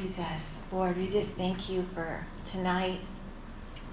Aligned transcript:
Jesus, 0.00 0.66
Lord, 0.70 0.98
we 0.98 1.08
just 1.08 1.36
thank 1.36 1.70
you 1.70 1.82
for 1.94 2.26
tonight. 2.44 3.00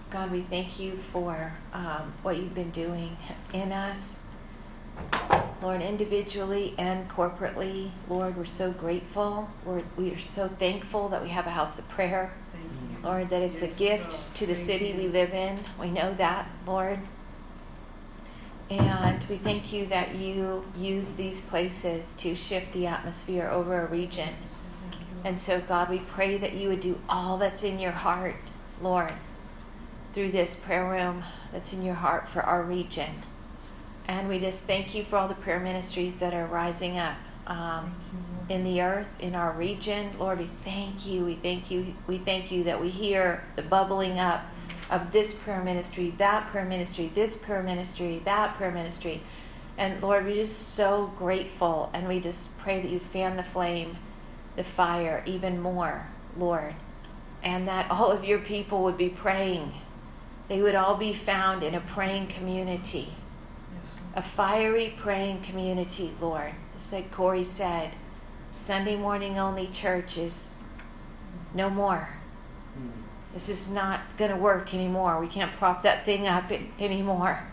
God, 0.10 0.31
we 0.31 0.41
thank 0.41 0.78
you 0.78 0.97
for 0.97 1.54
um, 1.71 2.13
what 2.23 2.36
you've 2.36 2.54
been 2.54 2.71
doing 2.71 3.15
in 3.54 3.71
us. 3.71 4.28
Lord, 5.62 5.81
individually 5.81 6.76
and 6.78 7.10
corporately, 7.10 7.92
Lord, 8.10 8.36
we're 8.36 8.44
so 8.44 8.73
grateful. 8.73 9.50
We're, 9.63 9.84
we 9.95 10.11
are 10.11 10.20
so 10.20 10.50
thankful 10.50 11.07
that 11.07 11.23
we 11.23 11.29
have 11.29 11.47
a 11.47 11.52
house 11.52 11.79
of 11.79 11.88
prayer. 11.88 12.33
Lord, 13.01 13.29
that 13.29 13.41
it's 13.41 13.61
a 13.61 13.70
gift 13.70 14.35
to 14.35 14.45
the 14.45 14.57
city 14.57 14.93
we 14.93 15.07
live 15.07 15.33
in. 15.33 15.59
We 15.79 15.89
know 15.89 16.13
that, 16.15 16.49
Lord. 16.67 16.99
And 18.70 19.23
we 19.29 19.38
thank 19.38 19.71
you 19.71 19.85
that 19.85 20.15
you 20.15 20.65
use 20.77 21.15
these 21.15 21.45
places 21.45 22.13
to 22.17 22.35
shift 22.35 22.73
the 22.73 22.88
atmosphere 22.88 23.47
over 23.49 23.81
a 23.81 23.85
region. 23.85 24.29
And 25.23 25.40
so, 25.40 25.62
God, 25.62 25.90
we 25.90 26.00
pray 26.00 26.38
that 26.38 26.54
you 26.54 26.70
would 26.70 26.82
do 26.82 27.00
all 27.08 27.38
that's 27.38 27.64
in 27.64 27.80
your 27.80 27.91
heart, 27.91 28.36
Lord, 28.81 29.14
through 30.14 30.31
this 30.31 30.55
prayer 30.55 30.88
room 30.88 31.23
that's 31.52 31.73
in 31.73 31.81
your 31.81 31.95
heart 31.95 32.27
for 32.27 32.41
our 32.41 32.62
region. 32.62 33.23
And 34.05 34.28
we 34.28 34.40
just 34.40 34.67
thank 34.67 34.94
you 34.94 35.04
for 35.04 35.17
all 35.17 35.28
the 35.30 35.34
prayer 35.34 35.59
ministries 35.59 36.20
that 36.20 36.34
are 36.34 36.45
rising 36.45 36.98
up 36.98 37.16
um, 37.48 37.95
in 38.50 38.66
the 38.66 38.81
earth, 38.81 39.17
in 39.22 39.34
our 39.34 39.52
region. 39.52 40.12
Lord, 40.20 40.40
we 40.40 40.45
thank 40.45 41.05
you. 41.08 41.26
We 41.26 41.36
thank 41.36 41.72
you. 41.72 41.95
We 42.05 42.17
thank 42.17 42.52
you 42.52 42.66
that 42.66 42.81
we 42.81 42.90
hear 42.90 43.45
the 43.55 43.62
bubbling 43.62 44.20
up 44.20 44.45
of 44.90 45.14
this 45.14 45.34
prayer 45.34 45.64
ministry, 45.64 46.14
that 46.17 46.48
prayer 46.48 46.66
ministry, 46.66 47.09
this 47.14 47.38
prayer 47.38 47.64
ministry, 47.64 48.22
that 48.26 48.55
prayer 48.55 48.72
ministry. 48.72 49.22
And 49.78 50.02
Lord, 50.02 50.26
we're 50.26 50.36
just 50.36 50.76
so 50.76 51.14
grateful. 51.17 51.90
And 51.94 52.08
we 52.09 52.20
just 52.20 52.59
pray 52.59 52.81
that 52.81 52.92
you 52.92 53.00
fan 53.00 53.38
the 53.38 53.44
flame 53.44 53.98
the 54.55 54.63
fire 54.63 55.23
even 55.25 55.62
more, 55.62 56.07
Lord, 56.38 56.75
and 57.41 57.67
that 57.67 57.89
all 57.89 58.11
of 58.11 58.23
your 58.23 58.39
people 58.39 58.83
would 58.83 58.97
be 58.97 59.09
praying. 59.09 59.73
They 60.47 60.61
would 60.61 60.75
all 60.75 60.95
be 60.95 61.14
found 61.14 61.64
in 61.64 61.73
a 61.73 61.80
praying 61.80 62.28
community, 62.28 63.09
a 64.16 64.22
fiery 64.22 64.94
praying 64.95 65.41
community, 65.41 66.11
Lord. 66.19 66.53
It's 66.75 66.91
like 66.91 67.11
Corey 67.11 67.44
said 67.44 67.91
Sunday 68.52 68.95
morning 68.95 69.39
only 69.39 69.67
churches, 69.67 70.59
no 71.53 71.69
more. 71.69 72.09
Hmm. 72.75 72.89
This 73.33 73.50
is 73.50 73.73
not 73.73 74.16
going 74.17 74.30
to 74.30 74.38
work 74.38 74.73
anymore. 74.73 75.19
We 75.19 75.28
can't 75.28 75.52
prop 75.53 75.81
that 75.81 76.06
thing 76.06 76.28
up 76.28 76.52
anymore. 76.80 77.47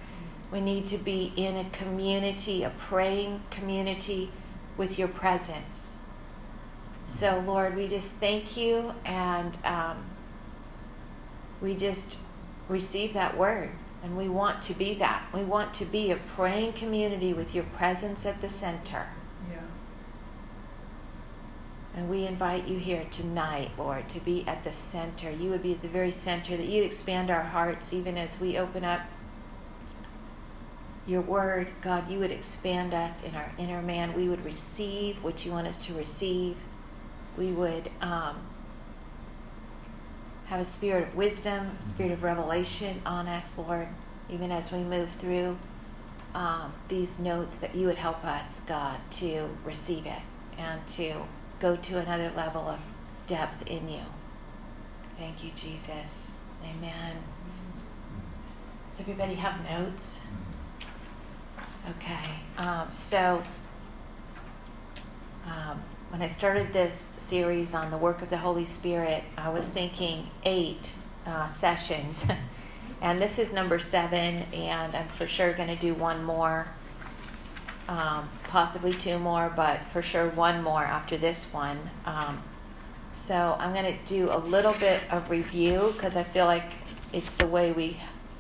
We 0.52 0.60
need 0.60 0.86
to 0.88 0.98
be 0.98 1.32
in 1.36 1.56
a 1.56 1.70
community, 1.70 2.62
a 2.64 2.70
praying 2.70 3.44
community 3.50 4.30
with 4.76 4.98
your 4.98 5.08
presence. 5.08 5.99
So, 7.10 7.42
Lord, 7.44 7.74
we 7.74 7.88
just 7.88 8.14
thank 8.14 8.56
you 8.56 8.94
and 9.04 9.58
um, 9.66 10.04
we 11.60 11.74
just 11.74 12.16
receive 12.68 13.12
that 13.14 13.36
word. 13.36 13.72
And 14.02 14.16
we 14.16 14.28
want 14.28 14.62
to 14.62 14.74
be 14.74 14.94
that. 14.94 15.26
We 15.34 15.42
want 15.42 15.74
to 15.74 15.84
be 15.84 16.12
a 16.12 16.16
praying 16.16 16.74
community 16.74 17.34
with 17.34 17.54
your 17.54 17.64
presence 17.64 18.24
at 18.24 18.40
the 18.40 18.48
center. 18.48 19.08
Yeah. 19.50 19.58
And 21.94 22.08
we 22.08 22.26
invite 22.26 22.68
you 22.68 22.78
here 22.78 23.04
tonight, 23.10 23.72
Lord, 23.76 24.08
to 24.10 24.20
be 24.20 24.46
at 24.46 24.62
the 24.62 24.72
center. 24.72 25.30
You 25.30 25.50
would 25.50 25.64
be 25.64 25.72
at 25.72 25.82
the 25.82 25.88
very 25.88 26.12
center, 26.12 26.56
that 26.56 26.66
you'd 26.66 26.86
expand 26.86 27.28
our 27.28 27.42
hearts 27.42 27.92
even 27.92 28.16
as 28.16 28.40
we 28.40 28.56
open 28.56 28.84
up 28.84 29.02
your 31.06 31.20
word. 31.20 31.66
God, 31.82 32.08
you 32.08 32.20
would 32.20 32.30
expand 32.30 32.94
us 32.94 33.24
in 33.24 33.34
our 33.34 33.52
inner 33.58 33.82
man. 33.82 34.14
We 34.14 34.28
would 34.28 34.44
receive 34.44 35.22
what 35.24 35.44
you 35.44 35.50
want 35.50 35.66
us 35.66 35.84
to 35.86 35.92
receive 35.92 36.56
we 37.36 37.52
would 37.52 37.90
um, 38.00 38.36
have 40.46 40.60
a 40.60 40.64
spirit 40.64 41.08
of 41.08 41.14
wisdom, 41.14 41.76
spirit 41.80 42.12
of 42.12 42.22
revelation 42.22 43.00
on 43.06 43.28
us, 43.28 43.58
Lord, 43.58 43.88
even 44.28 44.50
as 44.50 44.72
we 44.72 44.80
move 44.80 45.10
through 45.10 45.58
um, 46.34 46.72
these 46.88 47.18
notes, 47.18 47.58
that 47.58 47.74
you 47.74 47.86
would 47.86 47.98
help 47.98 48.24
us, 48.24 48.60
God, 48.60 48.98
to 49.12 49.48
receive 49.64 50.06
it 50.06 50.22
and 50.58 50.86
to 50.88 51.14
go 51.58 51.76
to 51.76 51.98
another 51.98 52.32
level 52.36 52.62
of 52.62 52.80
depth 53.26 53.66
in 53.66 53.88
you. 53.88 54.02
Thank 55.18 55.44
you, 55.44 55.50
Jesus. 55.54 56.38
Amen. 56.64 57.16
Does 58.90 59.00
everybody 59.00 59.34
have 59.34 59.64
notes? 59.64 60.26
Okay. 61.88 62.30
Um, 62.58 62.90
so, 62.90 63.42
um, 65.46 65.82
when 66.10 66.22
I 66.22 66.26
started 66.26 66.72
this 66.72 66.94
series 66.94 67.72
on 67.72 67.92
the 67.92 67.96
work 67.96 68.20
of 68.20 68.30
the 68.30 68.38
Holy 68.38 68.64
Spirit, 68.64 69.22
I 69.38 69.48
was 69.48 69.64
thinking 69.64 70.28
eight 70.44 70.94
uh, 71.24 71.46
sessions. 71.46 72.28
and 73.00 73.22
this 73.22 73.38
is 73.38 73.52
number 73.52 73.78
seven, 73.78 74.42
and 74.52 74.96
I'm 74.96 75.06
for 75.06 75.28
sure 75.28 75.52
going 75.52 75.68
to 75.68 75.76
do 75.76 75.94
one 75.94 76.24
more, 76.24 76.66
um, 77.88 78.28
possibly 78.42 78.92
two 78.92 79.20
more, 79.20 79.52
but 79.54 79.82
for 79.92 80.02
sure 80.02 80.28
one 80.30 80.64
more 80.64 80.84
after 80.84 81.16
this 81.16 81.54
one. 81.54 81.78
Um, 82.04 82.42
so 83.12 83.56
I'm 83.60 83.72
going 83.72 83.96
to 83.96 84.04
do 84.04 84.32
a 84.32 84.38
little 84.38 84.74
bit 84.74 85.02
of 85.12 85.30
review 85.30 85.92
because 85.94 86.16
I 86.16 86.24
feel 86.24 86.46
like 86.46 86.72
it's 87.12 87.36
the 87.36 87.46
way 87.46 87.70
we 87.70 87.98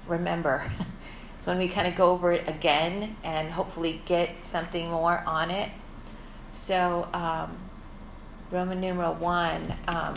remember. 0.08 0.72
it's 1.36 1.46
when 1.46 1.58
we 1.58 1.68
kind 1.68 1.86
of 1.86 1.94
go 1.94 2.10
over 2.10 2.32
it 2.32 2.48
again 2.48 3.16
and 3.22 3.52
hopefully 3.52 4.02
get 4.06 4.44
something 4.44 4.90
more 4.90 5.22
on 5.24 5.52
it. 5.52 5.70
So, 6.52 7.08
um, 7.12 7.56
Roman 8.50 8.80
numeral 8.80 9.14
one, 9.14 9.74
um, 9.86 10.14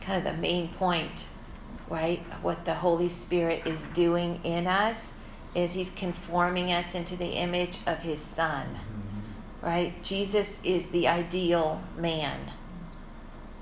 kind 0.00 0.18
of 0.18 0.24
the 0.24 0.40
main 0.40 0.68
point, 0.68 1.28
right? 1.88 2.20
What 2.42 2.64
the 2.64 2.74
Holy 2.74 3.08
Spirit 3.08 3.62
is 3.64 3.86
doing 3.86 4.40
in 4.42 4.66
us 4.66 5.20
is 5.54 5.74
He's 5.74 5.94
conforming 5.94 6.72
us 6.72 6.94
into 6.94 7.16
the 7.16 7.30
image 7.30 7.78
of 7.86 8.02
His 8.02 8.20
Son, 8.20 8.66
mm-hmm. 8.66 9.66
right? 9.66 10.02
Jesus 10.02 10.64
is 10.64 10.90
the 10.90 11.06
ideal 11.06 11.82
man. 11.96 12.50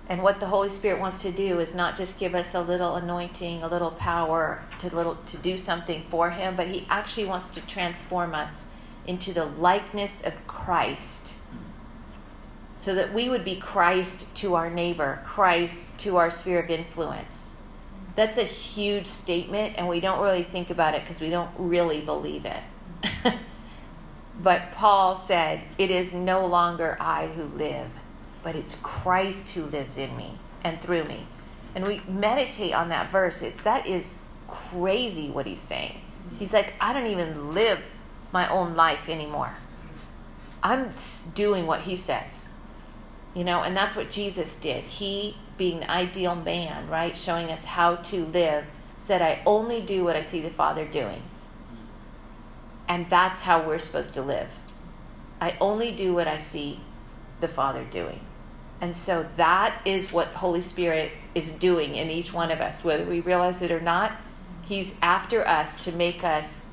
And 0.09 0.23
what 0.23 0.41
the 0.41 0.47
Holy 0.47 0.71
Spirit 0.71 0.99
wants 0.99 1.23
to 1.23 1.31
do 1.31 1.61
is 1.61 1.75
not 1.75 1.97
just 1.97 2.19
give 2.19 2.34
us 2.34 2.55
a 2.55 2.61
little 2.61 2.97
anointing, 2.97 3.63
a 3.63 3.69
little 3.69 3.93
power 3.93 4.63
to 4.79 4.95
little 4.95 5.17
to 5.27 5.37
do 5.37 5.57
something 5.57 6.03
for 6.03 6.31
him, 6.31 6.57
but 6.57 6.69
he 6.69 6.87
actually 6.91 7.27
wants 7.27 7.49
to 7.51 7.67
transform 7.67 8.34
us 8.34 8.69
into 9.07 9.33
the 9.33 9.45
likeness 9.45 10.23
of 10.25 10.47
Christ 10.47 11.41
so 12.77 12.94
that 12.94 13.12
we 13.12 13.28
would 13.28 13.44
be 13.44 13.56
Christ 13.56 14.34
to 14.37 14.55
our 14.55 14.71
neighbor, 14.71 15.21
Christ 15.25 15.99
to 16.00 16.16
our 16.16 16.31
sphere 16.31 16.60
of 16.60 16.71
influence. 16.71 17.56
That's 18.15 18.38
a 18.38 18.44
huge 18.44 19.06
statement, 19.06 19.75
and 19.78 19.88
we 19.88 20.00
don't 20.00 20.22
really 20.22 20.43
think 20.43 20.71
about 20.71 20.94
it 20.94 21.03
because 21.03 21.21
we 21.21 21.31
don't 21.31 21.50
really 21.56 22.00
believe 22.00 22.44
it. 22.44 22.60
but 24.43 24.72
Paul 24.72 25.16
said, 25.16 25.62
It 25.78 25.91
is 25.91 26.12
no 26.12 26.44
longer 26.44 26.97
I 27.00 27.28
who 27.28 27.44
live, 27.44 27.91
but 28.43 28.55
it's 28.55 28.78
Christ 28.81 29.54
who 29.54 29.62
lives 29.62 29.97
in 29.97 30.16
me 30.16 30.39
and 30.62 30.81
through 30.81 31.04
me. 31.04 31.27
And 31.75 31.87
we 31.87 32.03
meditate 32.06 32.75
on 32.75 32.91
that 32.91 33.10
verse. 33.10 33.41
It, 33.43 33.65
that 33.65 33.87
is 33.87 34.19
crazy 34.47 35.31
what 35.31 35.47
he's 35.47 35.60
saying. 35.60 36.00
He's 36.39 36.53
like, 36.53 36.75
I 36.81 36.93
don't 36.93 37.06
even 37.06 37.54
live 37.54 37.84
my 38.33 38.49
own 38.49 38.75
life 38.75 39.09
anymore. 39.09 39.54
I'm 40.62 40.91
doing 41.34 41.66
what 41.66 41.83
he 41.83 41.97
says. 41.97 42.49
You 43.34 43.44
know, 43.44 43.62
and 43.62 43.76
that's 43.76 43.97
what 43.97 44.10
Jesus 44.10 44.56
did. 44.56 44.84
He, 44.84 45.37
being 45.56 45.81
the 45.81 45.91
ideal 45.91 46.34
man, 46.34 46.88
right, 46.88 47.16
showing 47.16 47.50
us 47.50 47.65
how 47.65 47.97
to 47.97 48.25
live, 48.26 48.65
said, 48.98 49.22
I 49.22 49.43
only 49.47 49.81
do 49.81 50.04
what 50.04 50.16
I 50.16 50.22
see 50.22 50.41
the 50.41 50.50
Father 50.50 50.84
doing. 50.84 51.22
And 52.88 53.09
that's 53.09 53.42
how 53.42 53.66
we're 53.66 53.78
supposed 53.78 54.15
to 54.15 54.22
live. 54.22 54.48
I 55.41 55.56
only 55.60 55.92
do 55.92 56.12
what 56.12 56.28
I 56.28 56.37
see 56.37 56.81
the 57.41 57.48
Father 57.48 57.84
doing. 57.84 58.21
And 58.80 58.95
so 58.95 59.28
that 59.36 59.80
is 59.84 60.12
what 60.12 60.28
Holy 60.28 60.60
Spirit 60.60 61.12
is 61.34 61.54
doing 61.54 61.95
in 61.95 62.10
each 62.10 62.34
one 62.34 62.51
of 62.51 62.60
us, 62.60 62.84
whether 62.84 63.04
we 63.04 63.21
realize 63.21 63.62
it 63.62 63.71
or 63.71 63.80
not. 63.80 64.21
He's 64.62 64.98
after 65.01 65.47
us 65.47 65.84
to 65.84 65.92
make 65.92 66.22
us 66.22 66.66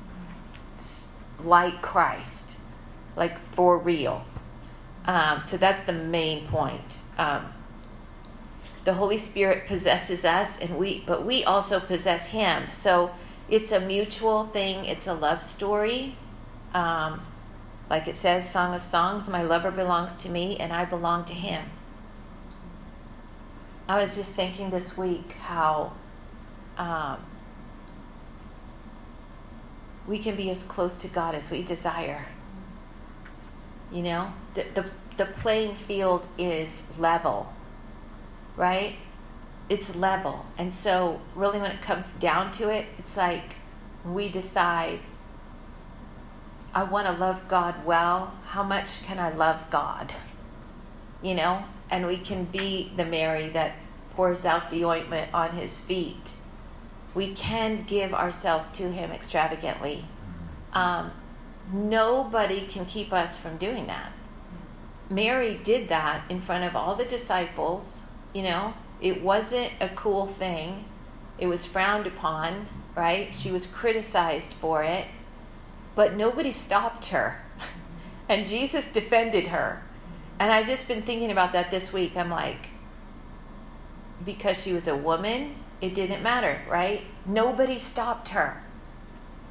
like 1.42 1.80
Christ, 1.80 2.60
like 3.16 3.38
for 3.38 3.78
real. 3.78 4.24
Um, 5.10 5.42
so 5.42 5.56
that's 5.56 5.82
the 5.82 5.92
main 5.92 6.46
point. 6.46 6.98
Um, 7.18 7.52
the 8.84 8.94
Holy 8.94 9.18
Spirit 9.18 9.66
possesses 9.66 10.24
us, 10.24 10.60
and 10.60 10.78
we, 10.78 11.02
but 11.04 11.26
we 11.26 11.42
also 11.42 11.80
possess 11.80 12.28
Him. 12.28 12.68
So 12.72 13.10
it's 13.48 13.72
a 13.72 13.80
mutual 13.80 14.44
thing. 14.44 14.84
It's 14.84 15.08
a 15.08 15.14
love 15.14 15.42
story. 15.42 16.14
Um, 16.72 17.22
like 17.88 18.06
it 18.06 18.16
says, 18.16 18.48
Song 18.48 18.72
of 18.72 18.84
Songs, 18.84 19.28
my 19.28 19.42
lover 19.42 19.72
belongs 19.72 20.14
to 20.22 20.28
me, 20.28 20.56
and 20.58 20.72
I 20.72 20.84
belong 20.84 21.24
to 21.24 21.34
him. 21.34 21.64
I 23.88 24.00
was 24.00 24.14
just 24.14 24.36
thinking 24.36 24.70
this 24.70 24.96
week 24.96 25.32
how 25.32 25.94
um, 26.78 27.16
we 30.06 30.20
can 30.20 30.36
be 30.36 30.50
as 30.50 30.62
close 30.62 31.02
to 31.02 31.08
God 31.08 31.34
as 31.34 31.50
we 31.50 31.64
desire. 31.64 32.26
You 33.92 34.02
know, 34.02 34.32
the, 34.54 34.66
the, 34.74 34.86
the 35.16 35.26
playing 35.26 35.74
field 35.74 36.28
is 36.38 36.92
level. 36.98 37.52
right? 38.56 38.96
It's 39.68 39.96
level. 39.96 40.46
And 40.58 40.72
so, 40.72 41.20
really, 41.34 41.60
when 41.60 41.70
it 41.70 41.80
comes 41.82 42.14
down 42.14 42.52
to 42.52 42.68
it, 42.70 42.86
it's 42.98 43.16
like 43.16 43.56
we 44.04 44.28
decide, 44.28 45.00
I 46.74 46.84
want 46.84 47.06
to 47.06 47.12
love 47.12 47.48
God 47.48 47.84
well. 47.84 48.34
How 48.46 48.62
much 48.62 49.02
can 49.04 49.18
I 49.18 49.30
love 49.32 49.66
God? 49.70 50.12
You 51.22 51.34
know? 51.34 51.64
And 51.90 52.06
we 52.06 52.18
can 52.18 52.44
be 52.44 52.92
the 52.96 53.04
Mary 53.04 53.48
that 53.50 53.72
pours 54.14 54.44
out 54.44 54.70
the 54.70 54.84
ointment 54.84 55.32
on 55.34 55.52
his 55.52 55.80
feet. 55.80 56.36
We 57.14 57.32
can 57.34 57.84
give 57.84 58.14
ourselves 58.14 58.70
to 58.72 58.90
him 58.92 59.10
extravagantly. 59.10 60.04
Um, 60.72 61.12
nobody 61.72 62.66
can 62.66 62.86
keep 62.86 63.12
us 63.12 63.40
from 63.40 63.56
doing 63.56 63.86
that. 63.86 64.12
Mary 65.08 65.60
did 65.62 65.88
that 65.88 66.22
in 66.28 66.40
front 66.40 66.64
of 66.64 66.76
all 66.76 66.94
the 66.94 67.04
disciples, 67.04 68.12
you 68.32 68.42
know, 68.42 68.74
it 69.00 69.22
wasn't 69.22 69.72
a 69.80 69.88
cool 69.88 70.26
thing. 70.26 70.84
It 71.38 71.46
was 71.46 71.66
frowned 71.66 72.06
upon, 72.06 72.68
right? 72.94 73.34
She 73.34 73.50
was 73.50 73.66
criticized 73.66 74.52
for 74.52 74.84
it, 74.84 75.06
but 75.94 76.16
nobody 76.16 76.52
stopped 76.52 77.06
her. 77.06 77.42
And 78.28 78.46
Jesus 78.46 78.92
defended 78.92 79.48
her. 79.48 79.82
And 80.38 80.52
I've 80.52 80.68
just 80.68 80.86
been 80.86 81.02
thinking 81.02 81.32
about 81.32 81.52
that 81.52 81.72
this 81.72 81.92
week. 81.92 82.16
I'm 82.16 82.30
like, 82.30 82.68
because 84.24 84.62
she 84.62 84.72
was 84.72 84.86
a 84.86 84.94
woman, 84.94 85.56
it 85.80 85.96
didn't 85.96 86.22
matter, 86.22 86.62
right? 86.68 87.02
Nobody 87.26 87.76
stopped 87.76 88.28
her 88.28 88.62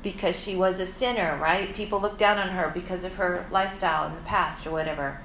because 0.02 0.40
she 0.40 0.56
was 0.56 0.80
a 0.80 0.86
sinner, 0.86 1.38
right? 1.42 1.76
People 1.76 2.00
looked 2.00 2.18
down 2.18 2.38
on 2.38 2.50
her 2.50 2.72
because 2.74 3.04
of 3.04 3.16
her 3.16 3.48
lifestyle 3.52 4.08
in 4.08 4.16
the 4.16 4.22
past 4.22 4.66
or 4.66 4.72
whatever. 4.72 5.20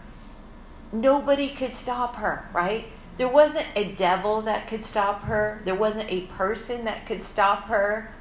Nobody 0.93 1.49
could 1.49 1.75
stop 1.75 2.17
her, 2.17 2.49
right? 2.53 2.87
There 3.17 3.29
wasn't 3.29 3.67
a 3.76 3.93
devil 3.93 4.43
that 4.43 4.67
could 4.67 4.85
stop 4.85 5.23
her, 5.25 5.61
there 5.65 5.75
wasn't 5.75 6.11
a 6.11 6.23
person 6.23 6.85
that 6.85 7.06
could 7.06 7.23
stop 7.23 7.65
her. 7.67 8.12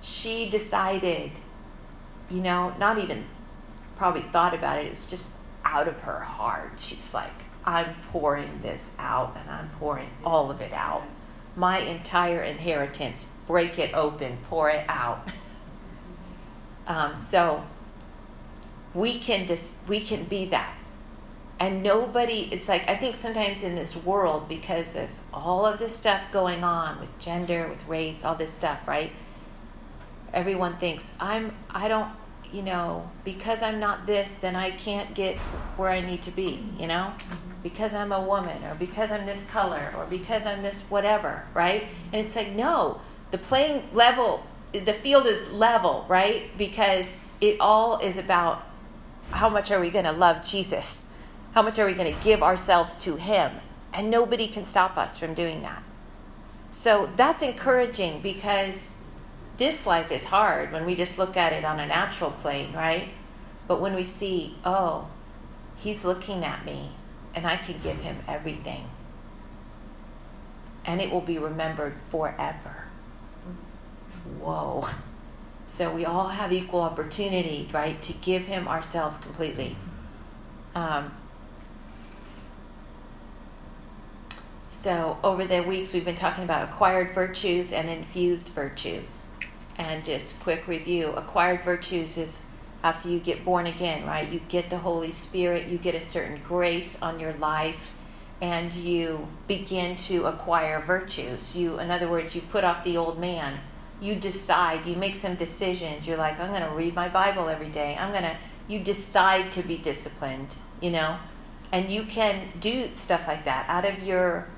She 0.00 0.48
decided, 0.48 1.32
you 2.30 2.40
know, 2.40 2.74
not 2.78 2.98
even 2.98 3.24
probably 3.96 4.22
thought 4.22 4.54
about 4.54 4.78
it, 4.78 4.86
it 4.86 4.90
was 4.92 5.06
just 5.06 5.38
out 5.64 5.88
of 5.88 6.00
her 6.00 6.20
heart. 6.20 6.74
She's 6.78 7.12
like, 7.12 7.32
I'm 7.64 7.96
pouring 8.12 8.60
this 8.62 8.92
out 8.98 9.36
and 9.38 9.50
I'm 9.50 9.68
pouring 9.70 10.08
all 10.24 10.50
of 10.50 10.60
it 10.60 10.72
out. 10.72 11.02
My 11.56 11.80
entire 11.80 12.40
inheritance, 12.40 13.32
break 13.48 13.78
it 13.80 13.92
open, 13.92 14.38
pour 14.48 14.70
it 14.70 14.84
out. 14.88 15.28
um, 16.88 17.16
so 17.16 17.62
we 18.94 19.18
can 19.18 19.46
just 19.46 19.76
we 19.86 20.00
can 20.00 20.24
be 20.24 20.46
that. 20.46 20.74
And 21.60 21.82
nobody 21.82 22.48
it's 22.52 22.68
like 22.68 22.88
i 22.88 22.94
think 22.94 23.16
sometimes 23.16 23.64
in 23.64 23.74
this 23.74 23.96
world 24.04 24.48
because 24.48 24.94
of 24.94 25.08
all 25.34 25.66
of 25.66 25.80
this 25.80 25.96
stuff 25.96 26.30
going 26.30 26.62
on 26.62 27.00
with 27.00 27.18
gender 27.18 27.68
with 27.68 27.86
race 27.88 28.24
all 28.24 28.36
this 28.36 28.52
stuff 28.52 28.86
right? 28.86 29.12
Everyone 30.32 30.76
thinks 30.76 31.14
i'm 31.18 31.54
i 31.70 31.88
don't 31.88 32.10
you 32.52 32.62
know 32.62 33.10
because 33.24 33.60
i'm 33.60 33.80
not 33.80 34.06
this 34.06 34.34
then 34.34 34.54
i 34.54 34.70
can't 34.70 35.14
get 35.14 35.36
where 35.76 35.90
i 35.90 36.00
need 36.00 36.22
to 36.22 36.30
be 36.30 36.64
you 36.78 36.86
know? 36.86 37.12
Mm-hmm. 37.18 37.62
because 37.62 37.92
i'm 37.92 38.12
a 38.12 38.22
woman 38.22 38.62
or 38.64 38.74
because 38.76 39.10
i'm 39.10 39.26
this 39.26 39.44
color 39.50 39.92
or 39.96 40.06
because 40.06 40.46
i'm 40.46 40.62
this 40.62 40.82
whatever 40.82 41.44
right? 41.54 41.88
And 42.12 42.24
it's 42.24 42.36
like 42.36 42.52
no 42.52 43.00
the 43.32 43.38
playing 43.38 43.88
level 43.92 44.44
the 44.72 44.92
field 44.92 45.26
is 45.26 45.50
level 45.52 46.04
right 46.08 46.56
because 46.58 47.18
it 47.40 47.56
all 47.60 47.98
is 47.98 48.18
about 48.18 48.66
how 49.30 49.48
much 49.48 49.70
are 49.70 49.80
we 49.80 49.90
going 49.90 50.04
to 50.04 50.12
love 50.12 50.44
jesus 50.44 51.08
how 51.52 51.62
much 51.62 51.78
are 51.78 51.86
we 51.86 51.94
going 51.94 52.14
to 52.14 52.24
give 52.24 52.42
ourselves 52.42 52.94
to 52.96 53.16
Him? 53.16 53.52
And 53.92 54.10
nobody 54.10 54.46
can 54.46 54.64
stop 54.64 54.96
us 54.96 55.18
from 55.18 55.34
doing 55.34 55.62
that. 55.62 55.82
So 56.70 57.10
that's 57.16 57.42
encouraging 57.42 58.20
because 58.20 59.02
this 59.56 59.86
life 59.86 60.12
is 60.12 60.26
hard 60.26 60.72
when 60.72 60.84
we 60.84 60.94
just 60.94 61.18
look 61.18 61.36
at 61.36 61.52
it 61.52 61.64
on 61.64 61.80
a 61.80 61.86
natural 61.86 62.30
plane, 62.30 62.72
right? 62.72 63.08
But 63.66 63.80
when 63.80 63.94
we 63.94 64.04
see, 64.04 64.56
oh, 64.64 65.08
He's 65.76 66.04
looking 66.04 66.44
at 66.44 66.64
me 66.64 66.90
and 67.34 67.46
I 67.46 67.56
can 67.56 67.80
give 67.82 68.02
Him 68.02 68.18
everything, 68.28 68.88
and 70.84 71.00
it 71.00 71.10
will 71.10 71.20
be 71.20 71.38
remembered 71.38 71.96
forever. 72.08 72.77
Whoa. 74.40 74.88
So 75.66 75.92
we 75.92 76.04
all 76.04 76.28
have 76.28 76.52
equal 76.52 76.80
opportunity, 76.80 77.68
right, 77.72 78.00
to 78.02 78.12
give 78.14 78.42
Him 78.42 78.66
ourselves 78.66 79.18
completely. 79.18 79.76
Um, 80.74 81.12
So, 84.80 85.18
over 85.24 85.44
the 85.44 85.64
weeks, 85.64 85.92
we've 85.92 86.04
been 86.04 86.14
talking 86.14 86.44
about 86.44 86.68
acquired 86.68 87.12
virtues 87.12 87.72
and 87.72 87.90
infused 87.90 88.50
virtues. 88.50 89.26
And 89.76 90.04
just 90.04 90.40
quick 90.40 90.68
review 90.68 91.08
acquired 91.14 91.62
virtues 91.62 92.16
is 92.16 92.52
after 92.84 93.08
you 93.08 93.18
get 93.18 93.44
born 93.44 93.66
again, 93.66 94.06
right? 94.06 94.30
You 94.30 94.40
get 94.48 94.70
the 94.70 94.78
Holy 94.78 95.10
Spirit, 95.10 95.66
you 95.66 95.78
get 95.78 95.96
a 95.96 96.00
certain 96.00 96.40
grace 96.44 97.02
on 97.02 97.18
your 97.18 97.32
life, 97.32 97.92
and 98.40 98.72
you 98.72 99.26
begin 99.48 99.96
to 99.96 100.26
acquire 100.26 100.78
virtues. 100.78 101.56
You, 101.56 101.80
in 101.80 101.90
other 101.90 102.08
words, 102.08 102.36
you 102.36 102.42
put 102.42 102.62
off 102.62 102.84
the 102.84 102.96
old 102.96 103.18
man. 103.18 103.58
You 104.00 104.14
decide, 104.14 104.86
you 104.86 104.96
make 104.96 105.16
some 105.16 105.34
decisions. 105.34 106.06
You're 106.06 106.16
like, 106.16 106.38
I'm 106.40 106.50
going 106.50 106.62
to 106.62 106.70
read 106.70 106.94
my 106.94 107.08
Bible 107.08 107.48
every 107.48 107.68
day. 107.68 107.96
I'm 107.98 108.10
going 108.10 108.22
to, 108.22 108.36
you 108.68 108.78
decide 108.80 109.50
to 109.52 109.62
be 109.62 109.76
disciplined, 109.76 110.54
you 110.80 110.90
know? 110.90 111.18
And 111.72 111.90
you 111.90 112.04
can 112.04 112.48
do 112.60 112.90
stuff 112.94 113.26
like 113.26 113.44
that 113.44 113.68
out 113.68 113.84
of 113.84 114.02
your 114.02 114.48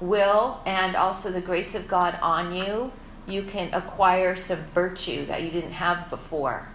will 0.00 0.60
and 0.64 0.96
also 0.96 1.30
the 1.30 1.40
grace 1.40 1.74
of 1.74 1.86
God 1.86 2.18
on 2.22 2.54
you, 2.54 2.92
you 3.26 3.42
can 3.42 3.72
acquire 3.72 4.34
some 4.34 4.58
virtue 4.58 5.24
that 5.26 5.42
you 5.42 5.50
didn't 5.50 5.72
have 5.72 6.08
before. 6.10 6.68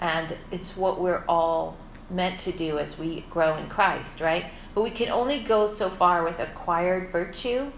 And 0.00 0.36
it's 0.50 0.76
what 0.76 1.00
we're 1.00 1.24
all 1.28 1.76
meant 2.10 2.38
to 2.40 2.52
do 2.52 2.78
as 2.78 2.98
we 2.98 3.24
grow 3.30 3.56
in 3.56 3.68
Christ, 3.68 4.20
right? 4.20 4.46
But 4.74 4.82
we 4.82 4.90
can 4.90 5.08
only 5.08 5.38
go 5.38 5.66
so 5.66 5.88
far 5.88 6.24
with 6.24 6.40
acquired 6.40 7.10
virtue. 7.10 7.72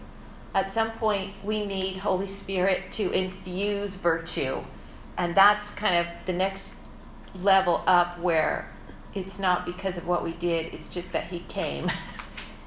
At 0.56 0.72
some 0.72 0.90
point, 0.92 1.34
we 1.44 1.66
need 1.66 1.98
Holy 1.98 2.26
Spirit 2.26 2.90
to 2.92 3.12
infuse 3.12 3.96
virtue. 3.96 4.62
And 5.18 5.34
that's 5.34 5.74
kind 5.74 5.94
of 5.96 6.06
the 6.24 6.32
next 6.32 6.80
level 7.34 7.84
up 7.86 8.18
where 8.18 8.72
it's 9.14 9.38
not 9.38 9.66
because 9.66 9.98
of 9.98 10.08
what 10.08 10.24
we 10.24 10.32
did, 10.32 10.72
it's 10.72 10.88
just 10.88 11.12
that 11.12 11.24
He 11.24 11.40
came. 11.40 11.92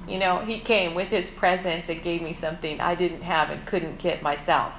You 0.07 0.17
know, 0.17 0.39
he 0.39 0.59
came 0.59 0.95
with 0.95 1.09
his 1.09 1.29
presence 1.29 1.89
and 1.89 2.01
gave 2.01 2.21
me 2.21 2.33
something 2.33 2.79
I 2.79 2.95
didn't 2.95 3.21
have 3.21 3.49
and 3.49 3.65
couldn't 3.65 3.99
get 3.99 4.23
myself. 4.23 4.73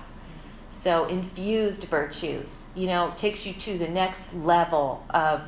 So, 0.68 1.04
infused 1.04 1.84
virtues, 1.84 2.68
you 2.74 2.86
know, 2.86 3.12
takes 3.16 3.46
you 3.46 3.52
to 3.52 3.76
the 3.76 3.86
next 3.86 4.34
level 4.34 5.04
of 5.10 5.42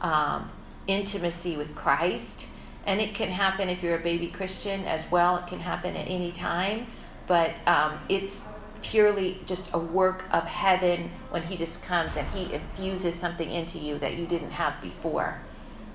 um, 0.00 0.50
intimacy 0.86 1.56
with 1.56 1.74
Christ. 1.74 2.50
And 2.84 3.00
it 3.00 3.14
can 3.14 3.30
happen 3.30 3.68
if 3.68 3.82
you're 3.82 3.96
a 3.96 4.02
baby 4.02 4.28
Christian 4.28 4.84
as 4.84 5.10
well, 5.10 5.38
it 5.38 5.46
can 5.48 5.60
happen 5.60 5.96
at 5.96 6.06
any 6.06 6.30
time. 6.30 6.86
But 7.26 7.54
um, 7.66 7.98
it's 8.08 8.48
purely 8.82 9.40
just 9.46 9.74
a 9.74 9.78
work 9.78 10.24
of 10.32 10.44
heaven 10.44 11.10
when 11.30 11.42
He 11.42 11.56
just 11.56 11.84
comes 11.84 12.16
and 12.16 12.26
He 12.28 12.52
infuses 12.54 13.14
something 13.14 13.50
into 13.50 13.78
you 13.78 13.98
that 13.98 14.16
you 14.16 14.26
didn't 14.26 14.52
have 14.52 14.80
before. 14.80 15.40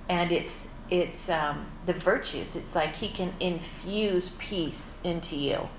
And 0.10 0.32
it's 0.32 0.78
it's 0.90 1.30
um, 1.30 1.68
the 1.86 1.94
virtues. 1.94 2.56
It's 2.56 2.76
like 2.76 2.96
He 2.96 3.08
can 3.08 3.34
infuse 3.40 4.36
peace 4.40 5.00
into 5.04 5.36
you. 5.38 5.70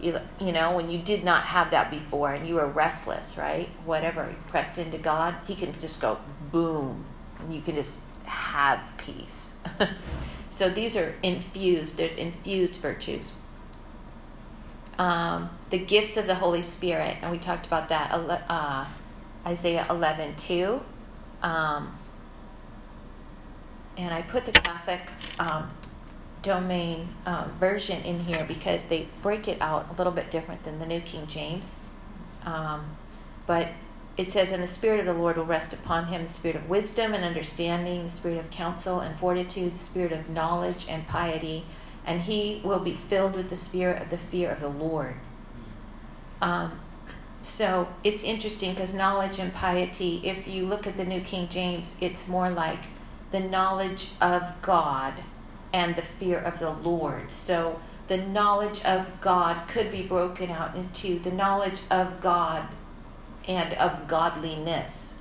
you. 0.00 0.18
You 0.40 0.52
know, 0.52 0.74
when 0.74 0.90
you 0.90 0.98
did 0.98 1.22
not 1.22 1.44
have 1.44 1.70
that 1.70 1.90
before 1.90 2.32
and 2.32 2.46
you 2.46 2.56
were 2.56 2.66
restless, 2.66 3.38
right? 3.38 3.68
Whatever, 3.84 4.34
pressed 4.48 4.78
into 4.78 4.98
God, 4.98 5.36
He 5.46 5.54
can 5.54 5.78
just 5.80 6.00
go 6.02 6.18
boom, 6.50 7.04
and 7.38 7.54
you 7.54 7.60
can 7.60 7.76
just 7.76 8.02
have 8.24 8.92
peace. 8.96 9.60
so 10.50 10.68
these 10.68 10.96
are 10.96 11.14
infused. 11.22 11.96
There's 11.96 12.16
infused 12.16 12.76
virtues. 12.76 13.34
Um, 14.98 15.50
the 15.70 15.78
gifts 15.78 16.16
of 16.16 16.26
the 16.26 16.36
Holy 16.36 16.62
Spirit, 16.62 17.16
and 17.20 17.30
we 17.30 17.38
talked 17.38 17.66
about 17.66 17.88
that. 17.88 18.12
Uh, 18.12 18.86
Isaiah 19.46 19.86
11 19.90 20.36
2. 20.36 20.80
Um, 21.42 21.98
and 23.96 24.12
I 24.12 24.22
put 24.22 24.46
the 24.46 24.52
Catholic 24.52 25.02
um, 25.38 25.70
domain 26.42 27.08
um, 27.26 27.52
version 27.58 28.02
in 28.02 28.20
here 28.20 28.44
because 28.46 28.84
they 28.86 29.08
break 29.22 29.46
it 29.46 29.60
out 29.60 29.88
a 29.90 29.92
little 29.94 30.12
bit 30.12 30.30
different 30.30 30.64
than 30.64 30.78
the 30.78 30.86
New 30.86 31.00
King 31.00 31.26
James. 31.26 31.78
Um, 32.44 32.96
but 33.46 33.68
it 34.16 34.30
says, 34.30 34.52
And 34.52 34.62
the 34.62 34.68
Spirit 34.68 35.00
of 35.00 35.06
the 35.06 35.14
Lord 35.14 35.36
will 35.36 35.44
rest 35.44 35.72
upon 35.72 36.06
him 36.06 36.24
the 36.24 36.32
Spirit 36.32 36.56
of 36.56 36.68
wisdom 36.68 37.14
and 37.14 37.24
understanding, 37.24 38.04
the 38.04 38.10
Spirit 38.10 38.38
of 38.38 38.50
counsel 38.50 39.00
and 39.00 39.18
fortitude, 39.18 39.78
the 39.78 39.84
Spirit 39.84 40.12
of 40.12 40.28
knowledge 40.28 40.86
and 40.88 41.06
piety, 41.06 41.64
and 42.06 42.22
he 42.22 42.60
will 42.64 42.80
be 42.80 42.92
filled 42.92 43.34
with 43.34 43.50
the 43.50 43.56
Spirit 43.56 44.02
of 44.02 44.10
the 44.10 44.18
fear 44.18 44.50
of 44.50 44.60
the 44.60 44.68
Lord. 44.68 45.16
Um, 46.40 46.80
so 47.40 47.88
it's 48.02 48.22
interesting 48.22 48.74
because 48.74 48.94
knowledge 48.94 49.38
and 49.38 49.52
piety, 49.52 50.20
if 50.24 50.48
you 50.48 50.66
look 50.66 50.86
at 50.86 50.96
the 50.96 51.04
New 51.04 51.20
King 51.20 51.48
James, 51.48 51.98
it's 52.00 52.28
more 52.28 52.50
like 52.50 52.84
the 53.30 53.40
knowledge 53.40 54.12
of 54.20 54.54
God 54.62 55.14
and 55.72 55.96
the 55.96 56.02
fear 56.02 56.38
of 56.38 56.58
the 56.58 56.70
Lord. 56.70 57.30
So 57.30 57.80
the 58.08 58.16
knowledge 58.18 58.84
of 58.84 59.20
God 59.20 59.66
could 59.66 59.90
be 59.90 60.02
broken 60.02 60.50
out 60.50 60.76
into 60.76 61.18
the 61.18 61.32
knowledge 61.32 61.80
of 61.90 62.20
God 62.20 62.68
and 63.48 63.74
of 63.74 64.06
godliness. 64.06 65.13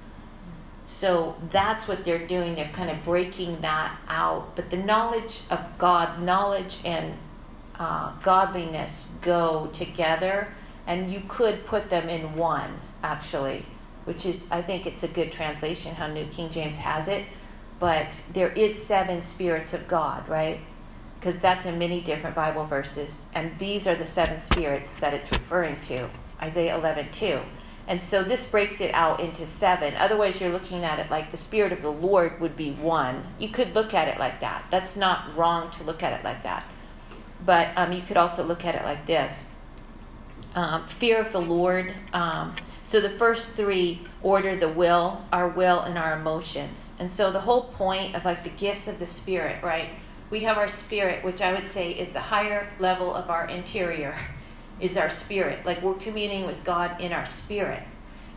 So 0.85 1.35
that's 1.49 1.87
what 1.87 2.03
they're 2.03 2.27
doing. 2.27 2.55
They're 2.55 2.69
kind 2.73 2.89
of 2.89 3.03
breaking 3.03 3.61
that 3.61 3.97
out. 4.07 4.55
But 4.55 4.69
the 4.69 4.77
knowledge 4.77 5.41
of 5.49 5.77
God, 5.77 6.21
knowledge 6.21 6.79
and 6.83 7.17
uh, 7.79 8.13
godliness 8.21 9.13
go 9.21 9.67
together, 9.67 10.49
and 10.85 11.11
you 11.11 11.21
could 11.27 11.65
put 11.65 11.89
them 11.89 12.09
in 12.09 12.35
one, 12.35 12.79
actually, 13.01 13.65
which 14.05 14.25
is, 14.25 14.51
I 14.51 14.61
think 14.61 14.85
it's 14.85 15.03
a 15.03 15.07
good 15.07 15.31
translation 15.31 15.95
how 15.95 16.07
New 16.07 16.25
King 16.25 16.49
James 16.49 16.79
has 16.79 17.07
it. 17.07 17.25
But 17.79 18.21
there 18.31 18.51
is 18.51 18.81
seven 18.81 19.21
spirits 19.21 19.73
of 19.73 19.87
God, 19.87 20.27
right? 20.29 20.59
Because 21.15 21.39
that's 21.39 21.65
in 21.65 21.79
many 21.79 22.01
different 22.01 22.35
Bible 22.35 22.65
verses. 22.65 23.29
And 23.33 23.57
these 23.57 23.87
are 23.87 23.95
the 23.95 24.07
seven 24.07 24.39
spirits 24.39 24.93
that 24.95 25.13
it's 25.13 25.31
referring 25.31 25.79
to. 25.81 26.09
Isaiah 26.41 26.77
11, 26.77 27.11
2. 27.11 27.39
And 27.87 28.01
so 28.01 28.23
this 28.23 28.49
breaks 28.49 28.79
it 28.79 28.93
out 28.93 29.19
into 29.19 29.45
seven. 29.45 29.93
Otherwise, 29.95 30.39
you're 30.39 30.51
looking 30.51 30.83
at 30.85 30.99
it 30.99 31.11
like 31.11 31.31
the 31.31 31.37
Spirit 31.37 31.73
of 31.73 31.81
the 31.81 31.91
Lord 31.91 32.39
would 32.39 32.55
be 32.55 32.71
one. 32.71 33.23
You 33.39 33.49
could 33.49 33.75
look 33.75 33.93
at 33.93 34.07
it 34.07 34.17
like 34.17 34.39
that. 34.39 34.65
That's 34.71 34.95
not 34.95 35.35
wrong 35.35 35.69
to 35.71 35.83
look 35.83 36.01
at 36.01 36.17
it 36.17 36.23
like 36.23 36.43
that. 36.43 36.65
But 37.45 37.69
um, 37.75 37.91
you 37.91 38.01
could 38.01 38.15
also 38.15 38.43
look 38.43 38.63
at 38.63 38.75
it 38.75 38.83
like 38.83 39.05
this 39.05 39.55
um, 40.55 40.87
fear 40.87 41.19
of 41.19 41.31
the 41.31 41.41
Lord. 41.41 41.93
Um, 42.13 42.55
so 42.83 42.99
the 42.99 43.09
first 43.09 43.55
three 43.55 44.01
order 44.21 44.55
the 44.55 44.69
will, 44.69 45.23
our 45.31 45.47
will, 45.47 45.81
and 45.81 45.97
our 45.97 46.17
emotions. 46.17 46.95
And 46.99 47.11
so 47.11 47.31
the 47.31 47.41
whole 47.41 47.63
point 47.63 48.15
of 48.15 48.25
like 48.25 48.43
the 48.43 48.49
gifts 48.49 48.87
of 48.87 48.99
the 48.99 49.07
Spirit, 49.07 49.63
right? 49.63 49.89
We 50.29 50.41
have 50.41 50.57
our 50.57 50.67
spirit, 50.67 51.23
which 51.23 51.41
I 51.41 51.53
would 51.53 51.67
say 51.67 51.91
is 51.91 52.11
the 52.11 52.19
higher 52.19 52.71
level 52.79 53.13
of 53.13 53.29
our 53.29 53.47
interior 53.47 54.15
is 54.79 54.97
our 54.97 55.09
spirit. 55.09 55.65
Like 55.65 55.81
we're 55.81 55.93
communing 55.95 56.45
with 56.45 56.63
God 56.63 56.99
in 56.99 57.13
our 57.13 57.25
spirit. 57.25 57.83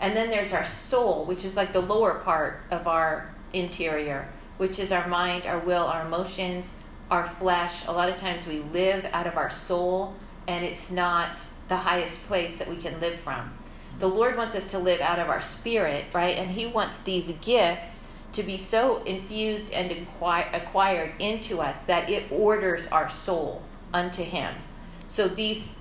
And 0.00 0.16
then 0.16 0.30
there's 0.30 0.52
our 0.52 0.64
soul, 0.64 1.24
which 1.24 1.44
is 1.44 1.56
like 1.56 1.72
the 1.72 1.80
lower 1.80 2.14
part 2.14 2.60
of 2.70 2.86
our 2.86 3.34
interior, 3.52 4.28
which 4.58 4.78
is 4.78 4.92
our 4.92 5.06
mind, 5.08 5.46
our 5.46 5.58
will, 5.58 5.84
our 5.84 6.06
emotions, 6.06 6.74
our 7.10 7.26
flesh. 7.26 7.86
A 7.86 7.92
lot 7.92 8.08
of 8.08 8.16
times 8.16 8.46
we 8.46 8.58
live 8.58 9.06
out 9.12 9.26
of 9.26 9.36
our 9.36 9.50
soul, 9.50 10.14
and 10.46 10.64
it's 10.64 10.90
not 10.90 11.40
the 11.68 11.76
highest 11.76 12.26
place 12.26 12.58
that 12.58 12.68
we 12.68 12.76
can 12.76 13.00
live 13.00 13.18
from. 13.20 13.52
The 13.98 14.08
Lord 14.08 14.36
wants 14.36 14.54
us 14.54 14.70
to 14.72 14.78
live 14.78 15.00
out 15.00 15.18
of 15.18 15.28
our 15.28 15.40
spirit, 15.40 16.06
right? 16.12 16.36
And 16.36 16.50
He 16.50 16.66
wants 16.66 16.98
these 16.98 17.32
gifts 17.32 18.02
to 18.32 18.42
be 18.42 18.58
so 18.58 19.02
infused 19.04 19.72
and 19.72 20.06
acquired 20.20 21.12
into 21.18 21.60
us 21.60 21.82
that 21.84 22.10
it 22.10 22.30
orders 22.30 22.86
our 22.88 23.08
soul 23.08 23.62
unto 23.94 24.22
Him. 24.22 24.54
So 25.08 25.28
these 25.28 25.76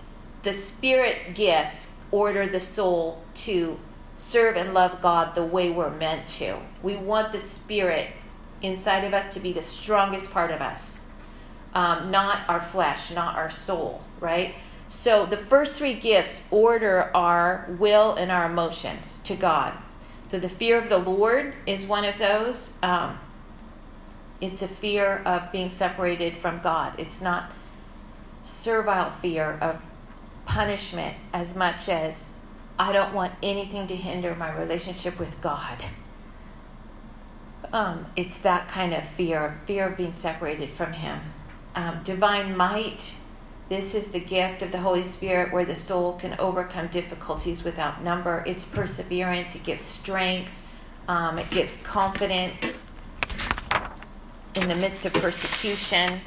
the 0.46 0.54
spirit 0.54 1.34
gifts 1.34 1.92
order 2.12 2.48
the 2.48 2.60
soul 2.60 3.22
to 3.34 3.80
serve 4.16 4.56
and 4.56 4.74
love 4.74 5.02
God 5.02 5.36
the 5.36 5.44
way 5.44 5.72
we're 5.72 5.90
meant 5.90 6.28
to. 6.28 6.60
We 6.82 6.96
want 6.96 7.32
the 7.32 7.40
spirit 7.40 8.12
inside 8.62 9.04
of 9.04 9.14
us 9.14 9.34
to 9.34 9.40
be 9.40 9.52
the 9.52 9.64
strongest 9.64 10.32
part 10.32 10.52
of 10.52 10.62
us, 10.62 11.06
um, 11.74 12.12
not 12.12 12.48
our 12.48 12.62
flesh, 12.62 13.12
not 13.12 13.36
our 13.36 13.50
soul, 13.50 14.04
right? 14.20 14.56
So 14.88 15.26
the 15.26 15.36
first 15.36 15.78
three 15.80 15.96
gifts 15.96 16.44
order 16.52 17.10
our 17.16 17.68
will 17.80 18.14
and 18.14 18.32
our 18.32 18.46
emotions 18.46 19.20
to 19.24 19.36
God. 19.36 19.74
So 20.28 20.40
the 20.40 20.48
fear 20.48 20.78
of 20.78 20.90
the 20.90 21.00
Lord 21.00 21.56
is 21.66 21.88
one 21.88 22.06
of 22.06 22.20
those. 22.20 22.78
Um, 22.84 23.18
it's 24.40 24.62
a 24.62 24.68
fear 24.68 25.24
of 25.26 25.52
being 25.52 25.70
separated 25.70 26.38
from 26.38 26.60
God. 26.60 26.94
It's 27.00 27.20
not 27.20 27.52
servile 28.44 29.10
fear 29.10 29.58
of 29.60 29.82
punishment 30.56 31.14
as 31.34 31.54
much 31.54 31.90
as 31.90 32.38
I 32.80 32.94
don't 32.94 33.14
want 33.14 33.34
anything 33.44 33.88
to 33.88 33.96
hinder 33.96 34.34
my 34.36 34.58
relationship 34.58 35.20
with 35.20 35.42
God. 35.42 35.84
Um, 37.74 38.06
it's 38.16 38.38
that 38.38 38.70
kind 38.70 38.94
of 38.94 39.06
fear, 39.06 39.60
fear 39.66 39.90
of 39.90 39.98
being 39.98 40.14
separated 40.14 40.70
from 40.70 40.94
Him. 40.94 41.20
Um, 41.76 42.00
divine 42.06 42.56
might, 42.56 43.18
this 43.68 43.94
is 43.94 44.14
the 44.14 44.22
gift 44.22 44.62
of 44.62 44.72
the 44.72 44.78
Holy 44.78 45.04
Spirit 45.04 45.52
where 45.52 45.66
the 45.66 45.76
soul 45.76 46.14
can 46.14 46.40
overcome 46.40 46.88
difficulties 46.88 47.66
without 47.66 48.02
number. 48.02 48.42
It's 48.48 48.66
perseverance, 48.66 49.56
it 49.56 49.66
gives 49.66 49.84
strength, 49.84 50.64
um, 51.10 51.38
it 51.38 51.50
gives 51.50 51.84
confidence 51.84 52.94
in 54.56 54.70
the 54.70 54.76
midst 54.76 55.06
of 55.06 55.12
persecution. 55.16 56.22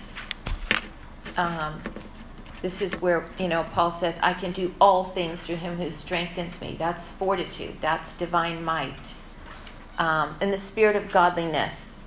This 2.62 2.82
is 2.82 3.00
where, 3.00 3.26
you 3.38 3.48
know, 3.48 3.62
Paul 3.62 3.90
says, 3.90 4.18
I 4.20 4.32
can 4.32 4.50
do 4.50 4.74
all 4.80 5.04
things 5.04 5.46
through 5.46 5.56
him 5.56 5.76
who 5.76 5.90
strengthens 5.90 6.60
me. 6.60 6.76
That's 6.78 7.12
fortitude, 7.12 7.80
that's 7.80 8.16
divine 8.16 8.64
might. 8.64 9.16
Um, 9.98 10.36
and 10.40 10.52
the 10.52 10.58
spirit 10.58 10.96
of 10.96 11.10
godliness, 11.10 12.04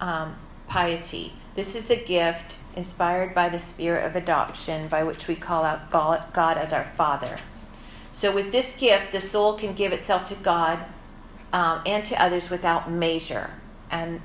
um, 0.00 0.36
piety. 0.68 1.32
This 1.54 1.74
is 1.74 1.88
the 1.88 1.96
gift 1.96 2.58
inspired 2.74 3.34
by 3.34 3.48
the 3.48 3.58
spirit 3.58 4.04
of 4.04 4.14
adoption 4.14 4.88
by 4.88 5.02
which 5.02 5.26
we 5.26 5.34
call 5.34 5.64
out 5.64 5.90
God 5.90 6.58
as 6.58 6.72
our 6.72 6.84
Father. 6.84 7.38
So, 8.12 8.34
with 8.34 8.52
this 8.52 8.78
gift, 8.78 9.12
the 9.12 9.20
soul 9.20 9.54
can 9.54 9.74
give 9.74 9.92
itself 9.92 10.26
to 10.26 10.34
God 10.34 10.84
um, 11.52 11.80
and 11.86 12.04
to 12.06 12.22
others 12.22 12.50
without 12.50 12.90
measure. 12.90 13.50
And 13.90 14.20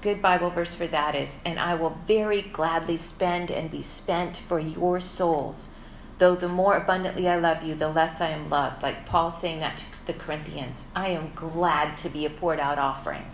good 0.00 0.22
Bible 0.22 0.50
verse 0.50 0.74
for 0.74 0.86
that 0.86 1.14
is, 1.14 1.42
and 1.44 1.58
I 1.58 1.74
will 1.74 1.98
very 2.06 2.42
gladly 2.42 2.96
spend 2.96 3.50
and 3.50 3.70
be 3.70 3.82
spent 3.82 4.36
for 4.36 4.58
your 4.58 5.00
souls. 5.00 5.74
Though 6.18 6.34
the 6.34 6.48
more 6.48 6.76
abundantly 6.76 7.28
I 7.28 7.38
love 7.38 7.62
you, 7.62 7.74
the 7.74 7.88
less 7.88 8.20
I 8.20 8.30
am 8.30 8.50
loved. 8.50 8.82
Like 8.82 9.06
Paul 9.06 9.30
saying 9.30 9.60
that 9.60 9.78
to 9.78 9.84
the 10.06 10.12
Corinthians. 10.12 10.88
I 10.96 11.08
am 11.08 11.32
glad 11.34 11.96
to 11.98 12.08
be 12.08 12.26
a 12.26 12.30
poured 12.30 12.58
out 12.58 12.78
offering. 12.78 13.24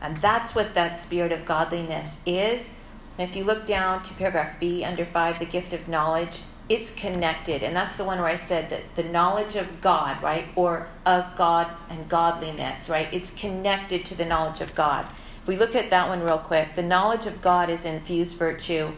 And 0.00 0.18
that's 0.18 0.54
what 0.54 0.74
that 0.74 0.96
spirit 0.96 1.32
of 1.32 1.46
godliness 1.46 2.20
is. 2.26 2.74
And 3.18 3.28
if 3.28 3.34
you 3.34 3.44
look 3.44 3.64
down 3.64 4.02
to 4.02 4.14
paragraph 4.14 4.60
B 4.60 4.84
under 4.84 5.06
5, 5.06 5.38
the 5.38 5.46
gift 5.46 5.72
of 5.72 5.88
knowledge, 5.88 6.42
it's 6.68 6.94
connected. 6.94 7.62
And 7.62 7.74
that's 7.74 7.96
the 7.96 8.04
one 8.04 8.18
where 8.18 8.28
I 8.28 8.36
said 8.36 8.68
that 8.70 8.94
the 8.94 9.04
knowledge 9.04 9.56
of 9.56 9.80
God, 9.80 10.22
right? 10.22 10.48
Or 10.54 10.88
of 11.06 11.34
God 11.36 11.68
and 11.88 12.08
godliness, 12.08 12.90
right? 12.90 13.08
It's 13.10 13.34
connected 13.34 14.04
to 14.06 14.14
the 14.14 14.26
knowledge 14.26 14.60
of 14.60 14.74
God. 14.74 15.06
If 15.46 15.50
we 15.50 15.58
look 15.58 15.76
at 15.76 15.90
that 15.90 16.08
one 16.08 16.24
real 16.24 16.38
quick, 16.38 16.74
the 16.74 16.82
knowledge 16.82 17.24
of 17.24 17.40
God 17.40 17.70
is 17.70 17.84
infused 17.84 18.36
virtue, 18.36 18.94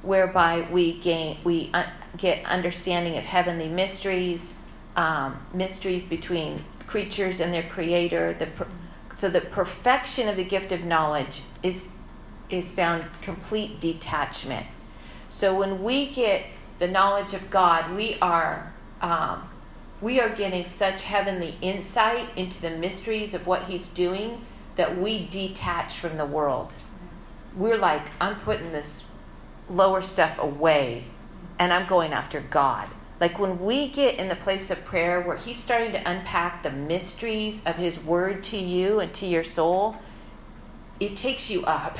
whereby 0.00 0.66
we 0.70 0.94
gain 0.94 1.36
we 1.44 1.70
get 2.16 2.42
understanding 2.46 3.18
of 3.18 3.24
heavenly 3.24 3.68
mysteries, 3.68 4.54
um, 4.96 5.44
mysteries 5.52 6.06
between 6.06 6.64
creatures 6.86 7.38
and 7.38 7.52
their 7.52 7.64
Creator. 7.64 8.32
The 8.38 8.48
so 9.14 9.28
the 9.28 9.42
perfection 9.42 10.26
of 10.26 10.36
the 10.36 10.44
gift 10.44 10.72
of 10.72 10.84
knowledge 10.84 11.42
is 11.62 11.98
is 12.48 12.74
found 12.74 13.04
complete 13.20 13.78
detachment. 13.78 14.66
So 15.28 15.54
when 15.54 15.82
we 15.82 16.08
get 16.08 16.46
the 16.78 16.88
knowledge 16.88 17.34
of 17.34 17.50
God, 17.50 17.94
we 17.94 18.16
are 18.22 18.72
um, 19.02 19.50
we 20.00 20.18
are 20.18 20.30
getting 20.30 20.64
such 20.64 21.02
heavenly 21.02 21.56
insight 21.60 22.30
into 22.36 22.62
the 22.62 22.70
mysteries 22.70 23.34
of 23.34 23.46
what 23.46 23.64
He's 23.64 23.92
doing 23.92 24.46
that 24.78 24.96
we 24.96 25.26
detach 25.26 25.98
from 25.98 26.16
the 26.16 26.24
world. 26.24 26.72
We're 27.54 27.76
like, 27.76 28.02
I'm 28.20 28.36
putting 28.36 28.70
this 28.70 29.04
lower 29.68 30.00
stuff 30.00 30.38
away 30.38 31.04
and 31.58 31.72
I'm 31.72 31.88
going 31.88 32.12
after 32.12 32.40
God. 32.40 32.88
Like 33.20 33.40
when 33.40 33.58
we 33.58 33.88
get 33.88 34.14
in 34.20 34.28
the 34.28 34.36
place 34.36 34.70
of 34.70 34.84
prayer 34.84 35.20
where 35.20 35.36
He's 35.36 35.58
starting 35.58 35.90
to 35.92 36.08
unpack 36.08 36.62
the 36.62 36.70
mysteries 36.70 37.66
of 37.66 37.74
His 37.74 38.02
Word 38.04 38.44
to 38.44 38.56
you 38.56 39.00
and 39.00 39.12
to 39.14 39.26
your 39.26 39.42
soul, 39.42 39.96
it 41.00 41.16
takes 41.16 41.50
you 41.50 41.64
up. 41.64 41.98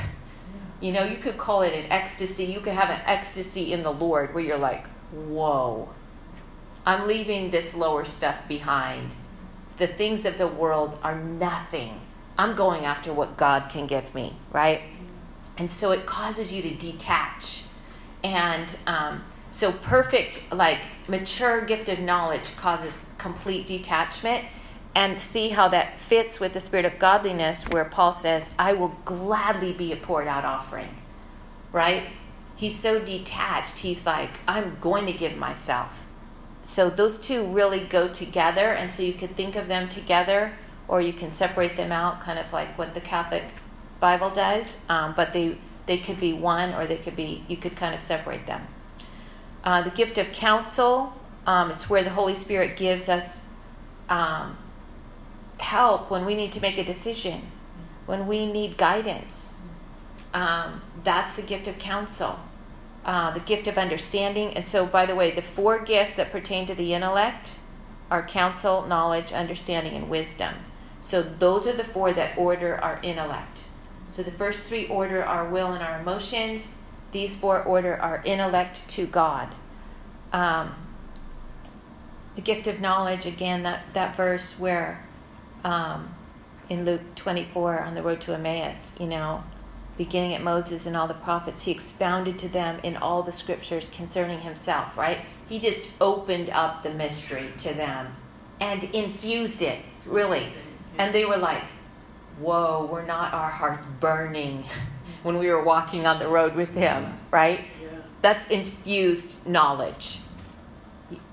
You 0.81 0.93
know, 0.93 1.03
you 1.03 1.17
could 1.17 1.37
call 1.37 1.63
it 1.63 1.75
an 1.75 1.91
ecstasy. 1.91 2.45
You 2.45 2.61
could 2.61 2.75
have 2.75 2.91
an 2.91 3.01
ecstasy 3.07 3.73
in 3.73 3.83
the 3.83 3.93
Lord 3.93 4.33
where 4.33 4.45
you're 4.45 4.57
like, 4.57 4.87
whoa, 5.11 5.89
I'm 6.87 7.09
leaving 7.09 7.51
this 7.51 7.75
lower 7.75 8.05
stuff 8.05 8.47
behind. 8.47 9.17
The 9.79 9.89
things 9.89 10.25
of 10.25 10.39
the 10.39 10.47
world 10.47 10.97
are 11.03 11.19
nothing 11.19 12.03
I'm 12.39 12.55
going 12.55 12.85
after 12.85 13.13
what 13.13 13.37
God 13.37 13.69
can 13.69 13.89
give 13.89 14.15
me, 14.15 14.37
right? 14.53 14.83
And 15.59 15.69
so 15.71 15.91
it 15.91 16.07
causes 16.07 16.53
you 16.53 16.63
to 16.63 16.73
detach. 16.73 17.65
And 18.23 18.77
um, 18.87 19.25
so, 19.51 19.73
perfect, 19.73 20.53
like 20.55 20.79
mature 21.09 21.63
gift 21.63 21.89
of 21.89 21.99
knowledge 21.99 22.57
causes 22.57 23.11
complete 23.19 23.67
detachment. 23.67 24.45
And 24.95 25.19
see 25.19 25.51
how 25.51 25.69
that 25.69 26.01
fits 26.01 26.41
with 26.41 26.55
the 26.55 26.61
spirit 26.61 26.85
of 26.85 26.99
godliness, 26.99 27.69
where 27.69 27.85
Paul 27.85 28.13
says, 28.13 28.51
I 28.59 28.73
will 28.73 28.97
gladly 29.05 29.73
be 29.73 29.93
a 29.93 29.97
poured 29.97 30.27
out 30.27 30.45
offering, 30.45 30.97
right? 31.71 32.05
He's 32.57 32.75
so 32.75 32.99
detached. 32.99 33.81
He's 33.81 34.07
like, 34.07 34.31
I'm 34.49 34.79
going 34.81 35.07
to 35.07 35.13
give 35.13 35.37
myself. 35.37 36.05
So, 36.63 36.89
those 36.91 37.21
two 37.21 37.45
really 37.45 37.81
go 37.81 38.09
together. 38.09 38.73
And 38.73 38.91
so, 38.91 39.03
you 39.03 39.13
could 39.13 39.37
think 39.37 39.57
of 39.57 39.69
them 39.69 39.89
together 39.89 40.55
or 40.89 41.01
you 41.01 41.13
can 41.13 41.31
separate 41.31 41.77
them 41.77 41.93
out, 41.93 42.21
kind 42.21 42.39
of 42.39 42.53
like 42.53 42.77
what 42.79 42.95
the 42.95 43.01
Catholic 43.01 43.45
Bible 44.01 44.31
does. 44.31 44.85
Um, 44.89 45.15
but 45.15 45.33
they 45.33 45.59
They 45.87 45.99
could 45.99 46.21
be 46.21 46.35
one, 46.35 46.75
or 46.75 46.87
they 46.87 46.99
could 46.99 47.17
be. 47.17 47.45
You 47.49 47.57
could 47.57 47.75
kind 47.75 47.95
of 47.95 48.03
separate 48.03 48.45
them. 48.45 48.67
Uh, 49.65 49.81
the 49.83 49.91
gift 49.91 50.19
of 50.19 50.27
counsel. 50.33 51.15
Um, 51.47 51.71
it's 51.71 51.89
where 51.89 52.05
the 52.05 52.11
Holy 52.11 52.35
Spirit 52.35 52.77
gives 52.77 53.09
us 53.09 53.47
um, 54.11 54.59
help 55.57 56.11
when 56.11 56.27
we 56.27 56.35
need 56.35 56.53
to 56.53 56.61
make 56.61 56.77
a 56.77 56.85
decision, 56.85 57.41
when 58.05 58.27
we 58.27 58.45
need 58.45 58.77
guidance. 58.77 59.55
Um, 60.35 60.83
that's 61.05 61.37
the 61.37 61.43
gift 61.43 61.67
of 61.67 61.79
counsel, 61.79 62.39
uh, 63.07 63.31
the 63.31 63.41
gift 63.41 63.67
of 63.67 63.79
understanding. 63.79 64.53
And 64.55 64.65
so, 64.65 64.85
by 64.85 65.07
the 65.07 65.15
way, 65.15 65.31
the 65.31 65.41
four 65.57 65.79
gifts 65.79 66.17
that 66.17 66.31
pertain 66.31 66.67
to 66.67 66.75
the 66.75 66.93
intellect 66.93 67.61
are 68.11 68.23
counsel, 68.23 68.87
knowledge, 68.87 69.33
understanding, 69.33 69.95
and 69.95 70.11
wisdom. 70.11 70.55
So, 71.01 71.23
those 71.23 71.67
are 71.67 71.73
the 71.73 71.85
four 71.85 72.13
that 72.13 72.37
order 72.37 72.77
our 72.77 73.01
intellect. 73.03 73.65
So, 74.09 74.23
the 74.23 74.31
first 74.31 74.67
three 74.67 74.87
order 74.87 75.25
our 75.25 75.49
will 75.49 75.73
and 75.73 75.83
our 75.83 76.01
emotions, 76.01 76.81
these 77.13 77.37
four 77.37 77.63
order 77.63 77.97
our 77.97 78.23
intellect 78.25 78.89
to 78.91 79.07
God. 79.07 79.49
Um, 80.33 80.75
the 82.35 82.43
gift 82.43 82.67
of 82.67 82.81
knowledge, 82.81 83.27
again, 83.27 83.63
that, 83.65 83.93
that 83.95 84.17
verse 84.17 84.61
where 84.61 85.05
um, 85.65 86.15
in 86.69 86.85
Luke 86.85 87.15
24 87.17 87.81
on 87.81 87.95
the 87.95 88.03
road 88.03 88.21
to 88.23 88.35
Emmaus, 88.35 88.95
you 89.01 89.07
know, 89.07 89.43
beginning 89.97 90.35
at 90.35 90.43
Moses 90.43 90.87
and 90.87 90.97
all 90.97 91.09
the 91.09 91.15
prophets, 91.15 91.65
he 91.65 91.73
expounded 91.73 92.39
to 92.39 92.49
them 92.49 92.79
in 92.83 92.97
all 92.97 93.23
the 93.23 93.33
scriptures 93.33 93.91
concerning 93.91 94.41
himself, 94.41 94.97
right? 94.97 95.23
He 95.49 95.59
just 95.59 95.91
opened 96.01 96.51
up 96.51 96.83
the 96.83 96.91
mystery 96.91 97.51
to 97.59 97.75
them 97.75 98.15
and 98.61 98.85
infused 98.85 99.61
it, 99.61 99.81
really. 100.07 100.53
And 100.99 101.15
they 101.15 101.25
were 101.25 101.37
like, 101.37 101.63
whoa, 102.41 102.87
were 102.87 103.03
not 103.03 103.33
our 103.33 103.51
hearts 103.51 103.87
burning 104.01 104.65
when 105.23 105.39
we 105.39 105.49
were 105.49 105.63
walking 105.63 106.07
on 106.07 106.19
the 106.19 106.29
road 106.29 106.55
with 106.55 106.75
him, 106.75 107.19
right? 107.31 107.65
That's 108.21 108.51
infused 108.51 109.47
knowledge. 109.47 110.21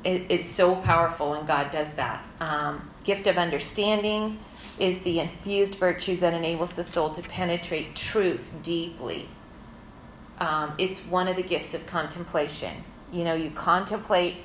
It, 0.03 0.23
it's 0.29 0.47
so 0.47 0.75
powerful 0.75 1.31
when 1.31 1.45
God 1.45 1.71
does 1.71 1.95
that. 1.95 2.23
Um, 2.39 2.91
gift 3.03 3.27
of 3.27 3.37
understanding 3.37 4.39
is 4.77 5.01
the 5.01 5.19
infused 5.19 5.75
virtue 5.75 6.15
that 6.17 6.33
enables 6.33 6.75
the 6.75 6.83
soul 6.83 7.09
to 7.11 7.21
penetrate 7.27 7.95
truth 7.95 8.51
deeply. 8.61 9.29
Um, 10.37 10.73
it's 10.77 11.05
one 11.05 11.27
of 11.27 11.37
the 11.37 11.43
gifts 11.43 11.73
of 11.73 11.87
contemplation. 11.87 12.83
You 13.11 13.23
know, 13.23 13.33
you 13.33 13.51
contemplate 13.51 14.37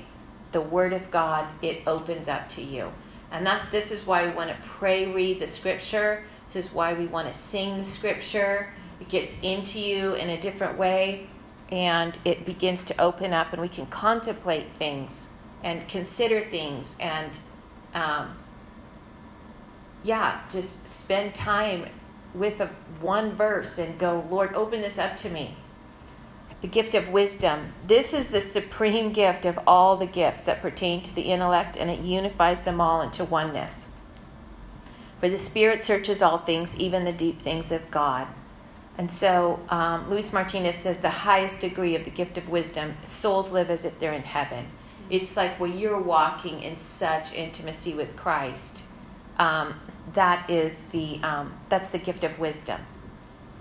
the 0.51 0.61
Word 0.61 0.93
of 0.93 1.11
God, 1.11 1.47
it 1.61 1.81
opens 1.85 2.27
up 2.27 2.49
to 2.49 2.61
you. 2.61 2.91
And 3.31 3.45
that, 3.45 3.71
this 3.71 3.91
is 3.91 4.05
why 4.05 4.25
we 4.25 4.33
want 4.33 4.49
to 4.49 4.57
pray, 4.61 5.11
read 5.11 5.39
the 5.39 5.47
Scripture. 5.47 6.23
This 6.47 6.65
is 6.65 6.73
why 6.73 6.93
we 6.93 7.07
want 7.07 7.27
to 7.27 7.33
sing 7.33 7.77
the 7.77 7.85
Scripture. 7.85 8.73
It 8.99 9.09
gets 9.09 9.39
into 9.41 9.79
you 9.79 10.13
in 10.15 10.29
a 10.29 10.39
different 10.39 10.77
way, 10.77 11.27
and 11.71 12.17
it 12.25 12.45
begins 12.45 12.83
to 12.85 13.01
open 13.01 13.33
up, 13.33 13.53
and 13.53 13.61
we 13.61 13.69
can 13.69 13.85
contemplate 13.87 14.67
things 14.77 15.29
and 15.63 15.87
consider 15.87 16.41
things 16.41 16.97
and 16.99 17.31
um, 17.93 18.35
yeah, 20.03 20.41
just 20.49 20.87
spend 20.87 21.35
time 21.35 21.85
with 22.33 22.59
a 22.59 22.67
one 22.99 23.35
verse 23.35 23.77
and 23.77 23.99
go, 23.99 24.25
Lord, 24.29 24.53
open 24.55 24.81
this 24.81 24.97
up 24.97 25.17
to 25.17 25.29
me. 25.29 25.55
The 26.61 26.67
gift 26.67 26.93
of 26.93 27.09
wisdom. 27.09 27.73
This 27.85 28.13
is 28.13 28.29
the 28.29 28.41
supreme 28.41 29.11
gift 29.11 29.45
of 29.45 29.59
all 29.65 29.97
the 29.97 30.05
gifts 30.05 30.41
that 30.41 30.61
pertain 30.61 31.01
to 31.01 31.13
the 31.13 31.23
intellect, 31.23 31.75
and 31.75 31.89
it 31.89 31.99
unifies 31.99 32.61
them 32.61 32.79
all 32.79 33.01
into 33.01 33.25
oneness. 33.25 33.87
For 35.19 35.29
the 35.29 35.37
Spirit 35.37 35.81
searches 35.81 36.21
all 36.21 36.37
things, 36.37 36.79
even 36.79 37.03
the 37.03 37.11
deep 37.11 37.39
things 37.39 37.71
of 37.71 37.89
God. 37.91 38.27
And 38.97 39.11
so 39.11 39.59
um, 39.69 40.09
Luis 40.09 40.31
Martinez 40.31 40.75
says 40.75 40.99
the 40.99 41.09
highest 41.09 41.59
degree 41.59 41.95
of 41.95 42.05
the 42.05 42.11
gift 42.11 42.37
of 42.37 42.49
wisdom, 42.49 42.97
souls 43.05 43.51
live 43.51 43.69
as 43.69 43.85
if 43.85 43.99
they're 43.99 44.13
in 44.13 44.23
heaven. 44.23 44.67
It's 45.09 45.35
like 45.35 45.59
when 45.59 45.77
you're 45.77 45.99
walking 45.99 46.61
in 46.61 46.77
such 46.77 47.33
intimacy 47.33 47.93
with 47.93 48.15
Christ. 48.15 48.85
Um, 49.37 49.79
that 50.13 50.49
is 50.49 50.81
the 50.91 51.19
um, 51.23 51.53
that's 51.69 51.89
the 51.89 51.97
gift 51.97 52.23
of 52.23 52.37
wisdom 52.37 52.81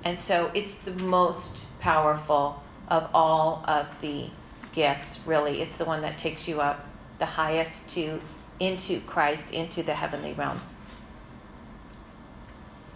and 0.04 0.18
so 0.18 0.50
it's 0.54 0.76
the 0.76 0.92
most 0.92 1.78
powerful 1.80 2.62
of 2.90 3.08
all 3.14 3.64
of 3.66 4.00
the 4.00 4.26
gifts 4.72 5.26
really. 5.26 5.60
It's 5.60 5.78
the 5.78 5.84
one 5.84 6.02
that 6.02 6.18
takes 6.18 6.48
you 6.48 6.60
up 6.60 6.86
the 7.18 7.26
highest 7.26 7.90
to 7.90 8.20
into 8.58 9.00
christ 9.00 9.52
into 9.52 9.82
the 9.82 9.94
heavenly 9.94 10.32
realms. 10.32 10.76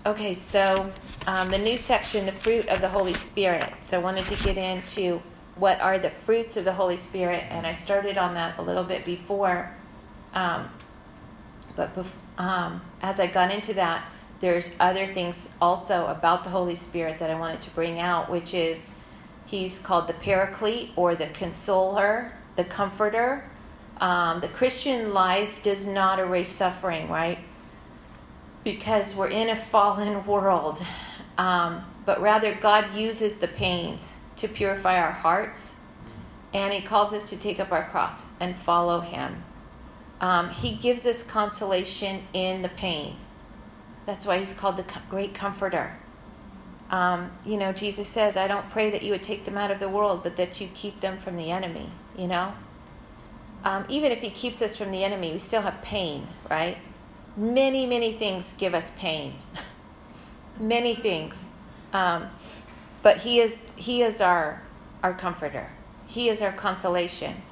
Okay 0.07 0.35
so 0.35 0.93
um, 1.27 1.51
the 1.51 1.59
new 1.59 1.77
section 1.77 2.27
the 2.27 2.33
fruit 2.33 2.69
of 2.69 2.81
the 2.81 2.89
holy 2.89 3.15
spirit. 3.15 3.73
So 3.83 3.99
i 3.99 4.03
wanted 4.03 4.25
to 4.25 4.43
get 4.45 4.57
into 4.57 5.23
what 5.57 5.81
are 5.81 5.99
the 5.99 6.11
fruits 6.11 6.57
of 6.57 6.65
the 6.65 6.73
holy 6.73 6.97
spirit 6.97 7.45
and 7.49 7.65
i 7.65 7.73
started 7.73 8.19
on 8.19 8.35
that 8.35 8.59
a 8.59 8.63
little 8.63 8.83
bit 8.83 9.05
before 9.05 9.73
um, 10.35 10.69
but 11.77 11.95
bef- 11.95 12.41
um, 12.43 12.83
as 13.01 13.21
I 13.21 13.27
got 13.27 13.51
into 13.51 13.73
that, 13.75 14.05
there's 14.41 14.77
other 14.81 15.07
things 15.07 15.55
also 15.61 16.07
about 16.09 16.45
the 16.45 16.51
Holy 16.51 16.75
Spirit 16.75 17.19
that 17.21 17.31
I 17.31 17.39
wanted 17.39 17.63
to 17.63 17.71
bring 17.71 17.99
out, 17.99 18.29
which 18.29 18.53
is 18.53 18.99
he's 19.47 19.81
called 19.81 20.07
the 20.07 20.15
Paraclete 20.15 20.91
or 20.97 21.15
the 21.15 21.27
Consoler, 21.27 22.33
the 22.57 22.65
Comforter. 22.65 23.51
Um, 24.01 24.41
the 24.41 24.49
Christian 24.49 25.15
life 25.15 25.63
does 25.63 25.87
not 25.87 26.19
erase 26.19 26.51
suffering, 26.51 27.09
right? 27.09 27.39
Because 28.63 29.15
we're 29.15 29.29
in 29.29 29.49
a 29.49 29.57
fallen 29.57 30.27
world. 30.27 30.85
Um, 31.39 31.85
but 32.05 32.21
rather, 32.21 32.55
God 32.55 32.95
uses 32.95 33.39
the 33.39 33.49
pains 33.49 34.21
to 34.37 34.49
purify 34.49 34.99
our 34.99 35.13
hearts, 35.13 35.81
and 36.53 36.73
He 36.73 36.81
calls 36.81 37.13
us 37.13 37.31
to 37.31 37.41
take 37.41 37.59
up 37.59 37.73
our 37.73 37.85
cross 37.85 38.31
and 38.41 38.57
follow 38.57 39.01
Him. 39.01 39.45
Um, 40.21 40.51
he 40.51 40.75
gives 40.75 41.07
us 41.07 41.23
consolation 41.23 42.23
in 42.33 42.63
the 42.63 42.71
pain. 42.71 43.17
That's 44.07 44.27
why 44.27 44.39
he's 44.39 44.57
called 44.57 44.77
the 44.77 44.87
great 45.11 45.35
comforter. 45.35 45.99
Um, 46.95 47.33
you 47.45 47.57
know, 47.57 47.73
Jesus 47.73 48.07
says, 48.07 48.37
I 48.37 48.47
don't 48.47 48.71
pray 48.71 48.89
that 48.89 49.03
you 49.03 49.11
would 49.11 49.23
take 49.25 49.47
them 49.47 49.59
out 49.59 49.73
of 49.73 49.81
the 49.81 49.89
world, 49.89 50.23
but 50.23 50.37
that 50.37 50.61
you 50.61 50.69
keep 50.73 51.01
them 51.01 51.19
from 51.19 51.35
the 51.35 51.51
enemy, 51.51 51.91
you 52.17 52.29
know? 52.29 52.55
Um, 53.65 53.85
even 53.89 54.13
if 54.13 54.21
he 54.21 54.31
keeps 54.31 54.63
us 54.63 54.77
from 54.77 54.93
the 54.93 55.03
enemy, 55.03 55.33
we 55.33 55.41
still 55.41 55.63
have 55.63 55.83
pain, 55.83 56.29
right? 56.49 56.79
Many, 57.37 57.85
many 57.85 58.13
things 58.13 58.53
give 58.53 58.75
us 58.75 58.97
pain. 58.97 59.35
many 60.61 60.95
things. 60.95 61.47
Um, 61.93 62.29
but 63.03 63.19
he 63.19 63.41
is, 63.41 63.61
he 63.75 64.03
is 64.03 64.21
our, 64.21 64.63
our 65.03 65.15
comforter, 65.15 65.71
he 66.07 66.29
is 66.29 66.41
our 66.41 66.53
consolation. 66.53 67.43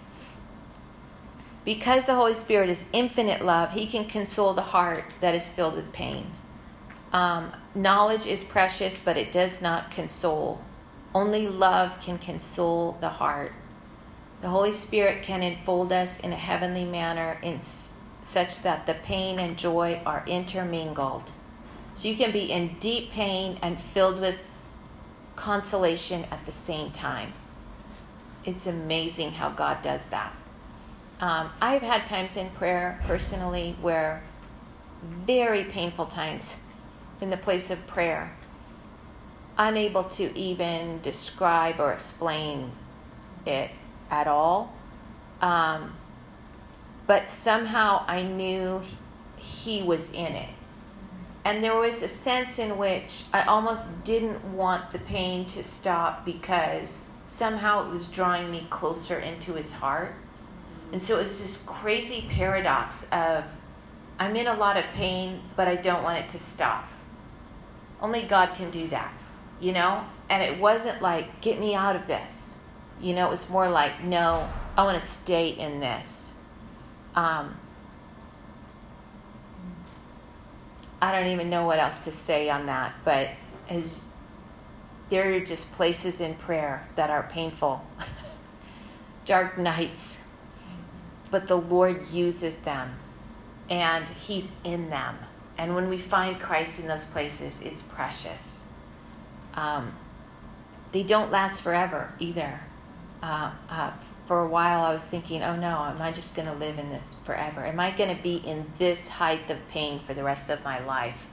Because 1.65 2.07
the 2.07 2.15
Holy 2.15 2.35
Spirit 2.35 2.69
is 2.69 2.89
infinite 2.93 3.45
love, 3.45 3.73
He 3.73 3.87
can 3.87 4.05
console 4.05 4.53
the 4.53 4.63
heart 4.63 5.15
that 5.21 5.35
is 5.35 5.51
filled 5.51 5.75
with 5.75 5.93
pain. 5.93 6.33
Um, 7.13 7.53
knowledge 7.75 8.27
is 8.27 8.45
precious, 8.45 9.03
but 9.03 9.17
it 9.17 9.33
does 9.33 9.63
not 9.63 9.91
console. 9.91 10.61
Only 11.15 11.49
love 11.49 12.01
can 12.01 12.19
console 12.19 12.97
the 13.01 13.09
heart. 13.09 13.53
The 14.41 14.49
Holy 14.49 14.73
Spirit 14.73 15.23
can 15.23 15.43
enfold 15.43 15.93
us 15.93 16.19
in 16.19 16.33
a 16.33 16.37
heavenly 16.37 16.85
manner 16.85 17.39
in 17.43 17.57
s- 17.57 17.95
such 18.25 18.63
that 18.63 18.87
the 18.87 18.95
pain 18.95 19.39
and 19.39 19.57
joy 19.57 20.01
are 20.05 20.25
intermingled. 20.27 21.31
So 21.95 22.09
you 22.09 22.17
can 22.17 22.33
be 22.33 22.51
in 22.51 22.77
deep 22.81 23.11
pain 23.11 23.59
and 23.63 23.81
filled 23.81 24.21
with 24.21 24.43
consolation 25.37 26.25
at 26.31 26.45
the 26.47 26.53
same 26.53 26.91
time. 26.91 27.35
It's 28.45 28.67
amazing 28.67 29.33
how 29.33 29.51
God 29.51 29.83
does 29.83 30.09
that. 30.09 30.35
Um, 31.21 31.51
I've 31.61 31.83
had 31.83 32.05
times 32.05 32.37
in 32.37 32.51
prayer 32.51 33.01
personally 33.07 33.77
where 33.81 34.25
very 35.03 35.65
painful 35.65 36.07
times 36.07 36.65
in 37.23 37.31
the 37.31 37.37
place 37.37 37.71
of 37.71 37.87
prayer, 37.87 38.35
unable 39.57 40.03
to 40.03 40.37
even 40.37 41.01
describe 41.03 41.79
or 41.79 41.93
explain 41.93 42.73
it 43.47 43.71
at 44.11 44.27
all. 44.27 44.75
Um, 45.41 45.95
but 47.07 47.31
somehow 47.31 48.05
I 48.09 48.23
knew 48.25 48.83
he 49.37 49.83
was 49.83 50.13
in 50.13 50.33
it. 50.33 50.49
And 51.45 51.63
there 51.63 51.77
was 51.77 52.03
a 52.03 52.09
sense 52.09 52.59
in 52.59 52.77
which 52.77 53.25
I 53.33 53.43
almost 53.43 54.05
didn't 54.05 54.45
want 54.45 54.93
the 54.93 54.99
pain 54.99 55.45
to 55.47 55.63
stop 55.63 56.25
because 56.25 57.11
somehow 57.29 57.87
it 57.87 57.91
was 57.91 58.11
drawing 58.11 58.51
me 58.51 58.67
closer 58.69 59.19
into 59.19 59.55
his 59.55 59.75
heart. 59.75 60.15
And 60.93 61.01
so 61.01 61.19
it's 61.19 61.41
this 61.41 61.65
crazy 61.67 62.27
paradox 62.29 63.09
of 63.11 63.45
I'm 64.19 64.37
in 64.37 64.47
a 64.47 64.55
lot 64.55 64.77
of 64.77 64.85
pain, 64.95 65.41
but 65.57 65.67
I 65.67 65.77
don't 65.77 66.03
want 66.03 66.19
it 66.19 66.29
to 66.31 66.39
stop. 66.39 66.89
Only 68.03 68.23
God 68.23 68.55
can 68.55 68.71
do 68.71 68.89
that, 68.89 69.15
you 69.61 69.73
know? 69.73 70.05
And 70.29 70.43
it 70.43 70.59
wasn't 70.59 71.01
like, 71.01 71.41
get 71.41 71.61
me 71.61 71.75
out 71.75 71.95
of 71.95 72.09
this. 72.09 72.59
You 73.01 73.15
know, 73.15 73.29
it 73.29 73.31
was 73.31 73.49
more 73.49 73.69
like, 73.71 74.03
no, 74.03 74.49
I 74.77 74.83
want 74.85 75.01
to 75.01 75.07
stay 75.07 75.49
in 75.49 75.81
this. 75.81 76.35
Um, 77.15 77.57
I 81.01 81.13
don't 81.13 81.29
even 81.29 81.49
know 81.49 81.65
what 81.65 81.79
else 81.79 81.99
to 82.01 82.13
say 82.13 82.51
on 82.51 82.67
that, 82.67 82.95
but 83.05 83.31
as 83.69 84.07
there 85.09 85.33
are 85.35 85.41
just 85.41 85.73
places 85.73 86.21
in 86.21 86.35
prayer 86.35 86.89
that 86.95 87.11
are 87.11 87.25
painful, 87.25 87.85
dark 89.25 89.59
nights, 89.59 90.33
but 91.31 91.49
the 91.49 91.57
Lord 91.57 92.09
uses 92.11 92.59
them 92.59 92.97
and 93.69 94.09
He's 94.09 94.53
in 94.65 94.91
them. 94.91 95.19
And 95.59 95.75
when 95.75 95.89
we 95.89 95.99
find 95.99 96.41
Christ 96.41 96.81
in 96.81 96.89
those 96.89 97.07
places, 97.07 97.63
it's 97.63 97.83
precious. 97.83 98.67
Um, 99.55 99.95
they 100.93 101.03
don't 101.03 101.31
last 101.31 101.63
forever 101.63 102.15
either. 102.19 102.61
Uh, 103.23 103.53
uh, 103.69 103.93
for 104.27 104.41
a 104.41 104.49
while, 104.49 104.83
I 104.83 104.93
was 104.93 105.07
thinking, 105.09 105.43
oh 105.43 105.57
no, 105.57 105.85
am 105.85 106.01
I 106.01 106.11
just 106.13 106.35
going 106.35 106.49
to 106.49 106.55
live 106.55 106.79
in 106.79 106.91
this 106.91 107.21
forever? 107.25 107.65
Am 107.65 107.79
I 107.79 107.91
going 107.91 108.15
to 108.15 108.23
be 108.23 108.37
in 108.37 108.67
this 108.79 109.09
height 109.09 109.51
of 109.51 109.69
pain 109.69 110.01
for 110.01 110.15
the 110.15 110.25
rest 110.25 110.51
of 110.51 110.65
my 110.65 110.83
life? 110.85 111.27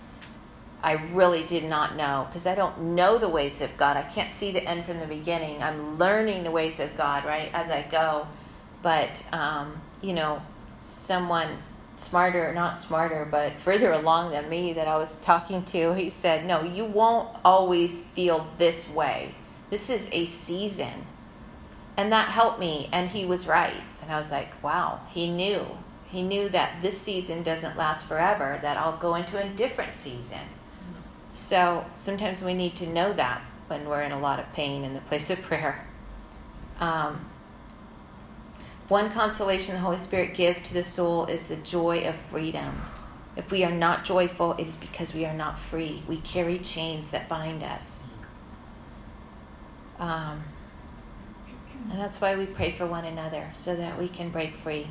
I 0.82 0.94
really 0.94 1.46
did 1.46 1.66
not 1.66 1.96
know 1.96 2.26
because 2.30 2.48
I 2.48 2.56
don't 2.56 2.96
know 2.96 3.18
the 3.18 3.28
ways 3.28 3.62
of 3.62 3.76
God. 3.76 3.98
I 3.98 4.04
can't 4.04 4.32
see 4.32 4.52
the 4.52 4.64
end 4.64 4.86
from 4.86 5.00
the 5.00 5.06
beginning. 5.06 5.62
I'm 5.62 5.98
learning 5.98 6.44
the 6.44 6.52
ways 6.52 6.80
of 6.80 6.96
God, 6.96 7.26
right, 7.26 7.50
as 7.54 7.70
I 7.70 7.84
go. 7.84 8.28
But, 8.82 9.26
um, 9.34 9.82
you 10.02 10.14
know, 10.14 10.42
someone 10.80 11.58
smarter, 12.00 12.54
not 12.54 12.78
smarter, 12.78 13.26
but 13.30 13.60
further 13.60 13.92
along 13.92 14.32
than 14.32 14.50
me 14.50 14.74
that 14.74 14.88
I 14.88 14.98
was 14.98 15.16
talking 15.18 15.64
to, 15.66 15.94
he 15.94 16.10
said, 16.10 16.46
No, 16.46 16.64
you 16.64 16.86
won't 16.86 17.36
always 17.44 18.06
feel 18.08 18.48
this 18.58 18.90
way. 18.90 19.36
This 19.70 19.90
is 19.90 20.10
a 20.12 20.26
season. 20.26 21.06
And 21.98 22.12
that 22.12 22.30
helped 22.30 22.60
me. 22.60 22.90
And 22.92 23.10
he 23.10 23.26
was 23.26 23.48
right. 23.48 23.82
And 24.02 24.12
I 24.12 24.18
was 24.18 24.32
like, 24.32 24.62
Wow, 24.64 25.02
he 25.10 25.30
knew. 25.30 25.78
He 26.10 26.22
knew 26.22 26.50
that 26.50 26.82
this 26.82 27.00
season 27.00 27.44
doesn't 27.44 27.78
last 27.78 28.08
forever, 28.08 28.60
that 28.62 28.78
I'll 28.78 28.98
go 28.98 29.16
into 29.16 29.38
a 29.38 29.48
different 29.48 29.94
season. 29.94 30.40
So 31.32 31.86
sometimes 31.96 32.44
we 32.44 32.54
need 32.54 32.76
to 32.78 32.88
know 32.88 33.14
that 33.14 33.42
when 33.68 33.88
we're 33.88 34.02
in 34.02 34.12
a 34.12 34.20
lot 34.20 34.40
of 34.40 34.52
pain 34.54 34.84
in 34.84 34.94
the 34.94 35.02
place 35.02 35.30
of 35.30 35.42
prayer. 35.42 35.86
Um, 36.80 37.30
one 38.90 39.12
consolation 39.12 39.76
the 39.76 39.82
Holy 39.82 40.00
Spirit 40.00 40.34
gives 40.34 40.68
to 40.68 40.74
the 40.74 40.84
soul 40.84 41.26
is 41.26 41.48
the 41.48 41.56
joy 41.58 42.08
of 42.08 42.16
freedom. 42.16 42.82
If 43.36 43.52
we 43.52 43.64
are 43.64 43.72
not 43.72 44.04
joyful, 44.04 44.54
it 44.54 44.64
is 44.64 44.76
because 44.76 45.14
we 45.14 45.26
are 45.26 45.34
not 45.34 45.60
free. 45.60 46.02
We 46.08 46.18
carry 46.18 46.58
chains 46.58 47.12
that 47.12 47.30
bind 47.30 47.64
us. 47.64 48.08
Um, 50.00 50.44
and 51.92 52.00
that's 52.00 52.20
why 52.20 52.36
we 52.36 52.48
pray 52.48 52.72
for 52.72 52.88
one 52.88 53.06
another, 53.06 53.52
so 53.54 53.76
that 53.76 54.00
we 54.00 54.08
can 54.08 54.30
break 54.30 54.56
free. 54.56 54.88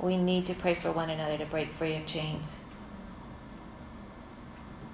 We 0.00 0.16
need 0.16 0.44
to 0.46 0.54
pray 0.54 0.74
for 0.74 0.90
one 0.90 1.08
another 1.08 1.38
to 1.38 1.46
break 1.46 1.72
free 1.72 1.94
of 1.94 2.06
chains. 2.06 2.60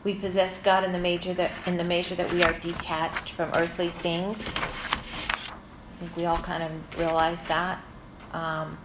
We 0.05 0.15
possess 0.15 0.63
God 0.63 0.85
in 0.85 0.93
the 0.93 0.99
measure 0.99 1.33
that 1.35 1.53
in 1.67 1.79
the 1.79 1.85
measure 1.85 2.15
that 2.17 2.33
we 2.33 2.43
are 2.43 2.53
detached 2.53 3.31
from 3.31 3.51
earthly 3.55 3.89
things. 3.89 4.55
I 4.57 6.01
think 6.01 6.17
we 6.17 6.27
all 6.27 6.37
kind 6.37 6.63
of 6.63 6.99
realize 6.99 7.45
that. 7.45 7.83
Um, 8.33 8.79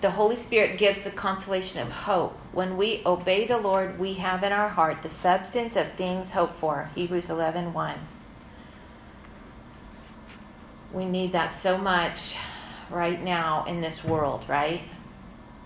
the 0.00 0.12
Holy 0.12 0.36
Spirit 0.36 0.78
gives 0.78 1.04
the 1.04 1.10
consolation 1.10 1.82
of 1.82 1.90
hope. 1.90 2.38
When 2.52 2.76
we 2.76 3.02
obey 3.04 3.46
the 3.46 3.58
Lord, 3.58 3.98
we 3.98 4.14
have 4.14 4.42
in 4.42 4.52
our 4.52 4.70
heart 4.70 5.02
the 5.02 5.10
substance 5.10 5.76
of 5.76 5.92
things 5.92 6.32
hoped 6.32 6.56
for. 6.56 6.90
Hebrews 6.94 7.28
11 7.28 7.72
1. 7.72 7.94
We 10.92 11.04
need 11.04 11.32
that 11.32 11.52
so 11.52 11.76
much 11.76 12.36
right 12.88 13.22
now 13.22 13.64
in 13.66 13.80
this 13.80 14.04
world, 14.04 14.44
right? 14.48 14.82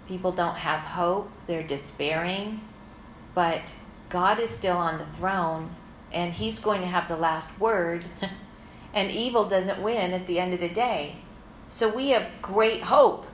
People 0.08 0.32
don't 0.32 0.56
have 0.56 0.80
hope, 0.80 1.30
they're 1.46 1.62
despairing, 1.62 2.60
but 3.34 3.76
God 4.10 4.38
is 4.38 4.50
still 4.50 4.76
on 4.76 4.98
the 4.98 5.06
throne 5.06 5.76
and 6.14 6.32
He's 6.32 6.60
going 6.60 6.80
to 6.80 6.86
have 6.86 7.08
the 7.08 7.16
last 7.16 7.58
word, 7.58 8.04
and 8.94 9.10
evil 9.10 9.48
doesn't 9.48 9.82
win 9.82 10.12
at 10.12 10.26
the 10.26 10.38
end 10.38 10.54
of 10.54 10.60
the 10.60 10.68
day. 10.68 11.16
So 11.74 11.88
we 11.88 12.10
have 12.10 12.30
great 12.40 12.82
hope 12.82 13.26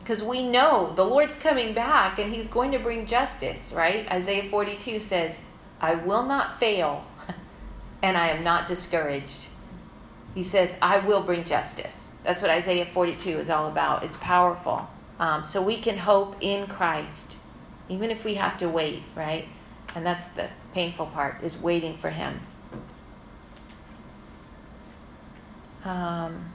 because 0.00 0.20
we 0.20 0.44
know 0.44 0.92
the 0.96 1.04
Lord's 1.04 1.38
coming 1.38 1.74
back 1.74 2.18
and 2.18 2.34
he's 2.34 2.48
going 2.48 2.72
to 2.72 2.78
bring 2.80 3.06
justice, 3.06 3.72
right? 3.72 4.10
Isaiah 4.10 4.50
42 4.50 4.98
says, 4.98 5.44
I 5.80 5.94
will 5.94 6.24
not 6.24 6.58
fail 6.58 7.06
and 8.02 8.16
I 8.16 8.30
am 8.30 8.42
not 8.42 8.66
discouraged. 8.66 9.50
He 10.34 10.42
says, 10.42 10.76
I 10.82 10.98
will 10.98 11.22
bring 11.22 11.44
justice. 11.44 12.16
That's 12.24 12.42
what 12.42 12.50
Isaiah 12.50 12.86
42 12.86 13.30
is 13.30 13.48
all 13.48 13.68
about. 13.68 14.02
It's 14.02 14.16
powerful. 14.16 14.88
Um, 15.20 15.44
so 15.44 15.62
we 15.62 15.76
can 15.76 15.98
hope 15.98 16.36
in 16.40 16.66
Christ, 16.66 17.36
even 17.88 18.10
if 18.10 18.24
we 18.24 18.34
have 18.34 18.58
to 18.58 18.68
wait, 18.68 19.04
right? 19.14 19.46
And 19.94 20.04
that's 20.04 20.26
the 20.26 20.48
painful 20.72 21.06
part, 21.06 21.44
is 21.44 21.62
waiting 21.62 21.96
for 21.96 22.10
him. 22.10 22.40
Um, 25.84 26.53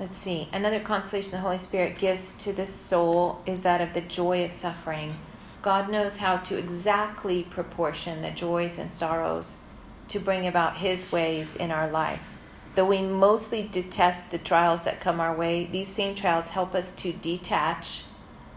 Let's 0.00 0.18
see. 0.18 0.48
Another 0.52 0.78
consolation 0.78 1.32
the 1.32 1.38
Holy 1.38 1.58
Spirit 1.58 1.98
gives 1.98 2.36
to 2.44 2.52
the 2.52 2.66
soul 2.66 3.42
is 3.44 3.62
that 3.62 3.80
of 3.80 3.94
the 3.94 4.00
joy 4.00 4.44
of 4.44 4.52
suffering. 4.52 5.16
God 5.60 5.90
knows 5.90 6.18
how 6.18 6.36
to 6.36 6.56
exactly 6.56 7.42
proportion 7.42 8.22
the 8.22 8.30
joys 8.30 8.78
and 8.78 8.92
sorrows 8.92 9.64
to 10.06 10.20
bring 10.20 10.46
about 10.46 10.76
His 10.76 11.10
ways 11.10 11.56
in 11.56 11.72
our 11.72 11.90
life. 11.90 12.36
Though 12.76 12.86
we 12.86 13.02
mostly 13.02 13.68
detest 13.70 14.30
the 14.30 14.38
trials 14.38 14.84
that 14.84 15.00
come 15.00 15.18
our 15.18 15.34
way, 15.34 15.64
these 15.66 15.88
same 15.88 16.14
trials 16.14 16.50
help 16.50 16.76
us 16.76 16.94
to 16.96 17.12
detach 17.12 18.04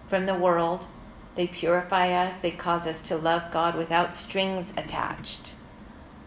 from 0.08 0.28
the 0.28 0.36
world. 0.36 0.86
They 1.34 1.48
purify 1.48 2.12
us, 2.12 2.38
they 2.38 2.52
cause 2.52 2.86
us 2.86 3.02
to 3.08 3.18
love 3.18 3.52
God 3.52 3.76
without 3.76 4.16
strings 4.16 4.76
attached. 4.78 5.54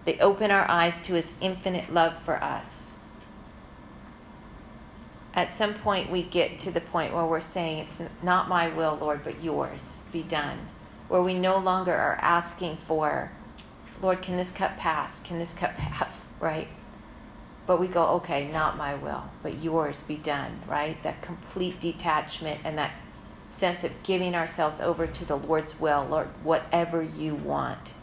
They 0.07 0.19
open 0.19 0.51
our 0.51 0.69
eyes 0.69 1.01
to 1.03 1.15
His 1.15 1.37
infinite 1.41 1.95
love 1.95 2.21
for 2.25 2.43
us 2.43 2.84
at 5.35 5.53
some 5.53 5.75
point 5.75 6.11
we 6.11 6.23
get 6.23 6.59
to 6.61 6.71
the 6.71 6.81
point 6.81 7.13
where 7.13 7.27
we're 7.27 7.41
saying, 7.41 7.79
It's 7.79 8.03
not 8.23 8.49
my 8.49 8.69
will, 8.69 8.97
Lord, 9.01 9.25
but 9.25 9.43
yours 9.43 10.07
be 10.13 10.23
done. 10.23 10.69
Where 11.09 11.23
we 11.23 11.35
no 11.35 11.59
longer 11.59 11.95
are 11.95 12.19
asking 12.23 12.77
for, 12.77 13.33
Lord, 14.01 14.23
can 14.23 14.37
this 14.37 14.53
cup 14.53 14.79
pass? 14.79 15.23
Can 15.23 15.39
this 15.39 15.53
cup 15.53 15.75
pass? 15.77 16.33
Right? 16.41 16.69
But 17.67 17.81
we 17.81 17.87
go, 17.87 18.07
okay, 18.17 18.51
not 18.51 18.77
my 18.77 18.95
will, 18.95 19.25
but 19.43 19.59
yours 19.63 20.03
be 20.03 20.17
done, 20.17 20.61
right? 20.67 21.03
That 21.03 21.23
complete 21.23 21.81
detachment 21.81 22.61
and 22.63 22.77
that 22.77 22.93
sense 23.51 23.85
of 23.85 24.03
giving 24.03 24.35
ourselves 24.35 24.81
over 24.81 25.07
to 25.07 25.25
the 25.25 25.37
Lord's 25.37 25.81
will, 25.81 26.05
Lord, 26.05 26.29
whatever 26.43 27.03
you 27.03 27.35
want. 27.35 27.95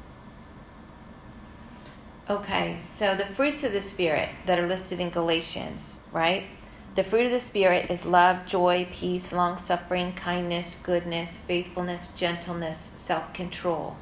Okay, 2.29 2.77
so 2.79 3.13
the 3.13 3.25
fruits 3.25 3.63
of 3.63 3.71
the 3.71 3.81
Spirit 3.81 4.29
that 4.45 4.57
are 4.57 4.65
listed 4.65 4.99
in 4.99 5.09
Galatians, 5.09 6.03
right? 6.11 6.45
The 6.93 7.03
fruit 7.05 7.25
of 7.25 7.31
the 7.31 7.39
Spirit 7.39 7.89
is 7.89 8.05
love, 8.05 8.45
joy, 8.45 8.85
peace, 8.91 9.31
long 9.31 9.55
suffering, 9.55 10.11
kindness, 10.11 10.81
goodness, 10.83 11.41
faithfulness, 11.41 12.11
gentleness, 12.11 12.77
self 12.77 13.33
control. 13.33 13.95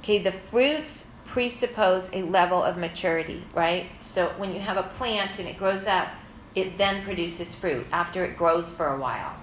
Okay, 0.00 0.18
the 0.18 0.32
fruits 0.32 1.16
presuppose 1.24 2.10
a 2.12 2.22
level 2.22 2.62
of 2.62 2.76
maturity, 2.76 3.44
right? 3.54 3.86
So 4.02 4.26
when 4.36 4.52
you 4.52 4.60
have 4.60 4.76
a 4.76 4.82
plant 4.82 5.38
and 5.38 5.48
it 5.48 5.56
grows 5.56 5.86
up, 5.86 6.08
it 6.54 6.76
then 6.76 7.02
produces 7.02 7.54
fruit 7.54 7.86
after 7.90 8.24
it 8.24 8.36
grows 8.36 8.74
for 8.74 8.88
a 8.88 8.98
while. 8.98 9.34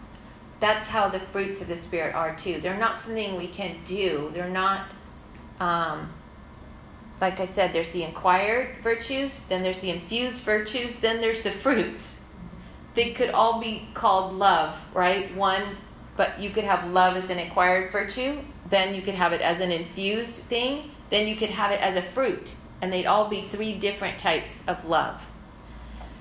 That's 0.60 0.90
how 0.90 1.10
the 1.10 1.20
fruits 1.20 1.62
of 1.62 1.68
the 1.68 1.78
Spirit 1.78 2.14
are 2.14 2.36
too. 2.36 2.60
They're 2.62 2.78
not 2.78 3.00
something 3.00 3.36
we 3.36 3.48
can 3.48 3.78
do, 3.86 4.30
they're 4.32 4.48
not. 4.48 4.92
Um, 5.60 6.14
like 7.20 7.40
I 7.40 7.46
said, 7.46 7.74
there's 7.74 7.90
the 7.90 8.04
acquired 8.04 8.76
virtues, 8.84 9.46
then 9.46 9.64
there's 9.64 9.80
the 9.80 9.90
infused 9.90 10.40
virtues, 10.40 10.98
then 10.98 11.22
there's 11.22 11.42
the 11.42 11.52
fruits 11.52 12.25
they 12.96 13.12
could 13.12 13.30
all 13.30 13.60
be 13.60 13.88
called 13.94 14.34
love, 14.34 14.82
right? 14.94 15.34
One, 15.36 15.64
but 16.18 16.40
you 16.40 16.50
could 16.50 16.64
have 16.64 16.92
love 16.92 17.16
as 17.16 17.30
an 17.30 17.40
acquired 17.40 17.92
virtue, 17.92 18.40
then 18.70 18.96
you 18.96 19.02
could 19.02 19.16
have 19.16 19.34
it 19.34 19.42
as 19.42 19.60
an 19.60 19.72
infused 19.72 20.38
thing, 20.38 20.92
then 21.10 21.28
you 21.28 21.36
could 21.36 21.50
have 21.52 21.72
it 21.72 21.82
as 21.82 21.96
a 21.96 22.02
fruit, 22.02 22.56
and 22.82 22.92
they'd 22.92 23.06
all 23.06 23.28
be 23.28 23.42
three 23.42 23.74
different 23.74 24.18
types 24.18 24.64
of 24.68 24.86
love. 24.86 25.26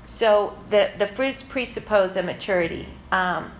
So 0.04 0.58
the, 0.66 0.90
the 0.98 1.06
fruits 1.06 1.42
presuppose 1.42 2.16
a 2.16 2.22
maturity. 2.22 2.88
Um, 3.10 3.52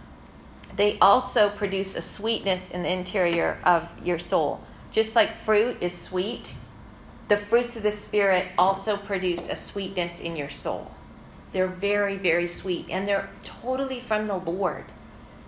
they 0.76 0.98
also 0.98 1.48
produce 1.48 1.94
a 1.94 2.02
sweetness 2.02 2.70
in 2.70 2.82
the 2.82 2.92
interior 2.92 3.58
of 3.64 3.88
your 4.04 4.18
soul. 4.18 4.66
Just 4.90 5.16
like 5.16 5.32
fruit 5.32 5.78
is 5.80 5.96
sweet, 5.96 6.56
the 7.28 7.36
fruits 7.36 7.76
of 7.76 7.84
the 7.84 7.92
Spirit 7.92 8.48
also 8.58 8.96
produce 8.96 9.48
a 9.48 9.56
sweetness 9.56 10.20
in 10.20 10.36
your 10.36 10.50
soul. 10.50 10.90
They're 11.54 11.68
very, 11.68 12.16
very 12.16 12.48
sweet, 12.48 12.86
and 12.90 13.06
they're 13.06 13.30
totally 13.44 14.00
from 14.00 14.26
the 14.26 14.36
Lord. 14.36 14.86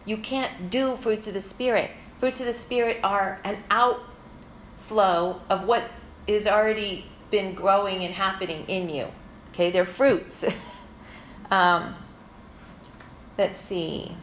You 0.04 0.16
can't 0.16 0.70
do 0.70 0.94
fruits 0.96 1.26
of 1.26 1.34
the 1.34 1.40
Spirit. 1.40 1.90
Fruits 2.20 2.38
of 2.38 2.46
the 2.46 2.54
Spirit 2.54 3.00
are 3.02 3.40
an 3.44 3.64
outflow 3.70 5.42
of 5.50 5.64
what 5.64 5.90
is 6.28 6.46
already 6.46 7.06
been 7.32 7.54
growing 7.54 8.04
and 8.04 8.14
happening 8.14 8.64
in 8.68 8.88
you. 8.88 9.08
Okay, 9.48 9.72
they're 9.72 9.84
fruits. 9.84 10.44
um, 11.50 11.96
let's 13.36 13.60
see. 13.60 14.16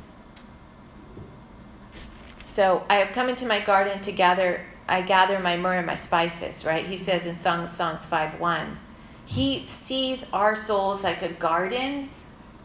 So 2.45 2.85
I 2.89 2.95
have 2.95 3.13
come 3.13 3.27
into 3.27 3.45
my 3.45 3.59
garden 3.59 3.99
to 4.03 4.11
gather 4.13 4.61
I 4.87 5.01
gather 5.01 5.39
my 5.39 5.57
myrrh 5.57 5.77
and 5.77 5.87
my 5.87 5.95
spices, 5.95 6.65
right? 6.65 6.85
He 6.85 6.97
says 6.97 7.25
in 7.25 7.37
Song 7.37 7.65
of 7.65 7.71
Songs 7.71 8.05
5 8.05 8.39
1. 8.39 8.79
He 9.25 9.65
sees 9.67 10.31
our 10.33 10.55
souls 10.55 11.03
like 11.03 11.21
a 11.21 11.29
garden 11.29 12.09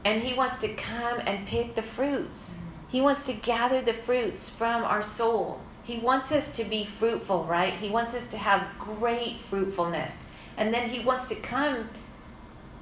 and 0.04 0.22
he 0.22 0.34
wants 0.34 0.60
to 0.60 0.74
come 0.74 1.20
and 1.26 1.46
pick 1.46 1.74
the 1.74 1.82
fruits. 1.82 2.62
He 2.88 3.00
wants 3.00 3.22
to 3.24 3.32
gather 3.32 3.82
the 3.82 3.92
fruits 3.92 4.48
from 4.48 4.82
our 4.84 5.02
soul. 5.02 5.60
He 5.82 5.98
wants 5.98 6.32
us 6.32 6.52
to 6.56 6.64
be 6.64 6.84
fruitful, 6.84 7.44
right? 7.44 7.74
He 7.74 7.90
wants 7.90 8.14
us 8.14 8.30
to 8.30 8.38
have 8.38 8.66
great 8.78 9.38
fruitfulness. 9.38 10.30
And 10.56 10.72
then 10.72 10.90
he 10.90 11.00
wants 11.00 11.28
to 11.28 11.34
come 11.36 11.90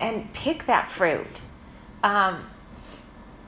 and 0.01 0.33
pick 0.33 0.65
that 0.65 0.89
fruit. 0.89 1.43
Um, 2.03 2.47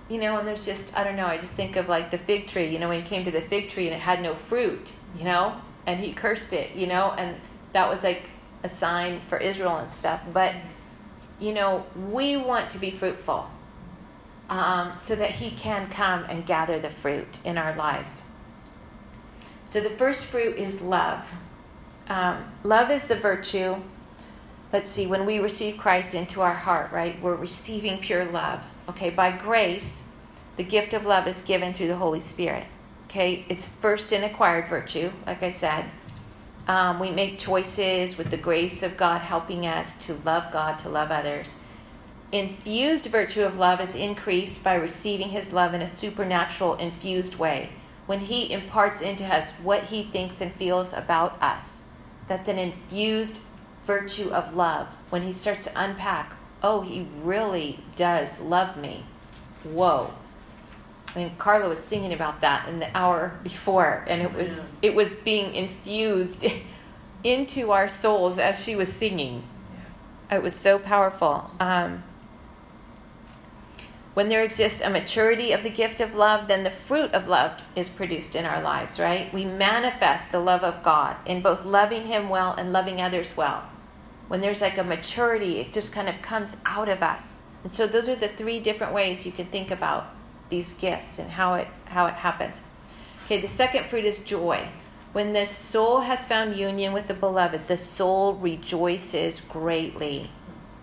you 0.09 0.19
know, 0.19 0.39
and 0.39 0.49
there's 0.49 0.65
just, 0.65 0.97
I 0.97 1.05
don't 1.05 1.17
know, 1.17 1.27
I 1.27 1.39
just 1.39 1.55
think 1.55 1.77
of 1.77 1.89
like 1.89 2.11
the 2.11 2.19
fig 2.19 2.47
tree, 2.47 2.69
you 2.69 2.79
know, 2.79 2.89
when 2.89 3.03
he 3.03 3.09
came 3.09 3.25
to 3.25 3.31
the 3.31 3.43
fig 3.43 3.69
tree 3.69 3.87
and 3.87 3.95
it 3.95 4.01
had 4.01 4.23
no 4.23 4.35
fruit, 4.35 4.93
you 5.17 5.25
know, 5.25 5.61
and 5.87 6.01
he 6.01 6.13
cursed 6.13 6.53
it, 6.53 6.75
you 6.75 6.87
know, 6.87 7.13
and 7.13 7.37
that 7.73 7.89
was 7.89 8.03
like 8.03 8.25
a 8.63 8.69
sign 8.69 9.21
for 9.29 9.39
Israel 9.39 9.77
and 9.77 9.91
stuff. 9.91 10.23
But, 10.33 10.55
you 11.39 11.53
know, 11.53 11.87
we 12.11 12.37
want 12.37 12.71
to 12.71 12.79
be 12.79 12.91
fruitful 12.91 13.51
um, 14.49 14.93
so 14.99 15.15
that 15.15 15.33
he 15.33 15.51
can 15.51 15.89
come 15.89 16.25
and 16.29 16.47
gather 16.47 16.79
the 16.79 16.91
fruit 16.91 17.39
in 17.45 17.59
our 17.59 17.75
lives. 17.77 18.31
So 19.65 19.81
the 19.81 19.91
first 19.91 20.27
fruit 20.27 20.57
is 20.57 20.81
love. 20.81 21.25
Um, 22.09 22.53
love 22.63 22.91
is 22.91 23.07
the 23.07 23.17
virtue. 23.17 23.77
Let's 24.73 24.89
see, 24.89 25.07
when 25.07 25.27
we 25.27 25.39
receive 25.39 25.77
Christ 25.77 26.15
into 26.15 26.41
our 26.41 26.55
heart, 26.55 26.91
right, 26.91 27.21
we're 27.21 27.35
receiving 27.35 27.99
pure 27.99 28.25
love. 28.25 28.63
Okay, 28.89 29.11
by 29.11 29.31
grace, 29.31 30.09
the 30.57 30.65
gift 30.65 30.95
of 30.95 31.05
love 31.05 31.27
is 31.27 31.43
given 31.43 31.75
through 31.75 31.89
the 31.89 31.97
Holy 31.97 32.21
Spirit. 32.21 32.65
Okay, 33.05 33.45
it's 33.49 33.69
first 33.69 34.13
an 34.13 34.25
acquired 34.25 34.69
virtue, 34.69 35.11
like 35.27 35.43
I 35.43 35.51
said. 35.51 35.87
Um, 36.69 37.01
we 37.01 37.11
make 37.11 37.39
choices 37.39 38.19
with 38.19 38.31
the 38.31 38.37
grace 38.37 38.83
of 38.83 38.99
God 38.99 39.23
helping 39.23 39.67
us 39.67 40.07
to 40.07 40.13
love 40.13 40.53
God, 40.53 40.79
to 40.81 40.91
love 40.91 41.11
others. 41.11 41.57
Infused 42.31 43.07
virtue 43.07 43.43
of 43.43 43.59
love 43.59 43.81
is 43.81 43.95
increased 43.95 44.63
by 44.63 44.75
receiving 44.75 45.31
His 45.31 45.55
love 45.55 45.73
in 45.73 45.81
a 45.81 45.89
supernatural, 45.89 46.75
infused 46.75 47.39
way. 47.39 47.71
When 48.05 48.21
He 48.21 48.53
imparts 48.53 49.01
into 49.01 49.25
us 49.25 49.53
what 49.53 49.85
He 49.85 50.03
thinks 50.03 50.43
and 50.43 50.53
feels 50.53 50.93
about 50.93 51.43
us, 51.43 51.85
that's 52.27 52.51
an 52.51 52.59
infused 52.59 53.41
virtue 53.87 54.29
of 54.29 54.55
love. 54.55 54.89
When 55.09 55.23
He 55.23 55.33
starts 55.33 55.65
to 55.65 55.73
unpack, 55.75 56.35
oh, 56.63 56.83
He 56.83 57.09
really 57.23 57.83
does 57.97 58.43
love 58.43 58.77
me. 58.77 59.07
Whoa. 59.65 60.13
I 61.15 61.19
mean, 61.19 61.33
Carla 61.39 61.69
was 61.69 61.81
singing 61.81 62.13
about 62.13 62.41
that 62.43 62.69
in 62.69 62.79
the 62.81 62.97
hour 62.97 63.39
before, 63.43 64.05
and 64.09 64.23
it 64.23 64.35
was 64.35 64.77
it 64.83 64.95
was 64.95 65.17
being 65.17 65.55
infused 65.55 66.47
into 67.25 67.71
our 67.71 67.89
souls 67.89 68.39
as 68.39 68.63
she 68.63 68.77
was 68.77 68.93
singing. 68.93 69.43
It 70.31 70.43
was 70.43 70.55
so 70.55 70.79
powerful. 70.79 71.51
Um, 71.59 72.05
when 74.13 74.29
there 74.29 74.43
exists 74.43 74.81
a 74.81 74.91
maturity 74.91 75.53
of 75.53 75.63
the 75.63 75.71
gift 75.71 76.01
of 76.01 76.15
love, 76.15 76.49
then 76.49 76.65
the 76.65 76.71
fruit 76.71 77.13
of 77.13 77.29
love 77.29 77.63
is 77.77 77.89
produced 77.89 78.35
in 78.35 78.45
our 78.45 78.61
lives, 78.61 78.99
right? 78.99 79.33
We 79.33 79.45
manifest 79.45 80.33
the 80.33 80.41
love 80.41 80.65
of 80.65 80.83
God 80.83 81.17
in 81.25 81.41
both 81.41 81.65
loving 81.65 82.07
Him 82.07 82.29
well 82.29 82.53
and 82.53 82.73
loving 82.73 83.01
others 83.01 83.37
well. 83.37 83.69
When 84.27 84.41
there's 84.41 84.61
like 84.61 84.77
a 84.77 84.85
maturity, 84.85 85.59
it 85.59 85.73
just 85.73 85.93
kind 85.93 86.09
of 86.09 86.21
comes 86.21 86.61
out 86.67 86.89
of 86.89 87.03
us. 87.03 87.45
And 87.63 87.73
so 87.73 87.87
those 87.87 88.09
are 88.09 88.17
the 88.17 88.29
three 88.29 88.59
different 88.61 88.93
ways 88.93 89.25
you 89.25 89.33
can 89.33 89.47
think 89.47 89.71
about 89.71 90.13
these 90.49 90.73
gifts 90.73 91.19
and 91.19 91.33
how 91.33 91.55
it 91.55 91.69
how 91.87 92.07
it 92.07 92.15
happens. 92.15 92.63
Okay, 93.25 93.41
the 93.41 93.49
second 93.49 93.87
fruit 93.87 94.05
is 94.05 94.19
joy. 94.19 94.69
When 95.13 95.33
the 95.33 95.47
soul 95.47 96.01
has 96.01 96.27
found 96.27 96.55
union 96.57 96.93
with 96.93 97.09
the 97.09 97.15
beloved, 97.15 97.67
the 97.67 97.77
soul 97.77 98.35
rejoices 98.35 99.41
greatly. 99.41 100.31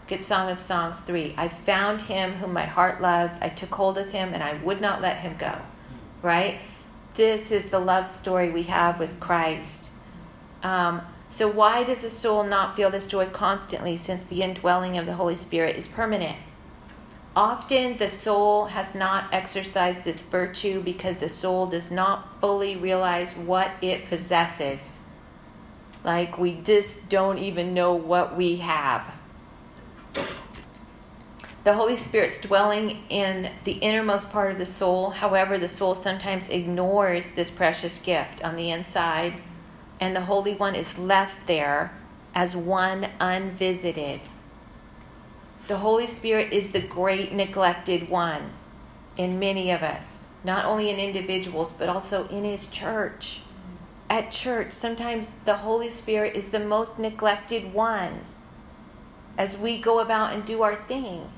Good 0.07 0.23
Song 0.23 0.51
of 0.51 0.59
Songs 0.59 1.01
3. 1.01 1.33
I 1.37 1.47
found 1.47 2.03
him 2.03 2.33
whom 2.33 2.53
my 2.53 2.65
heart 2.65 3.01
loves. 3.01 3.41
I 3.41 3.49
took 3.49 3.73
hold 3.73 3.97
of 3.97 4.09
him 4.09 4.33
and 4.33 4.43
I 4.43 4.53
would 4.53 4.81
not 4.81 5.01
let 5.01 5.17
him 5.17 5.35
go. 5.37 5.59
Right? 6.21 6.59
This 7.15 7.51
is 7.51 7.69
the 7.69 7.79
love 7.79 8.07
story 8.07 8.49
we 8.49 8.63
have 8.63 8.99
with 8.99 9.19
Christ. 9.19 9.91
Um, 10.61 11.01
so, 11.29 11.47
why 11.47 11.83
does 11.83 12.01
the 12.01 12.09
soul 12.09 12.43
not 12.43 12.75
feel 12.75 12.89
this 12.89 13.07
joy 13.07 13.27
constantly 13.27 13.97
since 13.97 14.27
the 14.27 14.41
indwelling 14.41 14.97
of 14.97 15.05
the 15.05 15.15
Holy 15.15 15.35
Spirit 15.35 15.75
is 15.75 15.87
permanent? 15.87 16.37
Often 17.35 17.97
the 17.97 18.07
soul 18.07 18.67
has 18.67 18.95
not 18.95 19.25
exercised 19.33 20.03
this 20.03 20.21
virtue 20.21 20.81
because 20.81 21.19
the 21.19 21.29
soul 21.29 21.65
does 21.65 21.91
not 21.91 22.39
fully 22.39 22.75
realize 22.75 23.37
what 23.37 23.71
it 23.81 24.07
possesses. 24.07 25.01
Like 26.03 26.37
we 26.37 26.53
just 26.53 27.09
don't 27.09 27.37
even 27.39 27.73
know 27.73 27.93
what 27.93 28.37
we 28.37 28.57
have 28.57 29.11
the 31.65 31.73
Holy 31.73 31.95
Spirit's 31.95 32.39
dwelling 32.39 32.99
in 33.09 33.49
the 33.63 33.73
innermost 33.73 34.31
part 34.31 34.51
of 34.51 34.59
the 34.59 34.67
soul. 34.67 35.09
However, 35.09 35.57
the 35.57 35.67
soul 35.67 35.95
sometimes 35.95 36.47
ignores 36.47 37.33
this 37.33 37.49
precious 37.49 37.99
gift 37.99 38.43
on 38.45 38.55
the 38.55 38.69
inside, 38.69 39.41
and 39.99 40.15
the 40.15 40.21
Holy 40.21 40.53
One 40.53 40.75
is 40.75 40.99
left 40.99 41.47
there 41.47 41.91
as 42.35 42.55
one 42.55 43.07
unvisited. 43.19 44.21
The 45.67 45.77
Holy 45.77 46.05
Spirit 46.05 46.53
is 46.53 46.71
the 46.71 46.81
great 46.81 47.33
neglected 47.33 48.07
one 48.07 48.51
in 49.17 49.39
many 49.39 49.71
of 49.71 49.81
us, 49.81 50.27
not 50.43 50.63
only 50.63 50.91
in 50.91 50.99
individuals, 50.99 51.71
but 51.71 51.89
also 51.89 52.27
in 52.27 52.43
His 52.43 52.69
church. 52.69 53.41
At 54.07 54.29
church, 54.29 54.71
sometimes 54.71 55.31
the 55.45 55.57
Holy 55.57 55.89
Spirit 55.89 56.35
is 56.35 56.49
the 56.49 56.59
most 56.59 56.99
neglected 56.99 57.73
one 57.73 58.21
as 59.39 59.57
we 59.57 59.81
go 59.81 59.99
about 59.99 60.33
and 60.33 60.45
do 60.45 60.61
our 60.61 60.75
thing. 60.75 61.31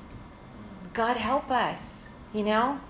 God 0.92 1.16
help 1.16 1.50
us, 1.50 2.08
you 2.34 2.44
know? 2.44 2.80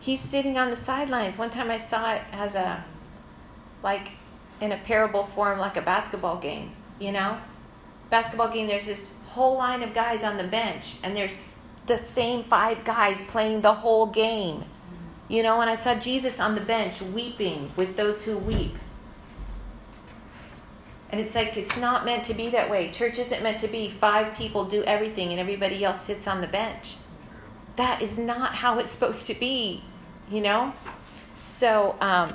He's 0.00 0.20
sitting 0.20 0.56
on 0.56 0.70
the 0.70 0.76
sidelines. 0.76 1.36
One 1.36 1.50
time 1.50 1.70
I 1.70 1.76
saw 1.76 2.14
it 2.14 2.22
as 2.32 2.54
a, 2.54 2.84
like, 3.82 4.12
in 4.62 4.72
a 4.72 4.78
parable 4.78 5.24
form, 5.24 5.58
like 5.58 5.76
a 5.76 5.82
basketball 5.82 6.38
game, 6.38 6.72
you 6.98 7.12
know? 7.12 7.38
Basketball 8.08 8.48
game, 8.48 8.66
there's 8.66 8.86
this 8.86 9.12
whole 9.32 9.56
line 9.56 9.82
of 9.82 9.94
guys 9.94 10.24
on 10.24 10.36
the 10.36 10.44
bench, 10.44 10.96
and 11.02 11.16
there's 11.16 11.48
the 11.86 11.96
same 11.96 12.44
five 12.44 12.84
guys 12.84 13.24
playing 13.24 13.62
the 13.62 13.74
whole 13.74 14.06
game. 14.06 14.64
You 15.28 15.42
know, 15.42 15.60
and 15.60 15.70
I 15.70 15.74
saw 15.74 15.94
Jesus 15.94 16.38
on 16.40 16.54
the 16.54 16.60
bench 16.60 17.00
weeping 17.00 17.72
with 17.76 17.96
those 17.96 18.24
who 18.24 18.36
weep. 18.36 18.76
And 21.10 21.20
it's 21.20 21.34
like 21.34 21.56
it's 21.56 21.76
not 21.76 22.04
meant 22.04 22.24
to 22.24 22.34
be 22.34 22.48
that 22.50 22.70
way. 22.70 22.90
Church 22.90 23.18
isn't 23.18 23.42
meant 23.42 23.60
to 23.60 23.68
be 23.68 23.88
five 23.88 24.34
people 24.34 24.64
do 24.64 24.82
everything 24.84 25.30
and 25.30 25.38
everybody 25.38 25.84
else 25.84 26.00
sits 26.00 26.26
on 26.26 26.40
the 26.40 26.46
bench. 26.46 26.96
That 27.76 28.02
is 28.02 28.18
not 28.18 28.56
how 28.56 28.78
it's 28.78 28.90
supposed 28.90 29.26
to 29.26 29.34
be, 29.34 29.82
you 30.30 30.40
know? 30.40 30.72
So, 31.44 31.96
um, 32.00 32.32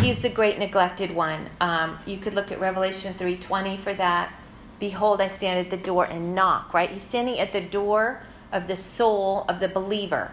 he's 0.00 0.20
the 0.20 0.28
great 0.28 0.58
neglected 0.58 1.10
one. 1.10 1.48
Um, 1.60 1.98
you 2.04 2.18
could 2.18 2.34
look 2.34 2.52
at 2.52 2.60
Revelation 2.60 3.14
3:20 3.14 3.78
for 3.78 3.94
that. 3.94 4.32
Behold, 4.78 5.20
I 5.20 5.28
stand 5.28 5.58
at 5.58 5.70
the 5.70 5.82
door 5.82 6.04
and 6.04 6.34
knock, 6.34 6.74
right? 6.74 6.90
He's 6.90 7.04
standing 7.04 7.38
at 7.38 7.52
the 7.52 7.60
door 7.60 8.22
of 8.52 8.66
the 8.66 8.76
soul 8.76 9.44
of 9.48 9.60
the 9.60 9.68
believer. 9.68 10.32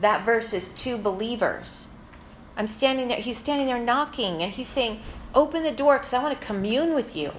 That 0.00 0.24
verse 0.24 0.52
is 0.52 0.68
two 0.68 0.98
believers. 0.98 1.88
I'm 2.56 2.66
standing 2.66 3.08
there, 3.08 3.18
he's 3.18 3.38
standing 3.38 3.66
there 3.66 3.78
knocking, 3.78 4.42
and 4.42 4.52
he's 4.52 4.68
saying, 4.68 5.00
Open 5.34 5.62
the 5.62 5.72
door 5.72 5.98
because 5.98 6.12
I 6.12 6.22
want 6.22 6.40
to 6.40 6.46
commune 6.46 6.94
with 6.94 7.14
you. 7.14 7.32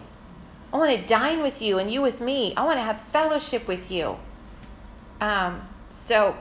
I 0.71 0.77
want 0.77 0.97
to 0.97 1.05
dine 1.05 1.41
with 1.41 1.61
you 1.61 1.79
and 1.79 1.91
you 1.91 2.01
with 2.01 2.21
me. 2.21 2.53
I 2.55 2.63
want 2.63 2.77
to 2.77 2.83
have 2.83 3.01
fellowship 3.11 3.67
with 3.67 3.91
you. 3.91 4.17
Um, 5.19 5.67
so, 5.91 6.37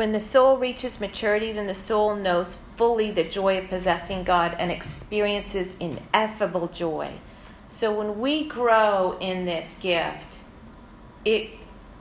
when 0.00 0.12
the 0.12 0.18
soul 0.18 0.56
reaches 0.56 0.98
maturity, 0.98 1.52
then 1.52 1.66
the 1.66 1.74
soul 1.74 2.16
knows 2.16 2.56
fully 2.74 3.10
the 3.10 3.22
joy 3.22 3.58
of 3.58 3.68
possessing 3.68 4.24
God 4.24 4.56
and 4.58 4.72
experiences 4.72 5.76
ineffable 5.76 6.68
joy. 6.68 7.12
So, 7.68 7.92
when 7.92 8.18
we 8.18 8.48
grow 8.48 9.18
in 9.20 9.44
this 9.44 9.78
gift, 9.78 10.38
it 11.22 11.50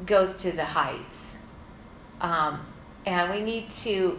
goes 0.05 0.38
to 0.43 0.51
the 0.53 0.63
heights. 0.63 1.39
Um, 2.21 2.67
and 3.05 3.29
we 3.29 3.41
need 3.41 3.69
to 3.83 4.17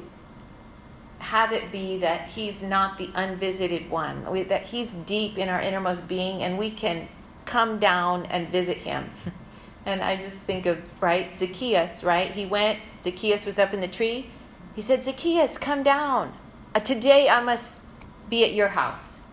have 1.20 1.50
it 1.50 1.72
be 1.72 1.96
that 2.00 2.28
he's 2.28 2.62
not 2.62 2.98
the 2.98 3.08
unvisited 3.14 3.88
one, 3.88 4.30
we, 4.30 4.42
that 4.42 4.64
he's 4.64 4.92
deep 4.92 5.38
in 5.38 5.48
our 5.48 5.62
innermost 5.62 6.06
being 6.06 6.42
and 6.42 6.58
we 6.58 6.70
can 6.70 7.08
come 7.46 7.78
down 7.78 8.26
and 8.26 8.50
visit 8.50 8.76
him. 8.76 9.08
and 9.86 10.02
I 10.02 10.16
just 10.16 10.38
think 10.38 10.66
of, 10.66 10.78
right, 11.02 11.32
Zacchaeus, 11.32 12.04
right? 12.04 12.30
He 12.30 12.46
went, 12.46 12.78
Zacchaeus 13.02 13.46
was 13.46 13.58
up 13.58 13.72
in 13.72 13.80
the 13.80 13.88
tree. 13.88 14.26
He 14.74 14.82
said, 14.82 15.02
Zacchaeus, 15.02 15.58
come 15.58 15.82
down. 15.82 16.34
Uh, 16.74 16.80
today 16.80 17.28
I 17.28 17.42
must 17.42 17.80
be 18.28 18.44
at 18.44 18.54
your 18.54 18.68
house. 18.68 19.26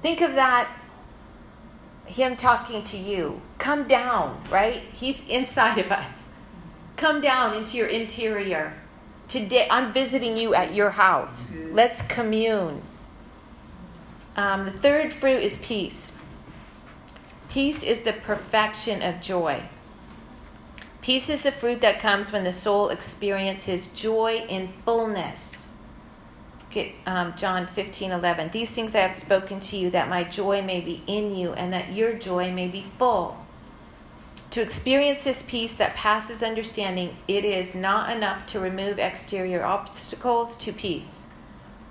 Think 0.00 0.20
of 0.20 0.34
that, 0.34 0.74
him 2.06 2.36
talking 2.36 2.82
to 2.84 2.96
you. 2.96 3.42
Come 3.58 3.86
down, 3.86 4.42
right? 4.50 4.82
He's 4.92 5.28
inside 5.28 5.78
of 5.78 5.92
us. 5.92 6.28
Come 6.96 7.20
down 7.20 7.54
into 7.54 7.76
your 7.76 7.88
interior 7.88 8.74
Today, 9.32 9.66
I'm 9.70 9.94
visiting 9.94 10.36
you 10.36 10.54
at 10.54 10.74
your 10.74 10.90
house. 10.90 11.56
Let's 11.56 12.06
commune. 12.06 12.82
Um, 14.36 14.66
the 14.66 14.70
third 14.70 15.10
fruit 15.10 15.42
is 15.42 15.56
peace. 15.56 16.12
Peace 17.48 17.82
is 17.82 18.02
the 18.02 18.12
perfection 18.12 19.00
of 19.00 19.22
joy. 19.22 19.62
Peace 21.02 21.28
is 21.28 21.42
the 21.42 21.50
fruit 21.50 21.80
that 21.80 21.98
comes 21.98 22.30
when 22.30 22.44
the 22.44 22.52
soul 22.52 22.88
experiences 22.88 23.88
joy 23.88 24.46
in 24.48 24.68
fullness. 24.84 25.70
Get, 26.70 26.94
um, 27.06 27.34
John 27.36 27.66
15, 27.66 28.12
11. 28.12 28.50
These 28.50 28.70
things 28.70 28.94
I 28.94 29.00
have 29.00 29.12
spoken 29.12 29.58
to 29.58 29.76
you 29.76 29.90
that 29.90 30.08
my 30.08 30.22
joy 30.22 30.62
may 30.62 30.80
be 30.80 31.02
in 31.08 31.34
you 31.34 31.54
and 31.54 31.72
that 31.72 31.92
your 31.92 32.14
joy 32.14 32.52
may 32.52 32.68
be 32.68 32.84
full. 32.98 33.44
To 34.52 34.62
experience 34.62 35.24
this 35.24 35.42
peace 35.42 35.76
that 35.76 35.96
passes 35.96 36.40
understanding, 36.40 37.16
it 37.26 37.44
is 37.44 37.74
not 37.74 38.14
enough 38.14 38.46
to 38.46 38.60
remove 38.60 39.00
exterior 39.00 39.64
obstacles 39.64 40.56
to 40.58 40.72
peace 40.72 41.26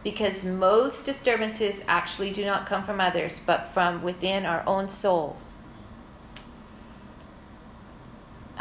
because 0.06 0.46
most 0.46 1.06
disturbances 1.06 1.84
actually 1.86 2.32
do 2.32 2.46
not 2.46 2.66
come 2.66 2.84
from 2.86 3.02
others, 3.02 3.44
but 3.46 3.74
from 3.74 4.02
within 4.02 4.46
our 4.46 4.64
own 4.66 4.88
souls. 4.88 5.58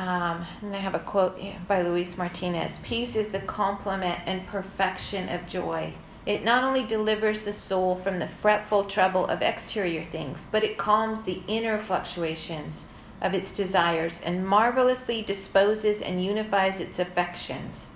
Um, 0.00 0.46
and 0.62 0.74
I 0.74 0.78
have 0.78 0.94
a 0.94 0.98
quote 0.98 1.38
by 1.68 1.82
Luis 1.82 2.16
Martinez 2.16 2.80
Peace 2.82 3.14
is 3.16 3.28
the 3.28 3.38
complement 3.40 4.20
and 4.24 4.46
perfection 4.46 5.28
of 5.28 5.46
joy. 5.46 5.92
It 6.24 6.42
not 6.42 6.64
only 6.64 6.86
delivers 6.86 7.44
the 7.44 7.52
soul 7.52 7.96
from 7.96 8.18
the 8.18 8.26
fretful 8.26 8.84
trouble 8.84 9.26
of 9.26 9.42
exterior 9.42 10.02
things, 10.02 10.48
but 10.50 10.64
it 10.64 10.78
calms 10.78 11.24
the 11.24 11.42
inner 11.46 11.78
fluctuations 11.78 12.86
of 13.20 13.34
its 13.34 13.54
desires 13.54 14.22
and 14.22 14.48
marvelously 14.48 15.20
disposes 15.20 16.00
and 16.00 16.24
unifies 16.24 16.80
its 16.80 16.98
affections. 16.98 17.88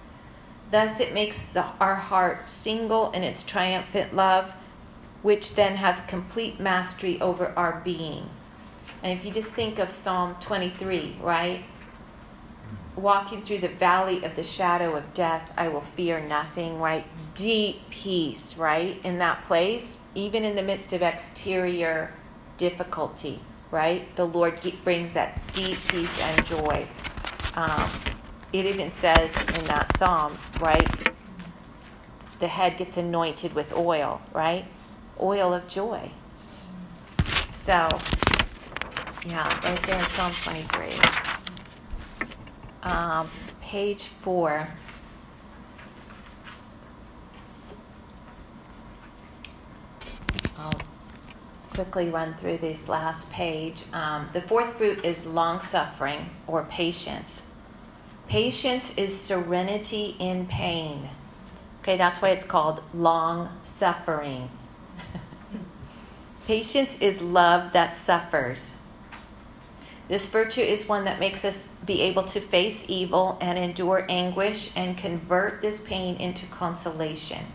Thus, 0.71 1.01
it 1.01 1.15
makes 1.15 1.47
the, 1.47 1.65
our 1.81 1.95
heart 1.95 2.51
single 2.51 3.13
in 3.13 3.23
its 3.23 3.43
triumphant 3.43 4.15
love, 4.15 4.53
which 5.23 5.55
then 5.55 5.77
has 5.77 6.03
complete 6.03 6.61
mastery 6.61 7.19
over 7.23 7.55
our 7.57 7.81
being. 7.83 8.29
And 9.03 9.19
if 9.19 9.25
you 9.25 9.31
just 9.31 9.53
think 9.53 9.79
of 9.79 9.89
Psalm 9.89 10.37
23, 10.41 11.17
right? 11.23 11.65
Walking 12.97 13.43
through 13.43 13.59
the 13.59 13.69
valley 13.69 14.25
of 14.25 14.37
the 14.37 14.45
shadow 14.45 14.95
of 14.95 15.15
death, 15.15 15.53
I 15.57 15.69
will 15.69 15.81
fear 15.81 16.21
nothing, 16.21 16.79
right? 16.79 17.05
Deep 17.35 17.91
peace, 17.91 18.57
right? 18.57 19.01
In 19.05 19.19
that 19.19 19.43
place, 19.43 19.99
even 20.15 20.45
in 20.45 20.55
the 20.55 20.63
midst 20.63 20.93
of 20.93 21.03
exterior 21.03 22.15
difficulty, 22.57 23.41
right? 23.73 24.15
The 24.15 24.25
Lord 24.25 24.61
brings 24.85 25.15
that 25.15 25.41
deep 25.53 25.79
peace 25.89 26.21
and 26.21 26.47
joy. 26.47 26.89
Um, 27.57 27.91
it 28.53 28.67
even 28.67 28.93
says 28.93 29.35
in 29.59 29.65
that 29.67 29.97
psalm, 29.97 30.39
right? 30.61 30.89
The 32.39 32.47
head 32.47 32.79
gets 32.79 32.97
anointed 32.97 33.55
with 33.55 33.73
oil, 33.73 34.23
right? 34.33 34.67
Oil 35.21 35.53
of 35.53 35.67
joy. 35.67 36.13
So, 37.51 37.89
yeah, 39.27 39.49
right 39.65 39.83
there 39.83 39.99
in 39.99 40.05
Psalm 40.07 40.33
23. 40.45 41.34
Um, 42.85 43.31
page 43.63 44.05
4. 44.05 44.69
I'll 50.59 50.81
quickly 51.73 52.11
run 52.11 52.35
through 52.35 52.59
this 52.59 52.89
last 52.89 53.33
page. 53.33 53.83
Um, 53.95 54.29
the 54.35 54.43
fourth 54.43 54.75
fruit 54.75 55.03
is 55.03 55.27
long 55.27 55.61
suffering 55.61 56.29
or 56.47 56.65
patience. 56.65 57.49
Patience 58.29 58.97
is 58.99 59.19
serenity 59.19 60.17
in 60.19 60.47
pain. 60.47 61.09
Okay, 61.81 61.97
that's 61.97 62.21
why 62.21 62.31
it's 62.31 62.45
called 62.45 62.83
long 62.93 63.49
suffering. 63.63 64.51
Patience 66.47 67.01
is 67.01 67.23
love 67.23 67.73
that 67.73 67.95
suffers. 67.95 68.79
This 70.09 70.29
virtue 70.29 70.61
is 70.61 70.89
one 70.89 71.05
that 71.05 71.21
makes 71.21 71.45
us 71.45 71.71
be 71.85 72.03
able 72.03 72.25
to 72.25 72.41
face 72.41 72.85
evil 72.89 73.39
and 73.41 73.59
endure 73.59 74.07
anguish 74.09 74.71
and 74.77 74.99
convert 74.99 75.63
this 75.63 75.83
pain 75.83 76.17
into 76.17 76.47
consolation. 76.47 77.47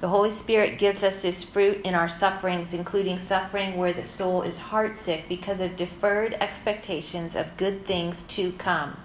The 0.00 0.08
Holy 0.08 0.30
Spirit 0.30 0.78
gives 0.78 1.02
us 1.02 1.22
this 1.22 1.44
fruit 1.44 1.80
in 1.84 1.94
our 1.94 2.08
sufferings, 2.08 2.74
including 2.74 3.18
suffering 3.18 3.76
where 3.76 3.92
the 3.92 4.04
soul 4.04 4.42
is 4.42 4.58
heartsick 4.58 5.28
because 5.28 5.60
of 5.60 5.76
deferred 5.76 6.34
expectations 6.40 7.36
of 7.36 7.56
good 7.56 7.86
things 7.86 8.22
to 8.24 8.52
come 8.52 8.96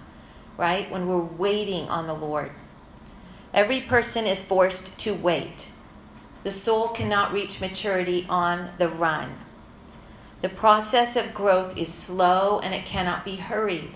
right? 0.58 0.90
When 0.90 1.06
we're 1.06 1.22
waiting 1.22 1.88
on 1.88 2.06
the 2.06 2.12
Lord. 2.12 2.50
Every 3.54 3.80
person 3.80 4.26
is 4.26 4.44
forced 4.44 4.98
to 4.98 5.14
wait. 5.14 5.68
The 6.42 6.50
soul 6.50 6.88
cannot 6.88 7.32
reach 7.32 7.60
maturity 7.62 8.26
on 8.28 8.70
the 8.76 8.88
run. 8.88 9.38
The 10.40 10.48
process 10.48 11.16
of 11.16 11.34
growth 11.34 11.76
is 11.76 11.92
slow 11.92 12.60
and 12.60 12.72
it 12.72 12.84
cannot 12.84 13.24
be 13.24 13.36
hurried. 13.36 13.90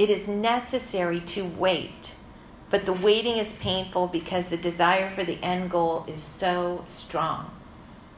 It 0.00 0.10
is 0.10 0.26
necessary 0.26 1.20
to 1.20 1.44
wait, 1.44 2.16
but 2.70 2.86
the 2.86 2.92
waiting 2.92 3.36
is 3.36 3.52
painful 3.52 4.08
because 4.08 4.48
the 4.48 4.56
desire 4.56 5.10
for 5.10 5.22
the 5.22 5.38
end 5.42 5.70
goal 5.70 6.04
is 6.08 6.22
so 6.22 6.84
strong. 6.88 7.52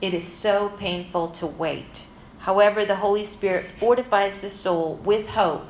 It 0.01 0.15
is 0.15 0.27
so 0.27 0.71
painful 0.71 1.29
to 1.29 1.47
wait. 1.47 2.07
However, 2.39 2.85
the 2.85 2.97
Holy 2.97 3.25
Spirit 3.25 3.67
fortifies 3.79 4.41
the 4.41 4.51
soul 4.51 4.95
with 5.05 5.29
hope 5.29 5.69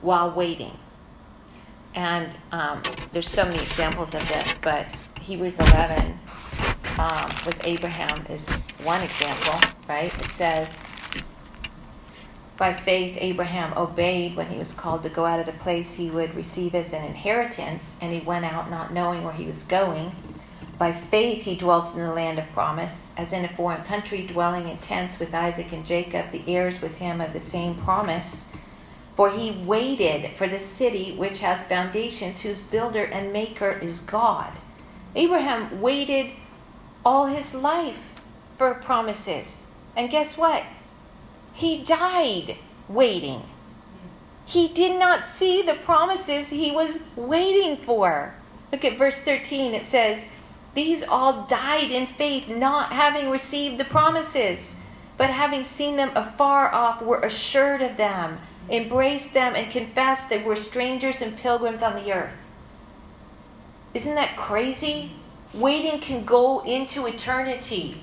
while 0.00 0.30
waiting. 0.30 0.78
And 1.94 2.36
um, 2.52 2.82
there's 3.12 3.28
so 3.28 3.44
many 3.44 3.58
examples 3.58 4.14
of 4.14 4.26
this, 4.28 4.58
but 4.62 4.86
Hebrews 5.20 5.58
11 5.58 6.18
um, 6.98 7.30
with 7.44 7.58
Abraham 7.64 8.24
is 8.26 8.48
one 8.84 9.02
example, 9.02 9.68
right? 9.88 10.16
It 10.20 10.30
says, 10.30 10.68
by 12.60 12.74
faith, 12.74 13.16
Abraham 13.18 13.72
obeyed 13.74 14.36
when 14.36 14.50
he 14.50 14.58
was 14.58 14.74
called 14.74 15.02
to 15.04 15.08
go 15.08 15.24
out 15.24 15.40
of 15.40 15.46
the 15.46 15.52
place 15.52 15.94
he 15.94 16.10
would 16.10 16.34
receive 16.34 16.74
as 16.74 16.92
an 16.92 17.02
inheritance, 17.02 17.96
and 18.02 18.12
he 18.12 18.20
went 18.20 18.44
out 18.44 18.70
not 18.70 18.92
knowing 18.92 19.24
where 19.24 19.32
he 19.32 19.46
was 19.46 19.62
going. 19.62 20.14
By 20.76 20.92
faith, 20.92 21.44
he 21.44 21.56
dwelt 21.56 21.94
in 21.94 22.00
the 22.00 22.12
land 22.12 22.38
of 22.38 22.52
promise, 22.52 23.14
as 23.16 23.32
in 23.32 23.46
a 23.46 23.56
foreign 23.56 23.82
country, 23.84 24.26
dwelling 24.26 24.68
in 24.68 24.76
tents 24.76 25.18
with 25.18 25.32
Isaac 25.32 25.72
and 25.72 25.86
Jacob, 25.86 26.32
the 26.32 26.44
heirs 26.46 26.82
with 26.82 26.98
him 26.98 27.22
of 27.22 27.32
the 27.32 27.40
same 27.40 27.76
promise. 27.76 28.50
For 29.16 29.30
he 29.30 29.52
waited 29.64 30.36
for 30.36 30.46
the 30.46 30.58
city 30.58 31.14
which 31.16 31.40
has 31.40 31.66
foundations, 31.66 32.42
whose 32.42 32.60
builder 32.60 33.04
and 33.04 33.32
maker 33.32 33.70
is 33.70 34.02
God. 34.02 34.52
Abraham 35.14 35.80
waited 35.80 36.32
all 37.06 37.24
his 37.24 37.54
life 37.54 38.12
for 38.58 38.74
promises. 38.74 39.66
And 39.96 40.10
guess 40.10 40.36
what? 40.36 40.62
He 41.52 41.82
died 41.82 42.56
waiting. 42.88 43.44
He 44.46 44.68
did 44.68 44.98
not 44.98 45.22
see 45.22 45.62
the 45.62 45.74
promises 45.74 46.50
he 46.50 46.72
was 46.72 47.08
waiting 47.16 47.76
for. 47.76 48.34
Look 48.72 48.84
at 48.84 48.98
verse 48.98 49.22
13. 49.22 49.74
It 49.74 49.86
says, 49.86 50.24
These 50.74 51.04
all 51.04 51.44
died 51.44 51.90
in 51.90 52.06
faith, 52.06 52.48
not 52.48 52.92
having 52.92 53.30
received 53.30 53.78
the 53.78 53.84
promises, 53.84 54.74
but 55.16 55.30
having 55.30 55.64
seen 55.64 55.96
them 55.96 56.10
afar 56.16 56.72
off, 56.72 57.02
were 57.02 57.20
assured 57.20 57.82
of 57.82 57.96
them 57.96 58.40
embraced 58.70 59.34
them, 59.34 59.54
and 59.56 59.70
confessed 59.70 60.28
they 60.28 60.42
were 60.42 60.56
strangers 60.56 61.20
and 61.20 61.36
pilgrims 61.36 61.82
on 61.82 61.96
the 61.96 62.12
earth. 62.12 62.36
Isn't 63.94 64.14
that 64.14 64.36
crazy? 64.36 65.12
Waiting 65.52 66.00
can 66.00 66.24
go 66.24 66.60
into 66.60 67.06
eternity. 67.06 68.00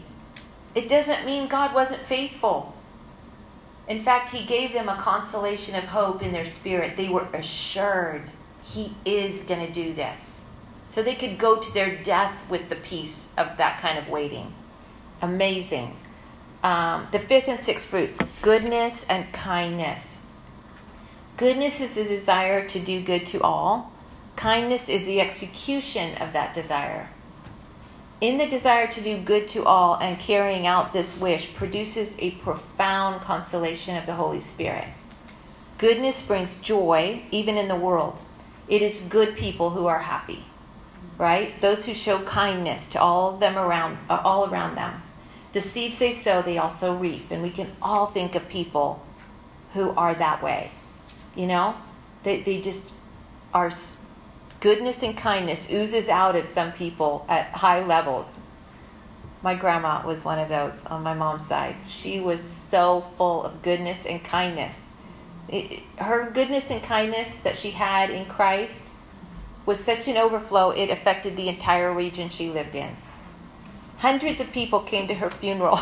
It 0.76 0.90
doesn't 0.90 1.26
mean 1.26 1.48
God 1.48 1.74
wasn't 1.74 2.02
faithful. 2.02 2.76
In 3.88 4.02
fact, 4.02 4.30
He 4.30 4.45
gave 4.45 4.73
them 4.73 4.89
a 4.89 4.97
consolation 4.97 5.76
of 5.76 5.86
hope 5.86 6.21
in 6.21 6.34
their 6.34 6.45
spirit. 6.45 6.97
They 6.97 7.10
were 7.10 7.28
assured 7.34 8.23
He 8.63 8.95
is 9.06 9.45
going 9.45 9.66
to 9.66 9.72
do 9.72 9.93
this. 9.93 10.49
So 10.89 11.03
they 11.03 11.16
could 11.16 11.38
go 11.38 11.59
to 11.59 11.74
their 11.74 11.95
death 11.95 12.36
with 12.49 12.70
the 12.70 12.76
peace 12.76 13.34
of 13.38 13.57
that 13.57 13.80
kind 13.82 13.97
of 13.97 14.09
waiting. 14.09 14.53
Amazing. 15.22 15.97
Um, 16.64 17.07
the 17.12 17.20
fifth 17.20 17.47
and 17.47 17.59
sixth 17.59 17.88
fruits 17.88 18.20
goodness 18.41 19.05
and 19.07 19.32
kindness. 19.32 20.26
Goodness 21.38 21.82
is 21.82 21.93
the 21.93 22.03
desire 22.03 22.68
to 22.68 22.80
do 22.80 23.01
good 23.01 23.26
to 23.28 23.41
all. 23.41 23.91
Kindness 24.36 24.89
is 24.89 25.05
the 25.05 25.22
execution 25.22 26.18
of 26.18 26.34
that 26.34 26.53
desire. 26.53 27.09
In 28.20 28.39
the 28.39 28.47
desire 28.47 28.88
to 28.88 29.01
do 29.01 29.20
good 29.20 29.47
to 29.49 29.63
all 29.65 29.95
and 29.95 30.18
carrying 30.18 30.65
out 30.65 30.91
this 30.91 31.20
wish 31.20 31.53
produces 31.53 32.18
a 32.20 32.32
profound 32.32 33.22
consolation 33.22 33.95
of 33.95 34.07
the 34.07 34.15
Holy 34.15 34.39
Spirit. 34.39 34.86
Goodness 35.78 36.26
brings 36.26 36.59
joy 36.59 37.22
even 37.30 37.57
in 37.57 37.68
the 37.68 37.76
world. 37.76 38.20
It 38.68 38.82
is 38.82 39.07
good 39.07 39.36
people 39.36 39.70
who 39.70 39.86
are 39.86 39.99
happy, 39.99 40.45
right? 41.20 41.61
Those 41.61 41.86
who 41.86 41.93
show 41.93 42.20
kindness 42.24 42.88
to 42.89 42.99
all 42.99 43.36
of 43.36 43.39
them 43.39 43.55
around, 43.55 43.99
uh, 44.09 44.20
all 44.24 44.49
around 44.49 44.76
them. 44.76 45.03
The 45.53 45.61
seeds 45.61 45.99
they 45.99 46.11
sow, 46.11 46.41
they 46.41 46.57
also 46.57 46.95
reap, 46.95 47.30
and 47.30 47.43
we 47.43 47.51
can 47.51 47.72
all 47.84 48.07
think 48.07 48.34
of 48.34 48.49
people 48.49 49.05
who 49.74 49.91
are 49.91 50.15
that 50.15 50.41
way. 50.41 50.72
You 51.36 51.45
know, 51.45 51.76
they, 52.24 52.41
they 52.41 52.61
just 52.61 52.91
are 53.53 53.70
goodness 54.60 55.03
and 55.03 55.18
kindness 55.18 55.72
oozes 55.72 56.10
out 56.10 56.36
of 56.36 56.47
some 56.47 56.72
people 56.72 57.26
at 57.30 57.47
high 57.51 57.86
levels. 57.86 58.47
My 59.43 59.53
grandma 59.55 60.05
was 60.05 60.26
one 60.26 60.39
of 60.39 60.49
those 60.49 60.86
on 60.88 61.03
my 61.03 61.14
mom's 61.14 61.45
side. 61.45 61.76
She 61.86 62.20
was 62.20 62.41
so 62.41 63.05
full 63.18 63.43
of 63.43 63.62
goodness 63.62 64.05
and 64.05 64.24
kindness. 64.24 64.95
It, 65.47 65.82
her 65.97 66.30
goodness 66.32 66.72
and 66.72 66.82
kindness 66.84 67.38
that 67.39 67.55
she 67.55 67.72
had 67.72 68.10
in 68.10 68.26
Christ 68.26 68.89
was 69.66 69.80
such 69.80 70.08
an 70.08 70.18
overflow, 70.18 70.72
it 70.72 70.89
affected 70.89 71.36
the 71.36 71.49
entire 71.49 71.93
region 71.93 72.30
she 72.30 72.49
lived 72.49 72.74
in. 72.74 72.95
Hundreds 73.97 74.39
of 74.39 74.51
people 74.53 74.80
came 74.80 75.08
to 75.08 75.14
her 75.14 75.30
funeral 75.30 75.80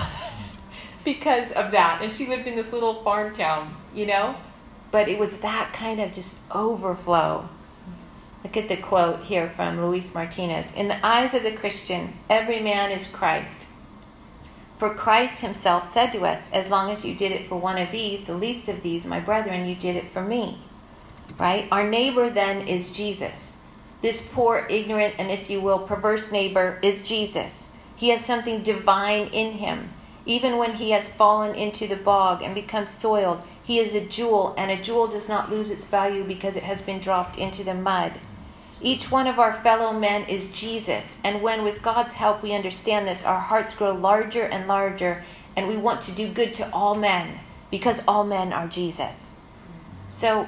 because 1.03 1.51
of 1.51 1.71
that. 1.71 1.99
And 2.01 2.11
she 2.11 2.27
lived 2.27 2.47
in 2.47 2.55
this 2.55 2.73
little 2.73 2.95
farm 3.03 3.35
town, 3.35 3.75
you 3.93 4.05
know? 4.05 4.35
But 4.91 5.07
it 5.07 5.19
was 5.19 5.37
that 5.37 5.71
kind 5.71 6.01
of 6.01 6.11
just 6.11 6.41
overflow. 6.53 7.47
Look 8.45 8.57
at 8.57 8.69
the 8.69 8.77
quote 8.77 9.21
here 9.21 9.49
from 9.49 9.83
Luis 9.83 10.13
Martinez. 10.13 10.71
In 10.75 10.87
the 10.87 11.03
eyes 11.03 11.33
of 11.33 11.41
the 11.41 11.53
Christian, 11.53 12.13
every 12.29 12.59
man 12.59 12.91
is 12.91 13.09
Christ. 13.09 13.63
For 14.77 14.93
Christ 14.93 15.39
himself 15.39 15.87
said 15.87 16.11
to 16.11 16.27
us, 16.27 16.51
As 16.53 16.69
long 16.69 16.91
as 16.91 17.03
you 17.03 17.15
did 17.15 17.31
it 17.31 17.49
for 17.49 17.55
one 17.55 17.79
of 17.79 17.89
these, 17.89 18.27
the 18.27 18.37
least 18.37 18.69
of 18.69 18.83
these, 18.83 19.03
my 19.03 19.19
brethren, 19.19 19.65
you 19.65 19.73
did 19.73 19.95
it 19.95 20.11
for 20.11 20.21
me. 20.21 20.59
Right? 21.39 21.67
Our 21.71 21.89
neighbor 21.89 22.29
then 22.29 22.67
is 22.67 22.93
Jesus. 22.93 23.61
This 24.03 24.29
poor, 24.31 24.67
ignorant, 24.69 25.15
and 25.17 25.31
if 25.31 25.49
you 25.49 25.59
will, 25.59 25.79
perverse 25.79 26.31
neighbor 26.31 26.77
is 26.83 27.01
Jesus. 27.01 27.71
He 27.95 28.09
has 28.09 28.23
something 28.23 28.61
divine 28.61 29.25
in 29.29 29.53
him. 29.53 29.91
Even 30.27 30.57
when 30.57 30.73
he 30.73 30.91
has 30.91 31.11
fallen 31.11 31.55
into 31.55 31.87
the 31.87 31.95
bog 31.95 32.43
and 32.43 32.53
become 32.53 32.85
soiled, 32.85 33.41
he 33.63 33.79
is 33.79 33.95
a 33.95 34.05
jewel, 34.05 34.53
and 34.55 34.69
a 34.69 34.79
jewel 34.79 35.07
does 35.07 35.27
not 35.27 35.49
lose 35.49 35.71
its 35.71 35.87
value 35.87 36.23
because 36.23 36.55
it 36.55 36.63
has 36.63 36.83
been 36.83 36.99
dropped 36.99 37.39
into 37.39 37.63
the 37.63 37.73
mud. 37.73 38.19
Each 38.85 39.09
one 39.09 39.25
of 39.25 39.39
our 39.39 39.51
fellow 39.51 39.91
men 39.93 40.29
is 40.29 40.51
Jesus, 40.51 41.19
and 41.23 41.41
when 41.41 41.63
with 41.63 41.81
God's 41.81 42.13
help 42.13 42.43
we 42.43 42.53
understand 42.53 43.07
this, 43.07 43.25
our 43.25 43.39
hearts 43.39 43.75
grow 43.75 43.93
larger 43.95 44.43
and 44.43 44.67
larger, 44.67 45.23
and 45.55 45.67
we 45.67 45.75
want 45.75 46.01
to 46.01 46.11
do 46.11 46.27
good 46.27 46.53
to 46.53 46.69
all 46.71 46.93
men 46.93 47.39
because 47.71 48.03
all 48.07 48.23
men 48.23 48.53
are 48.53 48.67
Jesus. 48.67 49.37
So, 50.07 50.47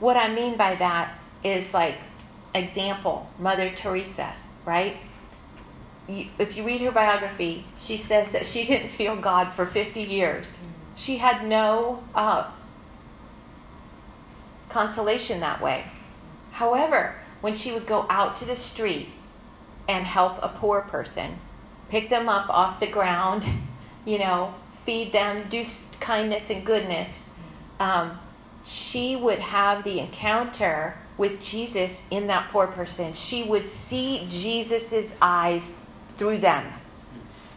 what 0.00 0.18
I 0.18 0.30
mean 0.30 0.58
by 0.58 0.74
that 0.74 1.18
is 1.42 1.72
like, 1.72 1.98
example, 2.54 3.26
Mother 3.38 3.70
Teresa, 3.74 4.34
right? 4.66 4.98
If 6.06 6.58
you 6.58 6.64
read 6.64 6.82
her 6.82 6.92
biography, 6.92 7.64
she 7.78 7.96
says 7.96 8.32
that 8.32 8.44
she 8.44 8.64
didn't 8.66 8.90
feel 8.90 9.16
God 9.16 9.50
for 9.54 9.64
50 9.64 10.02
years. 10.02 10.60
She 10.94 11.16
had 11.16 11.46
no 11.46 12.04
uh, 12.14 12.50
consolation 14.68 15.40
that 15.40 15.62
way. 15.62 15.86
However, 16.50 17.14
when 17.40 17.54
she 17.54 17.72
would 17.72 17.86
go 17.86 18.06
out 18.08 18.36
to 18.36 18.44
the 18.44 18.56
street 18.56 19.08
and 19.88 20.04
help 20.04 20.38
a 20.42 20.48
poor 20.48 20.82
person, 20.82 21.38
pick 21.88 22.10
them 22.10 22.28
up 22.28 22.48
off 22.48 22.80
the 22.80 22.86
ground, 22.86 23.46
you 24.04 24.18
know, 24.18 24.54
feed 24.84 25.12
them, 25.12 25.46
do 25.48 25.64
kindness 26.00 26.50
and 26.50 26.64
goodness, 26.64 27.34
um, 27.80 28.18
she 28.64 29.16
would 29.16 29.38
have 29.38 29.84
the 29.84 30.00
encounter 30.00 30.96
with 31.16 31.40
Jesus 31.40 32.06
in 32.10 32.26
that 32.28 32.48
poor 32.50 32.66
person. 32.66 33.12
She 33.12 33.42
would 33.42 33.68
see 33.68 34.26
Jesus' 34.30 35.16
eyes 35.20 35.70
through 36.16 36.38
them. 36.38 36.64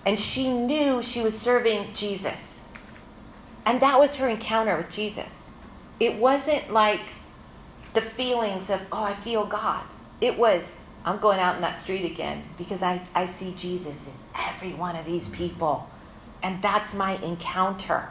And 0.06 0.20
she 0.20 0.52
knew 0.52 1.04
she 1.04 1.22
was 1.22 1.38
serving 1.38 1.94
Jesus. 1.94 2.68
And 3.66 3.82
that 3.82 4.00
was 4.00 4.16
her 4.16 4.28
encounter 4.28 4.76
with 4.78 4.90
Jesus. 4.90 5.52
It 6.00 6.16
wasn't 6.16 6.74
like 6.74 7.02
the 7.94 8.02
feelings 8.02 8.70
of, 8.70 8.82
oh, 8.92 9.04
I 9.04 9.14
feel 9.14 9.46
God. 9.46 9.84
It 10.20 10.38
was, 10.38 10.80
I'm 11.04 11.20
going 11.20 11.40
out 11.40 11.56
in 11.56 11.62
that 11.62 11.78
street 11.78 12.06
again 12.06 12.44
because 12.58 12.82
I, 12.82 13.02
I 13.14 13.26
see 13.28 13.54
Jesus 13.58 14.08
in 14.08 14.14
every 14.36 14.74
one 14.74 14.96
of 14.96 15.06
these 15.06 15.30
people. 15.30 15.90
And 16.44 16.62
that's 16.62 16.94
my 16.94 17.18
encounter. 17.18 18.10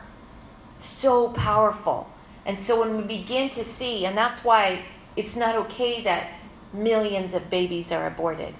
So 0.76 1.30
powerful. 1.32 2.10
And 2.44 2.58
so 2.58 2.80
when 2.80 2.96
we 2.96 3.02
begin 3.02 3.50
to 3.50 3.64
see, 3.64 4.06
and 4.06 4.16
that's 4.16 4.44
why 4.44 4.84
it's 5.16 5.36
not 5.36 5.56
okay 5.56 6.02
that 6.02 6.32
millions 6.72 7.34
of 7.34 7.50
babies 7.50 7.92
are 7.92 8.06
aborted, 8.06 8.54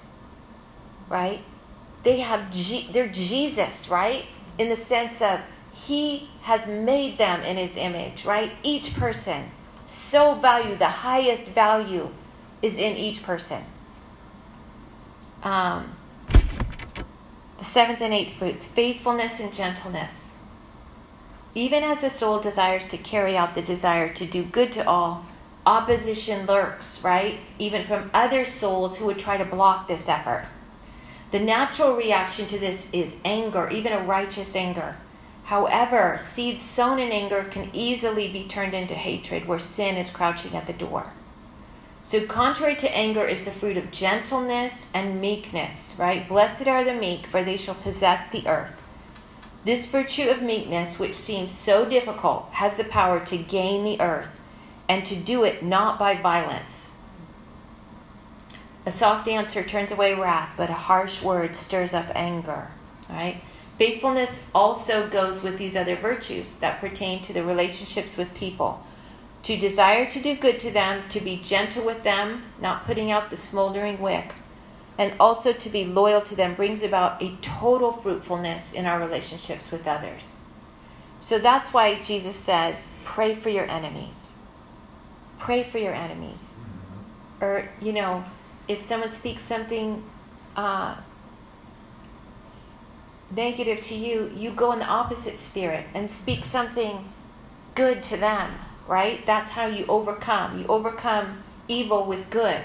right? 1.09 1.43
They 2.03 2.19
have, 2.19 2.51
G- 2.51 2.89
they're 2.91 3.07
Jesus, 3.07 3.89
right? 3.89 4.25
In 4.57 4.69
the 4.69 4.75
sense 4.75 5.21
of 5.21 5.39
he 5.71 6.29
has 6.41 6.67
made 6.67 7.17
them 7.17 7.41
in 7.43 7.57
his 7.57 7.77
image, 7.77 8.25
right? 8.25 8.51
Each 8.63 8.93
person 8.95 9.51
so 9.91 10.35
value, 10.35 10.75
the 10.75 10.87
highest 10.87 11.45
value 11.47 12.09
is 12.61 12.79
in 12.79 12.95
each 12.95 13.23
person. 13.23 13.61
Um, 15.43 15.95
the 17.57 17.65
seventh 17.65 18.01
and 18.01 18.13
eighth 18.13 18.33
fruits 18.33 18.67
faithfulness 18.67 19.39
and 19.39 19.53
gentleness. 19.53 20.43
Even 21.53 21.83
as 21.83 21.99
the 21.99 22.09
soul 22.09 22.39
desires 22.39 22.87
to 22.87 22.97
carry 22.97 23.35
out 23.35 23.53
the 23.53 23.61
desire 23.61 24.13
to 24.13 24.25
do 24.25 24.43
good 24.43 24.71
to 24.71 24.87
all, 24.87 25.25
opposition 25.65 26.45
lurks, 26.45 27.03
right? 27.03 27.39
Even 27.59 27.83
from 27.83 28.09
other 28.13 28.45
souls 28.45 28.97
who 28.97 29.05
would 29.07 29.19
try 29.19 29.35
to 29.35 29.45
block 29.45 29.89
this 29.89 30.07
effort. 30.07 30.47
The 31.31 31.39
natural 31.39 31.97
reaction 31.97 32.47
to 32.47 32.57
this 32.57 32.93
is 32.93 33.21
anger, 33.25 33.69
even 33.69 33.91
a 33.91 34.03
righteous 34.03 34.55
anger. 34.55 34.95
However, 35.51 36.17
seeds 36.17 36.63
sown 36.63 36.97
in 36.97 37.11
anger 37.11 37.43
can 37.43 37.71
easily 37.73 38.31
be 38.31 38.45
turned 38.45 38.73
into 38.73 38.93
hatred 38.93 39.45
where 39.45 39.59
sin 39.59 39.97
is 39.97 40.09
crouching 40.09 40.55
at 40.55 40.65
the 40.65 40.71
door. 40.71 41.11
So, 42.03 42.25
contrary 42.25 42.77
to 42.77 42.95
anger 42.95 43.27
is 43.27 43.43
the 43.43 43.51
fruit 43.51 43.75
of 43.75 43.91
gentleness 43.91 44.89
and 44.93 45.19
meekness, 45.19 45.97
right? 45.99 46.25
Blessed 46.25 46.69
are 46.69 46.85
the 46.85 46.93
meek, 46.93 47.27
for 47.27 47.43
they 47.43 47.57
shall 47.57 47.75
possess 47.75 48.31
the 48.31 48.47
earth. 48.47 48.81
This 49.65 49.87
virtue 49.87 50.29
of 50.29 50.41
meekness, 50.41 50.97
which 50.97 51.15
seems 51.15 51.51
so 51.51 51.83
difficult, 51.83 52.47
has 52.51 52.77
the 52.77 52.85
power 52.85 53.19
to 53.25 53.37
gain 53.37 53.83
the 53.83 53.99
earth 53.99 54.39
and 54.87 55.03
to 55.05 55.17
do 55.17 55.43
it 55.43 55.61
not 55.61 55.99
by 55.99 56.15
violence. 56.15 56.95
A 58.85 58.91
soft 58.91 59.27
answer 59.27 59.65
turns 59.65 59.91
away 59.91 60.13
wrath, 60.13 60.53
but 60.55 60.69
a 60.69 60.85
harsh 60.87 61.21
word 61.21 61.57
stirs 61.57 61.93
up 61.93 62.09
anger, 62.15 62.69
right? 63.09 63.41
Faithfulness 63.77 64.49
also 64.53 65.07
goes 65.09 65.43
with 65.43 65.57
these 65.57 65.75
other 65.75 65.95
virtues 65.95 66.59
that 66.59 66.79
pertain 66.79 67.21
to 67.23 67.33
the 67.33 67.43
relationships 67.43 68.17
with 68.17 68.33
people. 68.35 68.85
To 69.43 69.57
desire 69.57 70.09
to 70.09 70.19
do 70.21 70.35
good 70.35 70.59
to 70.59 70.71
them, 70.71 71.03
to 71.09 71.19
be 71.19 71.41
gentle 71.43 71.83
with 71.83 72.03
them, 72.03 72.43
not 72.61 72.85
putting 72.85 73.11
out 73.11 73.29
the 73.29 73.37
smoldering 73.37 73.99
wick, 73.99 74.33
and 74.99 75.13
also 75.19 75.51
to 75.51 75.69
be 75.69 75.83
loyal 75.83 76.21
to 76.21 76.35
them 76.35 76.53
brings 76.53 76.83
about 76.83 77.23
a 77.23 77.35
total 77.41 77.91
fruitfulness 77.91 78.73
in 78.73 78.85
our 78.85 78.99
relationships 78.99 79.71
with 79.71 79.87
others. 79.87 80.43
So 81.19 81.39
that's 81.39 81.73
why 81.73 82.01
Jesus 82.01 82.35
says, 82.35 82.95
pray 83.03 83.33
for 83.33 83.49
your 83.49 83.69
enemies. 83.69 84.37
Pray 85.39 85.63
for 85.63 85.79
your 85.79 85.93
enemies. 85.93 86.55
Or, 87.39 87.69
you 87.81 87.93
know, 87.93 88.23
if 88.67 88.79
someone 88.79 89.09
speaks 89.09 89.41
something 89.41 90.03
uh, 90.55 90.97
negative 93.31 93.81
to 93.81 93.95
you, 93.95 94.31
you 94.35 94.51
go 94.51 94.71
in 94.71 94.79
the 94.79 94.85
opposite 94.85 95.39
spirit 95.39 95.85
and 95.93 96.09
speak 96.09 96.45
something 96.45 97.09
good 97.75 98.03
to 98.03 98.17
them, 98.17 98.53
right? 98.87 99.25
That's 99.25 99.51
how 99.51 99.67
you 99.67 99.85
overcome. 99.87 100.59
You 100.59 100.67
overcome 100.67 101.43
evil 101.67 102.05
with 102.05 102.29
good. 102.29 102.61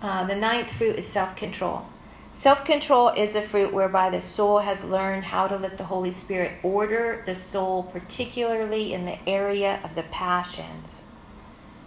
Uh, 0.00 0.24
the 0.24 0.34
ninth 0.34 0.72
fruit 0.72 0.96
is 0.96 1.06
self 1.06 1.36
control. 1.36 1.86
Self 2.32 2.64
control 2.64 3.10
is 3.10 3.34
a 3.34 3.42
fruit 3.42 3.72
whereby 3.72 4.10
the 4.10 4.22
soul 4.22 4.60
has 4.60 4.88
learned 4.88 5.24
how 5.24 5.46
to 5.46 5.56
let 5.56 5.78
the 5.78 5.84
Holy 5.84 6.10
Spirit 6.10 6.52
order 6.62 7.22
the 7.26 7.36
soul, 7.36 7.84
particularly 7.84 8.92
in 8.92 9.04
the 9.04 9.18
area 9.28 9.80
of 9.84 9.94
the 9.94 10.02
passions. 10.04 11.04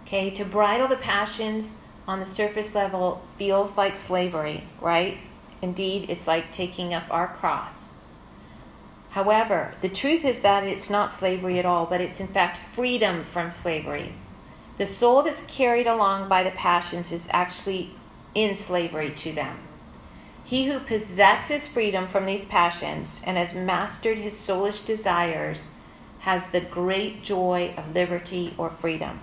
Okay, 0.04 0.30
to 0.30 0.44
bridle 0.44 0.86
the 0.86 0.96
passions 0.96 1.80
on 2.06 2.20
the 2.20 2.26
surface 2.26 2.74
level 2.76 3.22
feels 3.36 3.76
like 3.76 3.96
slavery, 3.96 4.62
right? 4.80 5.18
Indeed, 5.62 6.08
it's 6.08 6.26
like 6.26 6.52
taking 6.52 6.92
up 6.92 7.04
our 7.10 7.28
cross. 7.28 7.94
However, 9.10 9.74
the 9.80 9.88
truth 9.88 10.24
is 10.24 10.42
that 10.42 10.64
it's 10.64 10.90
not 10.90 11.10
slavery 11.10 11.58
at 11.58 11.64
all, 11.64 11.86
but 11.86 12.00
it's 12.00 12.20
in 12.20 12.26
fact 12.26 12.58
freedom 12.58 13.24
from 13.24 13.50
slavery. 13.50 14.12
The 14.78 14.86
soul 14.86 15.22
that's 15.22 15.46
carried 15.46 15.86
along 15.86 16.28
by 16.28 16.42
the 16.42 16.50
passions 16.50 17.10
is 17.10 17.28
actually 17.30 17.92
in 18.34 18.56
slavery 18.56 19.10
to 19.12 19.32
them. 19.32 19.58
He 20.44 20.66
who 20.66 20.78
possesses 20.78 21.66
freedom 21.66 22.06
from 22.06 22.26
these 22.26 22.44
passions 22.44 23.22
and 23.24 23.36
has 23.38 23.54
mastered 23.54 24.18
his 24.18 24.34
soulish 24.34 24.84
desires 24.84 25.76
has 26.20 26.50
the 26.50 26.60
great 26.60 27.22
joy 27.22 27.72
of 27.76 27.94
liberty 27.94 28.52
or 28.58 28.68
freedom. 28.70 29.20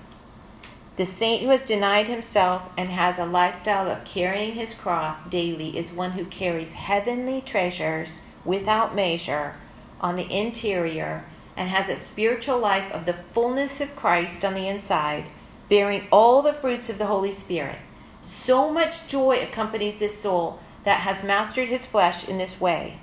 The 0.96 1.06
saint 1.06 1.42
who 1.42 1.50
has 1.50 1.64
denied 1.64 2.08
himself 2.08 2.70
and 2.78 2.90
has 2.90 3.18
a 3.18 3.26
lifestyle 3.26 3.90
of 3.90 4.06
carrying 4.06 4.54
his 4.54 4.76
cross 4.76 5.26
daily 5.26 5.76
is 5.76 5.92
one 5.92 6.12
who 6.12 6.26
carries 6.26 6.76
heavenly 6.76 7.42
treasures 7.42 8.22
without 8.46 8.96
measure 8.96 9.56
on 10.00 10.16
the 10.16 10.32
interior 10.32 11.26
and 11.58 11.70
has 11.70 11.90
a 11.90 11.96
spiritual 11.96 12.60
life 12.60 12.92
of 12.92 13.08
the 13.08 13.14
fullness 13.14 13.82
of 13.82 13.96
Christ 13.96 14.46
on 14.46 14.54
the 14.54 14.68
inside, 14.68 15.26
bearing 15.68 16.06
all 16.12 16.44
the 16.44 16.54
fruits 16.54 16.92
of 16.92 17.00
the 17.00 17.08
Holy 17.08 17.32
Spirit. 17.32 17.80
So 18.22 18.72
much 18.72 19.08
joy 19.08 19.40
accompanies 19.42 19.98
this 19.98 20.20
soul 20.20 20.60
that 20.84 21.00
has 21.02 21.24
mastered 21.24 21.70
his 21.70 21.88
flesh 21.88 22.30
in 22.30 22.38
this 22.38 22.62
way. 22.62 23.00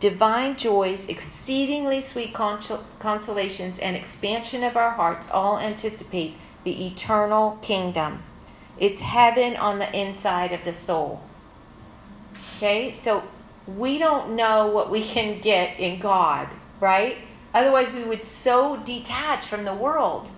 Divine 0.00 0.56
joys, 0.56 1.08
exceedingly 1.08 2.00
sweet 2.00 2.32
consolations, 2.32 3.78
and 3.78 3.94
expansion 3.94 4.64
of 4.64 4.76
our 4.76 4.92
hearts 4.92 5.30
all 5.30 5.58
anticipate 5.58 6.34
the 6.64 6.86
eternal 6.86 7.58
kingdom. 7.62 8.22
It's 8.78 9.00
heaven 9.00 9.56
on 9.56 9.78
the 9.78 9.98
inside 9.98 10.52
of 10.52 10.64
the 10.64 10.74
soul. 10.74 11.20
Okay, 12.56 12.92
so 12.92 13.22
we 13.66 13.98
don't 13.98 14.36
know 14.36 14.66
what 14.66 14.90
we 14.90 15.02
can 15.02 15.40
get 15.40 15.78
in 15.78 16.00
God, 16.00 16.48
right? 16.80 17.18
Otherwise, 17.52 17.92
we 17.92 18.04
would 18.04 18.24
so 18.24 18.82
detach 18.84 19.44
from 19.44 19.64
the 19.64 19.74
world. 19.74 20.28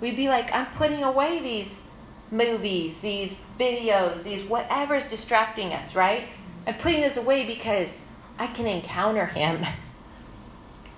We'd 0.00 0.16
be 0.16 0.28
like, 0.28 0.52
I'm 0.52 0.66
putting 0.66 1.02
away 1.02 1.40
these 1.40 1.88
movies, 2.30 3.00
these 3.00 3.44
videos, 3.58 4.24
these 4.24 4.44
whatever's 4.44 5.08
distracting 5.08 5.72
us, 5.72 5.94
right? 5.94 6.28
I'm 6.66 6.74
putting 6.74 7.00
this 7.00 7.16
away 7.16 7.46
because 7.46 8.04
I 8.38 8.48
can 8.48 8.66
encounter 8.66 9.26
Him. 9.26 9.64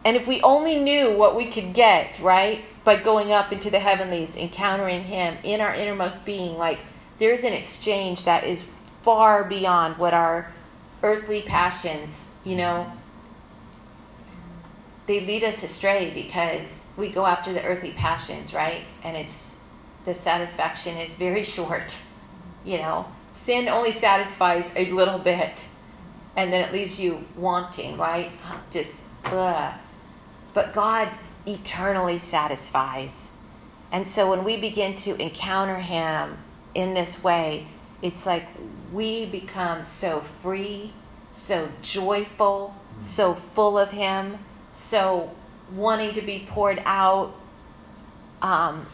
And 0.05 0.17
if 0.17 0.27
we 0.27 0.41
only 0.43 0.79
knew 0.79 1.19
what 1.19 1.37
we 1.37 1.47
could 1.47 1.75
get, 1.75 2.19
right, 2.21 2.65
by 2.89 2.97
going 2.97 3.33
up 3.33 3.53
into 3.53 3.69
the 3.69 3.79
heavenlies, 3.79 4.35
encountering 4.35 5.05
Him 5.05 5.37
in 5.43 5.61
our 5.61 5.75
innermost 5.75 6.25
being, 6.25 6.57
like 6.57 6.79
there's 7.19 7.45
an 7.45 7.53
exchange 7.53 8.25
that 8.25 8.45
is 8.45 8.67
far 9.03 9.45
beyond 9.45 9.99
what 9.99 10.15
our 10.15 10.51
earthly 11.03 11.43
passions, 11.43 12.33
you 12.47 12.57
know, 12.57 12.91
they 15.05 15.21
lead 15.21 15.45
us 15.45 15.63
astray 15.63 16.13
because 16.15 16.83
we 16.97 17.11
go 17.11 17.27
after 17.27 17.53
the 17.53 17.63
earthly 17.63 17.91
passions, 17.91 18.55
right? 18.55 18.85
And 19.05 19.19
it's 19.19 19.61
the 20.07 20.15
satisfaction 20.15 20.97
is 20.97 21.15
very 21.17 21.43
short. 21.57 22.01
You 22.65 22.79
know, 22.79 23.05
sin 23.35 23.69
only 23.69 23.93
satisfies 23.93 24.65
a 24.77 24.91
little 24.93 25.19
bit, 25.19 25.69
and 26.37 26.51
then 26.51 26.67
it 26.67 26.73
leaves 26.73 26.99
you 26.99 27.27
wanting, 27.37 27.99
right? 27.99 28.33
Just 28.71 29.03
ugh. 29.27 29.75
But 30.55 30.73
God 30.73 31.11
eternally 31.49 32.19
satisfies. 32.19 33.31
And 33.91 34.07
so 34.07 34.31
when 34.31 34.45
we 34.45 34.57
begin 34.57 34.95
to 34.97 35.21
encounter 35.21 35.77
Him 35.77 36.39
in 36.75 36.95
this 36.95 37.25
way, 37.25 37.67
it's 38.03 38.27
like 38.27 38.47
we 38.93 39.27
become 39.27 39.85
so 39.85 40.21
free, 40.43 40.93
so 41.31 41.71
joyful, 41.83 42.75
so 43.01 43.35
full 43.35 43.79
of 43.79 43.91
Him, 43.91 44.39
so 44.73 45.35
wanting 45.73 46.13
to 46.15 46.23
be 46.23 46.47
poured 46.49 46.83
out. 46.85 47.35
Um, 48.43 48.87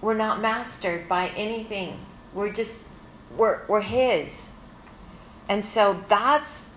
we're 0.00 0.14
not 0.14 0.40
mastered 0.40 1.08
by 1.08 1.28
anything. 1.30 1.98
We're 2.34 2.52
just 2.52 2.88
we're 3.36 3.66
we're 3.66 3.80
His, 3.80 4.50
and 5.48 5.64
so 5.64 6.04
that's 6.08 6.74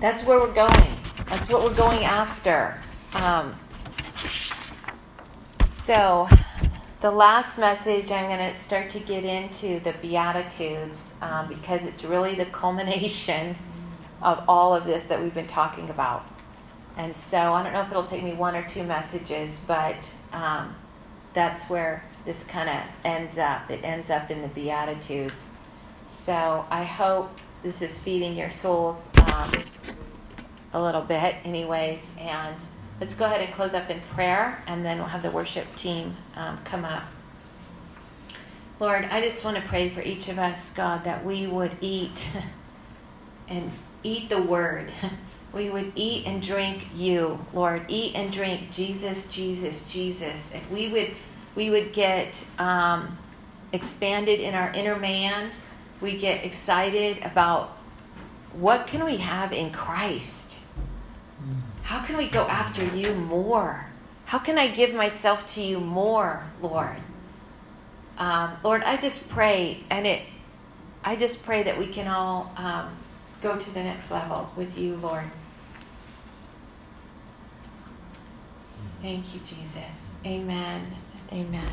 that's 0.00 0.26
where 0.26 0.40
we're 0.40 0.52
going. 0.52 0.96
That's 1.26 1.48
what 1.48 1.62
we're 1.62 1.74
going 1.74 2.04
after. 2.04 2.78
Um, 3.22 3.54
so 5.70 6.28
the 7.00 7.10
last 7.10 7.58
message, 7.58 8.10
I'm 8.10 8.28
going 8.28 8.52
to 8.52 8.58
start 8.60 8.90
to 8.90 9.00
get 9.00 9.24
into 9.24 9.80
the 9.80 9.94
Beatitudes 10.02 11.14
um, 11.22 11.48
because 11.48 11.86
it's 11.86 12.04
really 12.04 12.34
the 12.34 12.44
culmination 12.52 13.56
of 14.20 14.44
all 14.46 14.74
of 14.74 14.84
this 14.84 15.08
that 15.08 15.22
we've 15.22 15.34
been 15.34 15.46
talking 15.46 15.88
about. 15.88 16.26
And 16.98 17.16
so 17.16 17.54
I 17.54 17.62
don't 17.62 17.72
know 17.72 17.82
if 17.82 17.90
it'll 17.90 18.02
take 18.02 18.22
me 18.22 18.34
one 18.34 18.54
or 18.54 18.66
two 18.68 18.82
messages, 18.82 19.64
but 19.66 20.12
um, 20.32 20.74
that's 21.32 21.70
where 21.70 22.04
this 22.26 22.44
kind 22.44 22.68
of 22.68 22.88
ends 23.04 23.38
up. 23.38 23.70
It 23.70 23.82
ends 23.82 24.10
up 24.10 24.30
in 24.30 24.42
the 24.42 24.48
Beatitudes. 24.48 25.52
So 26.06 26.66
I 26.70 26.84
hope 26.84 27.30
this 27.62 27.80
is 27.80 27.98
feeding 27.98 28.36
your 28.36 28.50
souls 28.50 29.10
um, 29.32 29.50
a 30.74 30.82
little 30.82 31.02
bit, 31.02 31.36
anyways. 31.44 32.14
And 32.18 32.56
Let's 32.98 33.14
go 33.14 33.26
ahead 33.26 33.42
and 33.42 33.52
close 33.52 33.74
up 33.74 33.90
in 33.90 34.00
prayer, 34.14 34.62
and 34.66 34.82
then 34.82 34.96
we'll 34.96 35.08
have 35.08 35.22
the 35.22 35.30
worship 35.30 35.76
team 35.76 36.16
um, 36.34 36.58
come 36.64 36.82
up. 36.82 37.04
Lord, 38.80 39.04
I 39.04 39.20
just 39.20 39.44
want 39.44 39.58
to 39.58 39.62
pray 39.62 39.90
for 39.90 40.00
each 40.00 40.30
of 40.30 40.38
us, 40.38 40.72
God, 40.72 41.04
that 41.04 41.22
we 41.22 41.46
would 41.46 41.72
eat 41.82 42.34
and 43.48 43.72
eat 44.02 44.28
the 44.28 44.40
word. 44.40 44.90
We 45.52 45.70
would 45.70 45.92
eat 45.94 46.26
and 46.26 46.42
drink 46.42 46.88
you, 46.94 47.46
Lord. 47.54 47.86
Eat 47.88 48.14
and 48.14 48.30
drink 48.30 48.70
Jesus, 48.70 49.26
Jesus, 49.30 49.90
Jesus. 49.90 50.52
And 50.52 50.70
we 50.70 50.88
would 50.88 51.14
we 51.54 51.70
would 51.70 51.94
get 51.94 52.44
um, 52.58 53.16
expanded 53.72 54.38
in 54.38 54.54
our 54.54 54.70
inner 54.72 54.96
man. 54.96 55.52
We 56.02 56.18
get 56.18 56.44
excited 56.44 57.22
about 57.22 57.68
what 58.52 58.86
can 58.86 59.02
we 59.02 59.16
have 59.16 59.50
in 59.50 59.70
Christ 59.70 60.45
how 61.86 62.00
can 62.00 62.16
we 62.16 62.26
go 62.26 62.48
after 62.48 62.84
you 62.84 63.14
more? 63.14 63.86
How 64.24 64.38
can 64.38 64.58
I 64.58 64.66
give 64.66 64.92
myself 64.92 65.46
to 65.54 65.62
you 65.62 65.78
more, 65.78 66.42
Lord? 66.60 66.96
Um, 68.18 68.56
Lord, 68.64 68.82
I 68.82 68.96
just 68.96 69.28
pray, 69.28 69.84
and 69.88 70.04
it, 70.04 70.22
I 71.04 71.14
just 71.14 71.44
pray 71.44 71.62
that 71.62 71.78
we 71.78 71.86
can 71.86 72.08
all 72.08 72.52
um, 72.56 72.96
go 73.40 73.56
to 73.56 73.70
the 73.70 73.84
next 73.84 74.10
level 74.10 74.50
with 74.56 74.76
you, 74.76 74.96
Lord. 74.96 75.30
Thank 79.00 79.32
you, 79.32 79.40
Jesus. 79.44 80.16
Amen. 80.26 80.90
Amen. 81.32 81.70